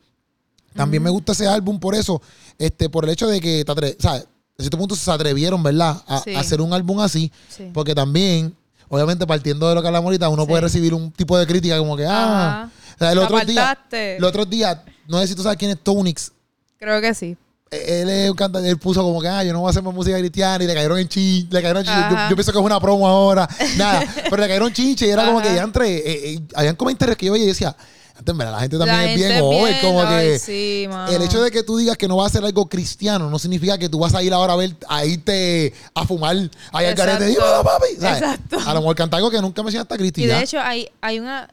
también 0.74 1.02
me 1.02 1.08
gusta 1.08 1.32
ese 1.32 1.48
álbum, 1.48 1.80
por 1.80 1.94
eso, 1.94 2.20
este, 2.58 2.90
por 2.90 3.04
el 3.04 3.10
hecho 3.10 3.26
de 3.26 3.40
que, 3.40 3.64
¿sabes? 3.98 4.26
A 4.58 4.62
cierto 4.62 4.78
punto 4.78 4.96
se 4.96 5.10
atrevieron, 5.10 5.62
¿verdad? 5.62 6.02
A, 6.06 6.20
Sí. 6.20 6.34
a 6.34 6.40
hacer 6.40 6.60
un 6.62 6.72
álbum 6.72 7.00
así, 7.00 7.30
Sí. 7.48 7.70
porque 7.74 7.94
también, 7.94 8.56
obviamente, 8.88 9.26
partiendo 9.26 9.68
de 9.68 9.74
lo 9.74 9.82
que 9.82 9.88
hablamos 9.88 10.06
ahorita, 10.06 10.28
uno 10.30 10.42
Sí. 10.44 10.48
puede 10.48 10.62
recibir 10.62 10.94
un 10.94 11.12
tipo 11.12 11.36
de 11.38 11.46
crítica 11.46 11.76
como 11.78 11.94
que, 11.96 12.06
ah, 12.08 12.70
o 12.94 12.98
sea, 12.98 13.12
el 13.12 13.18
otro 13.18 13.38
día, 13.40 13.78
el 13.92 14.24
otro 14.24 14.46
día, 14.46 14.82
no 15.08 15.18
sé 15.20 15.28
si 15.28 15.34
tú 15.34 15.42
sabes 15.42 15.58
quién 15.58 15.70
es 15.72 15.78
Tonix, 15.82 16.32
Creo 16.78 17.00
que 17.02 17.12
sí. 17.14 17.36
él 17.70 18.08
es 18.08 18.30
un 18.30 18.36
cantante, 18.36 18.66
él 18.70 18.78
puso 18.78 19.02
como 19.02 19.20
que, 19.20 19.28
ah, 19.28 19.44
yo 19.44 19.52
no 19.52 19.60
voy 19.60 19.68
a 19.68 19.70
hacer 19.70 19.82
más 19.82 19.92
música 19.92 20.16
cristiana 20.18 20.64
y 20.64 20.66
le 20.66 20.74
cayeron 20.74 20.98
en 21.00 21.08
chinche, 21.08 21.48
le 21.52 21.60
cayeron 21.60 21.84
en 21.86 21.92
chinche. 21.92 22.16
Yo, 22.30 22.36
pienso 22.36 22.50
que 22.52 22.58
es 22.58 22.64
una 22.64 22.80
promo 22.80 23.06
ahora, 23.06 23.46
nada, 23.76 24.02
pero 24.24 24.36
le 24.38 24.48
cayeron 24.48 24.72
chinche 24.72 25.06
y 25.06 25.10
era 25.10 25.26
como 25.26 25.42
que 25.42 25.54
ya 25.54 25.62
entre, 25.64 25.96
eh, 25.98 26.34
eh, 26.34 26.40
habían 26.54 26.76
comentarios 26.76 27.18
que 27.18 27.26
yo 27.26 27.32
veía 27.32 27.44
y 27.44 27.48
decía, 27.48 27.76
la 28.24 28.60
gente 28.60 28.78
también 28.78 28.96
La 28.96 29.04
es 29.04 29.10
gente 29.10 29.28
bien 29.28 29.40
joven, 29.40 29.78
como 29.80 30.02
ay, 30.02 30.26
que 30.28 30.38
sí, 30.38 30.86
mano. 30.88 31.12
el 31.12 31.22
hecho 31.22 31.42
de 31.42 31.50
que 31.50 31.62
tú 31.62 31.76
digas 31.76 31.96
que 31.96 32.08
no 32.08 32.16
vas 32.16 32.24
a 32.24 32.26
hacer 32.28 32.44
algo 32.44 32.68
cristiano 32.68 33.30
no 33.30 33.38
significa 33.38 33.78
que 33.78 33.88
tú 33.88 33.98
vas 33.98 34.14
a 34.14 34.22
ir 34.22 34.32
ahora 34.32 34.54
a 34.54 34.56
ver, 34.56 34.76
a 34.88 35.04
irte 35.04 35.72
a 35.94 36.06
fumar 36.06 36.36
ahí 36.72 36.86
al 36.86 36.94
carete, 36.94 37.26
dímelo, 37.26 37.62
papi, 37.62 37.96
¿sabes? 37.98 38.22
Exacto. 38.22 38.58
A 38.66 38.74
lo 38.74 38.80
mejor 38.80 38.96
cantar 38.96 39.18
algo 39.18 39.30
que 39.30 39.40
nunca 39.40 39.62
mencionaste 39.62 39.94
a 39.94 39.96
Cristi 39.96 40.22
Y 40.24 40.26
de 40.26 40.42
hecho 40.42 40.60
hay, 40.60 40.88
hay 41.00 41.18
una, 41.18 41.48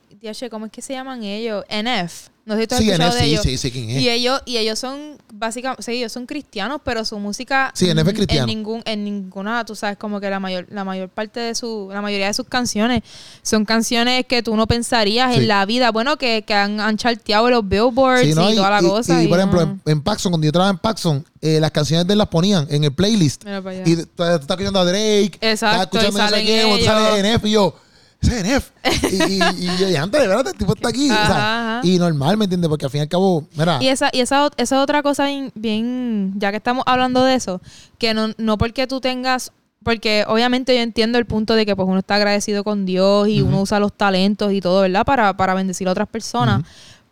¿cómo 0.49 0.65
es 0.67 0.71
que 0.71 0.81
se 0.81 0.93
llaman 0.93 1.23
ellos? 1.23 1.65
NF. 1.69 2.32
No 2.45 2.55
sé 2.55 2.61
si 2.61 2.67
tú 2.67 2.75
has 2.75 2.81
sí, 2.81 2.89
escuchado 2.89 3.09
NF, 3.11 3.15
de 3.19 3.23
sí, 3.25 3.29
ellos. 3.31 3.41
sí, 3.43 3.57
sí, 3.57 3.71
quién 3.71 3.89
es. 3.89 4.01
Y 4.01 4.09
ellos, 4.09 4.41
y 4.45 4.57
ellos 4.57 4.77
son 4.77 5.17
básicamente, 5.33 5.81
sí, 5.81 5.91
ellos 5.93 6.11
son 6.11 6.25
cristianos, 6.25 6.81
pero 6.83 7.05
su 7.05 7.17
música 7.17 7.71
Sí, 7.73 7.87
NF 7.93 8.07
es 8.09 8.13
cristiano. 8.13 8.43
en 8.43 8.47
ningún, 8.57 8.81
en 8.85 9.03
ninguna, 9.05 9.63
tú 9.65 9.75
sabes, 9.75 9.97
como 9.97 10.19
que 10.19 10.29
la 10.29 10.39
mayor, 10.41 10.67
la 10.69 10.83
mayor 10.83 11.07
parte 11.09 11.39
de 11.39 11.55
su, 11.55 11.89
la 11.91 12.01
mayoría 12.01 12.27
de 12.27 12.33
sus 12.33 12.45
canciones 12.47 13.01
son 13.43 13.63
canciones 13.63 14.25
que 14.25 14.43
tú 14.43 14.55
no 14.57 14.67
pensarías 14.67 15.33
Sí. 15.33 15.39
en 15.39 15.47
la 15.47 15.65
vida, 15.65 15.91
bueno, 15.91 16.17
que, 16.17 16.43
que 16.45 16.53
han, 16.53 16.81
han 16.81 16.97
charteado 16.97 17.49
los 17.49 17.67
billboards 17.67 18.23
Sí, 18.27 18.33
¿no? 18.35 18.51
y, 18.51 18.55
toda 18.55 18.69
la 18.69 18.81
y- 18.81 18.89
cosa. 18.89 19.23
y, 19.23 19.27
por 19.27 19.39
ejemplo, 19.39 19.65
no. 19.65 19.71
en, 19.85 19.91
en 19.93 20.01
Paxson, 20.01 20.31
cuando 20.33 20.45
yo 20.45 20.51
trabajaba 20.51 20.75
en 20.75 20.79
Paxson, 20.81 21.25
eh, 21.41 21.59
las 21.61 21.71
canciones 21.71 22.05
de 22.07 22.13
él 22.13 22.17
las 22.17 22.27
ponían 22.27 22.67
en 22.69 22.83
el 22.83 22.93
playlist. 22.93 23.45
Mira 23.45 23.61
para 23.61 23.77
allá. 23.77 23.83
Y 23.89 23.95
tú 23.95 24.01
estás 24.23 24.41
escuchando 24.49 24.79
a 24.79 24.85
Drake, 24.85 25.37
estás 25.41 25.81
escuchando 25.81 26.19
no 26.19 26.27
sé 26.29 26.43
qué, 26.45 26.63
ellos. 26.73 26.85
sale 26.85 27.19
NF 27.35 27.45
y 27.45 27.51
yo, 27.51 27.75
ese 28.23 28.55
es 28.55 28.71
y, 29.11 29.33
y, 29.33 29.43
y 29.59 29.77
yo 29.77 29.87
dije, 29.87 29.97
antes, 29.97 30.21
de 30.21 30.27
verdad, 30.27 30.47
el 30.47 30.57
tipo 30.57 30.73
está 30.73 30.89
aquí. 30.89 31.09
o 31.09 31.13
sea, 31.13 31.77
Ajá. 31.77 31.81
Y 31.83 31.97
normal, 31.97 32.37
¿me 32.37 32.45
entiendes? 32.45 32.69
Porque 32.69 32.85
al 32.85 32.91
fin 32.91 32.99
y 32.99 33.01
al 33.03 33.09
cabo, 33.09 33.45
mira, 33.55 33.77
Y 33.81 33.87
esa, 33.87 34.09
y 34.11 34.21
esa, 34.21 34.49
esa 34.57 34.81
otra 34.81 35.03
cosa 35.03 35.27
bien, 35.27 35.51
bien, 35.55 36.33
ya 36.37 36.51
que 36.51 36.57
estamos 36.57 36.83
hablando 36.87 37.23
de 37.23 37.35
eso, 37.35 37.61
que 37.97 38.13
no, 38.13 38.29
no 38.37 38.57
porque 38.57 38.87
tú 38.87 38.99
tengas, 39.01 39.51
porque 39.83 40.23
obviamente 40.27 40.75
yo 40.75 40.81
entiendo 40.81 41.17
el 41.17 41.25
punto 41.25 41.55
de 41.55 41.65
que 41.65 41.75
pues 41.75 41.87
uno 41.87 41.99
está 41.99 42.15
agradecido 42.15 42.63
con 42.63 42.85
Dios 42.85 43.27
y 43.27 43.41
uno 43.41 43.61
usa 43.61 43.79
los 43.79 43.93
talentos 43.93 44.51
y 44.53 44.61
todo, 44.61 44.81
¿verdad? 44.81 45.05
Para, 45.05 45.35
para 45.35 45.53
bendecir 45.53 45.87
a 45.87 45.91
otras 45.91 46.07
personas. 46.07 46.63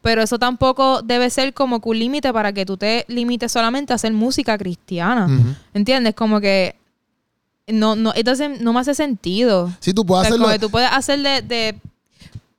Pero 0.02 0.24
eso 0.24 0.40
tampoco 0.40 1.04
debe 1.04 1.30
ser 1.30 1.54
como 1.54 1.80
que 1.80 1.90
un 1.90 2.00
límite 2.00 2.34
para 2.34 2.54
que 2.54 2.66
tú 2.66 2.76
te 2.76 3.06
limites 3.08 3.52
solamente 3.52 3.94
a 3.94 3.98
hacer 3.98 4.12
música 4.14 4.58
cristiana. 4.58 5.28
¿Entiendes? 5.76 6.16
Como 6.16 6.42
que 6.42 6.76
no, 7.72 7.96
no, 7.96 8.14
entonces 8.16 8.62
no 8.62 8.74
me 8.74 8.80
hace 8.80 8.94
sentido. 8.96 9.72
sí, 9.80 9.94
tú 9.94 10.02
O 10.02 10.06
puedes 10.06 10.28
sea, 10.28 10.36
hacerlo. 10.36 10.60
tú 10.60 10.70
puedes 10.70 10.90
hacer 10.92 11.20
de, 11.22 11.42
de 11.42 11.76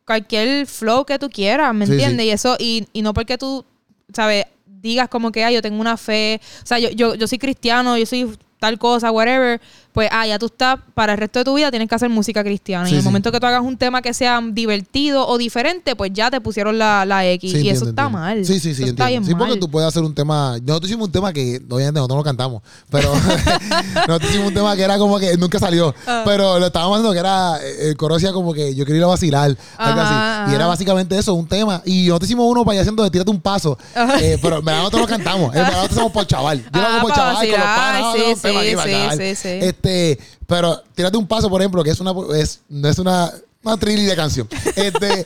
cualquier 0.07 0.67
flow 0.67 1.05
que 1.05 1.19
tú 1.19 1.31
quieras, 1.31 1.75
¿me 1.75 1.87
Sí, 1.87 1.93
entiendes? 1.93 2.25
sí. 2.25 2.29
Y 2.29 2.31
eso, 2.31 2.57
y, 2.59 2.87
y 2.93 3.03
no 3.03 3.15
porque 3.15 3.39
tú, 3.39 3.65
¿sabes? 4.13 4.47
Digas 4.67 5.09
como 5.09 5.31
que, 5.31 5.45
ah, 5.45 5.51
yo 5.51 5.63
tengo 5.63 5.81
una 5.81 5.97
fe, 5.97 6.41
o 6.63 6.67
sea, 6.67 6.79
yo, 6.79 6.91
yo, 6.91 7.15
yo 7.15 7.29
soy 7.29 7.39
cristiano, 7.39 7.97
yo 7.97 8.05
soy 8.07 8.37
tal 8.59 8.79
cosa, 8.79 9.11
whatever, 9.11 9.61
pues 9.93 10.09
ah, 10.11 10.27
ya 10.27 10.39
tú 10.39 10.47
estás, 10.47 10.79
para 10.95 11.13
el 11.13 11.19
resto 11.19 11.39
de 11.39 11.45
tu 11.45 11.55
vida 11.55 11.71
tienes 11.71 11.89
que 11.89 11.95
hacer 11.95 12.09
música 12.09 12.43
cristiana. 12.43 12.89
y 12.89 12.93
en 12.93 12.97
el 12.97 13.03
sí. 13.03 13.09
momento 13.09 13.31
que 13.31 13.39
tú 13.39 13.47
hagas 13.47 13.63
un 13.63 13.77
tema 13.77 14.01
que 14.01 14.15
sea 14.15 14.41
divertido 14.43 15.27
o 15.29 15.37
diferente, 15.37 15.95
pues 15.97 16.11
ya 16.15 16.31
te 16.31 16.41
pusieron 16.41 16.79
la, 16.79 17.05
la 17.05 17.27
X. 17.27 17.51
Sí, 17.51 17.57
y 17.57 17.61
entiendo, 17.61 17.81
eso 17.81 17.91
está 17.91 18.09
mal. 18.09 18.45
Sí, 18.45 18.59
sí, 18.59 18.75
sí, 18.75 18.83
Eso 18.85 18.93
está 18.93 19.09
bien 19.09 19.25
Sí, 19.25 19.35
porque 19.35 19.53
mal. 19.53 19.61
tú 19.61 19.71
puedes 19.71 19.89
hacer 19.89 20.03
un 20.03 20.15
tema. 20.15 20.57
Nosotros 20.63 20.91
hicimos 20.91 21.07
un 21.09 21.13
tema 21.13 21.33
que, 21.33 21.61
obviamente, 21.69 21.99
nosotros 21.99 22.17
no 22.17 22.21
lo 22.21 22.25
cantamos, 22.25 22.63
pero 22.91 23.13
nosotros 24.07 24.31
hicimos 24.31 24.49
un 24.49 24.55
tema 24.55 24.75
que 24.77 24.83
era 24.83 24.99
como 24.99 25.19
que 25.19 25.37
nunca 25.37 25.59
salió. 25.59 25.95
Ah. 26.07 26.23
Pero 26.25 26.59
lo 26.59 26.67
estábamos 26.67 26.97
haciendo 26.99 27.13
que 27.13 27.19
era. 27.19 27.59
El 27.81 27.97
coro 27.97 28.15
decía 28.15 28.33
como 28.33 28.55
que 28.55 28.75
yo 28.75 28.85
quería 28.87 28.99
ir 29.01 29.05
a 29.05 29.09
vacilar, 29.09 29.57
algo 29.77 30.01
Ajá, 30.01 30.45
así. 30.45 30.53
Y 30.53 30.55
era 30.55 30.67
básicamente 30.67 31.19
eso, 31.19 31.35
un 31.35 31.47
tema. 31.47 31.83
Y 31.85 32.07
nosotros 32.09 32.29
hicimos 32.31 32.47
uno 32.51 32.65
para 32.65 32.73
allá 32.73 32.81
haciendo 32.83 33.03
de 33.03 33.11
tírate 33.11 33.31
un 33.31 33.41
paso. 33.41 33.77
Eh, 34.21 34.39
pero 34.41 34.59
en 34.59 34.65
verdad 34.65 34.81
nosotros 34.81 35.03
lo 35.03 35.09
cantamos. 35.09 35.55
En 35.55 35.63
verdad 35.63 35.73
nosotros 35.73 35.93
hacemos 35.93 36.13
por 36.13 36.27
chaval. 36.27 36.65
Yo 36.73 36.81
lo 36.81 36.87
hago 36.87 37.01
por 37.03 37.13
chaval 37.13 37.37
con 37.37 37.49
los 37.49 37.59
panas. 37.59 38.15
sí, 38.15 38.23
sí, 38.37 38.77
sí, 38.83 39.35
sí, 39.35 39.37
sí. 39.37 39.49
Este, 39.83 40.19
pero 40.47 40.81
tírate 40.95 41.17
un 41.17 41.27
paso, 41.27 41.49
por 41.51 41.61
ejemplo, 41.61 41.83
que 41.83 41.91
es 41.91 42.01
una. 42.01 42.13
Es, 42.37 42.61
no 42.69 42.89
es 42.89 42.99
una. 42.99 43.33
Una 43.65 43.77
trilly 43.77 44.05
de 44.05 44.17
canción. 44.17 44.49
Este. 44.77 45.25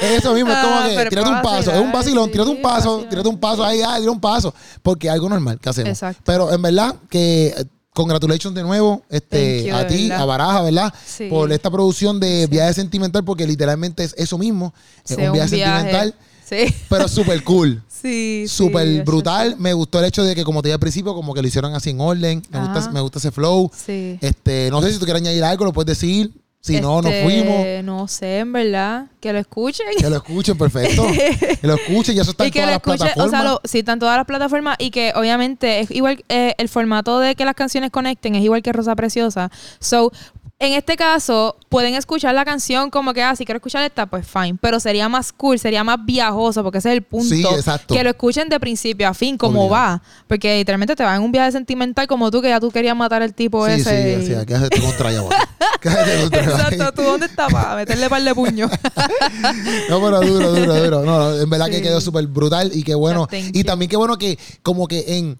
Eso 0.00 0.32
mismo, 0.32 0.52
es 0.52 0.58
como 0.58 0.74
Ah, 0.76 0.86
que 0.88 1.06
tírate 1.10 1.28
un 1.28 1.42
paso, 1.42 1.72
es 1.72 1.80
un 1.80 1.90
vacilón, 1.90 2.26
sí, 2.26 2.30
tírate 2.32 2.50
un 2.50 2.62
paso, 2.62 2.90
vacilar. 2.92 3.10
tírate 3.10 3.28
un 3.30 3.40
paso 3.40 3.64
ahí, 3.64 3.82
ah, 3.84 3.96
tira 3.98 4.12
un 4.12 4.20
paso, 4.20 4.54
porque 4.80 5.08
es 5.08 5.12
algo 5.12 5.28
normal 5.28 5.58
que 5.60 5.68
hacemos. 5.68 5.88
Exacto. 5.90 6.22
Pero 6.24 6.52
en 6.52 6.62
verdad 6.62 6.94
que 7.10 7.48
eh, 7.48 7.64
congratulations 7.94 8.54
de 8.54 8.62
nuevo 8.62 9.02
este, 9.10 9.64
you, 9.64 9.74
a 9.74 9.84
ti, 9.88 10.08
verdad. 10.08 10.22
a 10.22 10.24
Baraja, 10.24 10.62
¿verdad? 10.62 10.94
Sí. 11.04 11.26
Por 11.28 11.50
esta 11.52 11.68
producción 11.68 12.20
de 12.20 12.46
Viaje 12.46 12.74
Sentimental, 12.74 13.24
porque 13.24 13.44
literalmente 13.44 14.04
es 14.04 14.14
eso 14.16 14.38
mismo, 14.38 14.72
es 15.04 15.16
un 15.16 15.32
viaje, 15.32 15.48
sentimental, 15.48 16.14
Sí. 16.48 16.74
pero 16.88 17.08
súper 17.08 17.42
cool. 17.44 17.82
Sí. 17.88 18.44
Súper 18.48 19.02
brutal. 19.04 19.56
Me 19.58 19.72
gustó 19.72 19.98
el 19.98 20.04
hecho 20.06 20.22
de 20.22 20.34
que, 20.34 20.44
como 20.44 20.62
te 20.62 20.68
dije 20.68 20.74
al 20.74 20.80
principio, 20.80 21.14
como 21.14 21.34
que 21.34 21.42
lo 21.42 21.48
hicieron 21.48 21.74
así 21.74 21.90
en 21.90 22.00
orden. 22.00 22.42
Me, 22.50 22.60
gusta, 22.60 22.78
Ajá. 22.78 22.90
me 22.92 23.00
gusta 23.00 23.18
ese 23.18 23.32
flow. 23.32 23.70
Sí. 23.74 24.18
Este, 24.20 24.68
no 24.70 24.80
sé 24.82 24.92
si 24.92 24.98
tú 24.98 25.04
quieres 25.04 25.20
añadir 25.22 25.42
algo, 25.44 25.64
lo 25.64 25.72
puedes 25.72 25.98
decir. 25.98 26.30
Si 26.60 26.80
no, 26.80 27.00
nos 27.00 27.12
Este, 27.12 27.22
fuimos. 27.22 27.84
No 27.84 28.08
sé, 28.08 28.40
en 28.40 28.52
verdad. 28.52 29.06
Que 29.20 29.32
lo 29.32 29.38
escuchen. 29.38 29.86
Que 29.96 30.10
lo 30.10 30.16
escuchen, 30.16 30.58
perfecto. 30.58 31.06
que 31.60 31.66
lo 31.66 31.74
escuchen, 31.74 32.16
y 32.16 32.20
eso 32.20 32.32
está 32.32 32.44
y 32.44 32.48
en 32.48 32.52
que 32.52 32.58
todas 32.60 32.66
lo 32.68 32.72
las 32.72 32.76
escuchen, 32.78 32.94
o 32.94 33.14
plataformas. 33.14 33.30
sea, 33.30 33.50
lo, 33.50 33.60
sí, 33.64 33.78
están 33.78 33.98
todas 34.00 34.16
las 34.16 34.26
plataformas 34.26 34.76
y 34.78 34.90
que 34.90 35.12
obviamente 35.14 35.80
es 35.80 35.90
igual, 35.92 36.24
eh, 36.28 36.54
el 36.58 36.68
formato 36.68 37.20
de 37.20 37.36
que 37.36 37.44
las 37.44 37.54
canciones 37.54 37.90
conecten 37.92 38.34
es 38.34 38.42
igual 38.42 38.62
que 38.62 38.72
Rosa 38.72 38.94
Preciosa. 38.96 39.50
So, 39.78 40.12
en 40.60 40.72
este 40.72 40.96
caso, 40.96 41.56
pueden 41.68 41.94
escuchar 41.94 42.34
la 42.34 42.44
canción 42.44 42.90
como 42.90 43.14
que, 43.14 43.22
ah, 43.22 43.36
si 43.36 43.44
quiero 43.44 43.58
escuchar 43.58 43.84
esta, 43.84 44.06
pues 44.06 44.26
fine. 44.26 44.56
Pero 44.60 44.80
sería 44.80 45.08
más 45.08 45.32
cool, 45.32 45.56
sería 45.58 45.84
más 45.84 45.98
viajoso, 46.04 46.64
porque 46.64 46.78
ese 46.78 46.88
es 46.90 46.94
el 46.96 47.02
punto. 47.02 47.28
Sí, 47.32 47.44
exacto. 47.44 47.94
Que 47.94 48.02
lo 48.02 48.10
escuchen 48.10 48.48
de 48.48 48.58
principio 48.58 49.08
a 49.08 49.14
fin, 49.14 49.38
como 49.38 49.66
Obligado. 49.66 49.70
va. 49.98 50.02
Porque 50.26 50.56
literalmente 50.58 50.96
te 50.96 51.04
va 51.04 51.14
en 51.14 51.22
un 51.22 51.30
viaje 51.30 51.52
sentimental 51.52 52.08
como 52.08 52.30
tú, 52.32 52.42
que 52.42 52.48
ya 52.48 52.58
tú 52.58 52.70
querías 52.72 52.96
matar 52.96 53.22
al 53.22 53.34
tipo 53.34 53.66
Sí, 53.66 53.72
ese. 53.80 54.16
sí, 54.16 54.22
y- 54.22 54.26
sí, 54.26 54.34
hay 54.34 54.46
que 54.46 54.54
hacerte 54.54 54.80
contra 54.80 55.10
Exacto, 55.82 56.92
¿tú 56.94 57.02
dónde 57.02 57.26
estás 57.26 57.52
para 57.52 57.76
meterle 57.76 58.08
par 58.08 58.22
de 58.22 58.34
puño? 58.34 58.68
No, 59.88 60.00
pero 60.02 60.20
duro, 60.20 60.52
duro, 60.52 60.84
duro. 60.84 61.02
No, 61.02 61.34
en 61.34 61.48
verdad 61.48 61.68
que 61.68 61.80
quedó 61.80 62.00
súper 62.00 62.26
brutal 62.26 62.70
y 62.74 62.82
qué 62.82 62.94
bueno. 62.94 63.28
Y 63.32 63.64
también 63.64 63.88
qué 63.88 63.96
bueno 63.96 64.18
que, 64.18 64.38
como 64.62 64.86
que 64.86 65.18
en. 65.18 65.38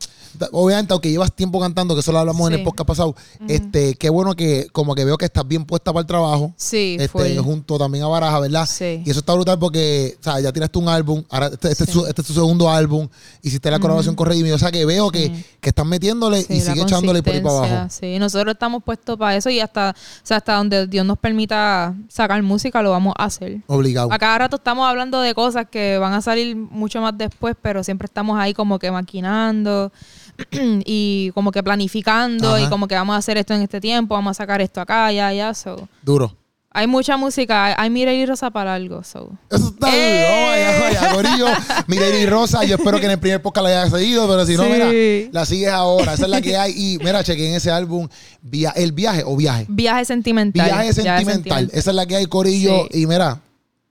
Obviamente, 0.52 0.92
aunque 0.92 1.10
llevas 1.10 1.34
tiempo 1.34 1.58
cantando, 1.58 1.94
que 1.94 2.00
eso 2.00 2.12
lo 2.12 2.20
hablamos 2.20 2.48
en 2.48 2.58
el 2.58 2.62
podcast 2.62 2.86
pasado, 2.86 3.16
este, 3.48 3.94
qué 3.94 4.08
bueno 4.08 4.34
que, 4.34 4.68
como 4.72 4.94
que 4.94 5.04
veo 5.04 5.16
que 5.16 5.24
estás 5.24 5.46
bien 5.46 5.64
puesta 5.64 5.92
para 5.92 6.02
el 6.02 6.06
trabajo. 6.06 6.54
Sí, 6.56 6.96
este, 6.98 7.08
full. 7.08 7.38
junto 7.38 7.78
también 7.78 8.04
a 8.04 8.08
Baraja, 8.08 8.38
¿verdad? 8.40 8.66
Sí. 8.66 9.02
Y 9.04 9.10
eso 9.10 9.20
está 9.20 9.34
brutal 9.34 9.58
porque, 9.58 10.16
o 10.20 10.22
sea, 10.22 10.38
ya 10.40 10.52
tiraste 10.52 10.78
un 10.78 10.88
álbum, 10.88 11.24
ahora 11.30 11.48
este, 11.48 11.70
este 11.70 11.84
es, 11.84 11.90
su, 11.90 12.06
este 12.06 12.20
es 12.20 12.26
tu 12.26 12.34
segundo 12.34 12.70
álbum, 12.70 13.08
hiciste 13.42 13.70
la 13.70 13.80
colaboración 13.80 14.14
con 14.14 14.26
Redimi, 14.26 14.52
o 14.52 14.58
sea 14.58 14.70
que 14.70 14.84
veo 14.84 15.10
que, 15.10 15.44
que 15.60 15.70
están 15.70 15.88
metiéndole 15.88 16.40
y 16.48 16.60
sigue 16.60 16.82
echándole 16.82 17.22
por 17.22 17.34
ahí 17.34 17.40
para 17.40 17.56
abajo. 17.56 17.90
Sí, 17.90 18.18
nosotros 18.18 18.52
estamos 18.52 18.82
puestos 18.84 19.16
para 19.16 19.36
eso 19.36 19.50
y 19.50 19.60
hasta, 19.60 19.94
sea, 20.28 20.36
hasta 20.38 20.54
donde 20.54 20.86
Dios 20.86 21.06
nos 21.06 21.18
permita 21.18 21.94
sacar 22.08 22.42
música 22.42 22.82
lo 22.82 22.90
vamos 22.90 23.14
a 23.16 23.24
hacer. 23.24 23.62
Obligado. 23.66 24.12
A 24.12 24.18
cada 24.18 24.38
rato 24.38 24.56
estamos 24.56 24.86
hablando 24.86 25.20
de 25.20 25.34
cosas 25.34 25.66
que 25.70 25.98
van 25.98 26.12
a 26.12 26.20
salir 26.20 26.54
mucho 26.54 27.00
más 27.00 27.16
después, 27.16 27.56
pero 27.60 27.82
siempre 27.82 28.06
estamos 28.06 28.38
ahí 28.38 28.54
como 28.54 28.78
que 28.78 28.90
maquinando 28.90 29.90
y 30.84 31.30
como 31.34 31.50
que 31.50 31.62
planificando 31.62 32.56
Ajá. 32.56 32.60
y 32.60 32.68
como 32.68 32.86
que 32.86 32.94
vamos 32.94 33.14
a 33.14 33.18
hacer 33.18 33.38
esto 33.38 33.54
en 33.54 33.62
este 33.62 33.80
tiempo, 33.80 34.14
vamos 34.14 34.32
a 34.32 34.34
sacar 34.34 34.60
esto 34.60 34.80
acá, 34.80 35.10
ya, 35.12 35.32
ya, 35.32 35.54
so. 35.54 35.88
Duro. 36.02 36.34
Hay 36.70 36.86
mucha 36.86 37.16
música, 37.16 37.80
hay, 37.80 37.90
Mira 37.90 38.12
y 38.12 38.24
Rosa 38.26 38.50
para 38.50 38.74
algo, 38.74 39.02
so. 39.02 39.30
Eso 39.50 39.68
está 39.68 39.88
¡Eh! 39.90 40.20
duro. 40.20 40.46
Vaya, 40.50 41.00
vaya, 41.00 41.14
Corillo. 41.14 41.46
Mireille 41.86 42.26
Rosa, 42.26 42.62
yo 42.64 42.76
espero 42.76 43.00
que 43.00 43.06
en 43.06 43.12
el 43.12 43.18
primer 43.18 43.40
podcast 43.40 43.64
la 43.66 43.70
hayas 43.82 43.90
seguido, 43.90 44.28
pero 44.28 44.44
si 44.44 44.54
no, 44.54 44.64
Sí. 44.64 44.70
mira, 44.70 45.30
la 45.32 45.46
sigues 45.46 45.70
ahora. 45.70 46.12
Esa 46.12 46.24
es 46.24 46.30
la 46.30 46.42
que 46.42 46.56
hay. 46.58 46.72
Y 46.76 46.98
mira, 46.98 47.24
chequen 47.24 47.54
ese 47.54 47.70
álbum, 47.70 48.06
via- 48.42 48.72
El 48.76 48.92
Viaje 48.92 49.22
o 49.24 49.34
Viaje. 49.34 49.64
Viaje 49.68 50.04
sentimental. 50.04 50.66
Viaje 50.66 50.92
sentimental. 50.92 51.70
Esa 51.72 51.90
es 51.90 51.96
la 51.96 52.04
que 52.06 52.16
hay, 52.16 52.26
Corillo. 52.26 52.86
Sí. 52.92 53.02
Y 53.02 53.06
mira, 53.06 53.40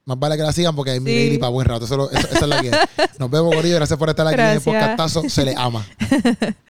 más 0.05 0.19
vale 0.19 0.37
que 0.37 0.43
la 0.43 0.53
sigan 0.53 0.75
porque 0.75 0.91
hay 0.91 0.99
Mireille 0.99 1.39
para 1.39 1.49
buen 1.49 1.67
rato. 1.67 1.85
Eso 1.85 2.11
esa, 2.11 2.27
es 2.39 2.47
la 2.47 2.61
que 2.61 2.71
hay. 2.71 3.07
Nos 3.17 3.29
vemos, 3.31 3.53
Corillo. 3.55 3.75
Gracias 3.75 3.97
por 3.97 4.07
estar 4.09 4.25
aquí 4.27 4.35
en 4.35 4.39
el 4.39 4.59
Gracias. 4.59 4.63
podcastazo. 4.75 5.27
Se 5.29 5.43
le 5.43 5.55
ama. 5.57 5.83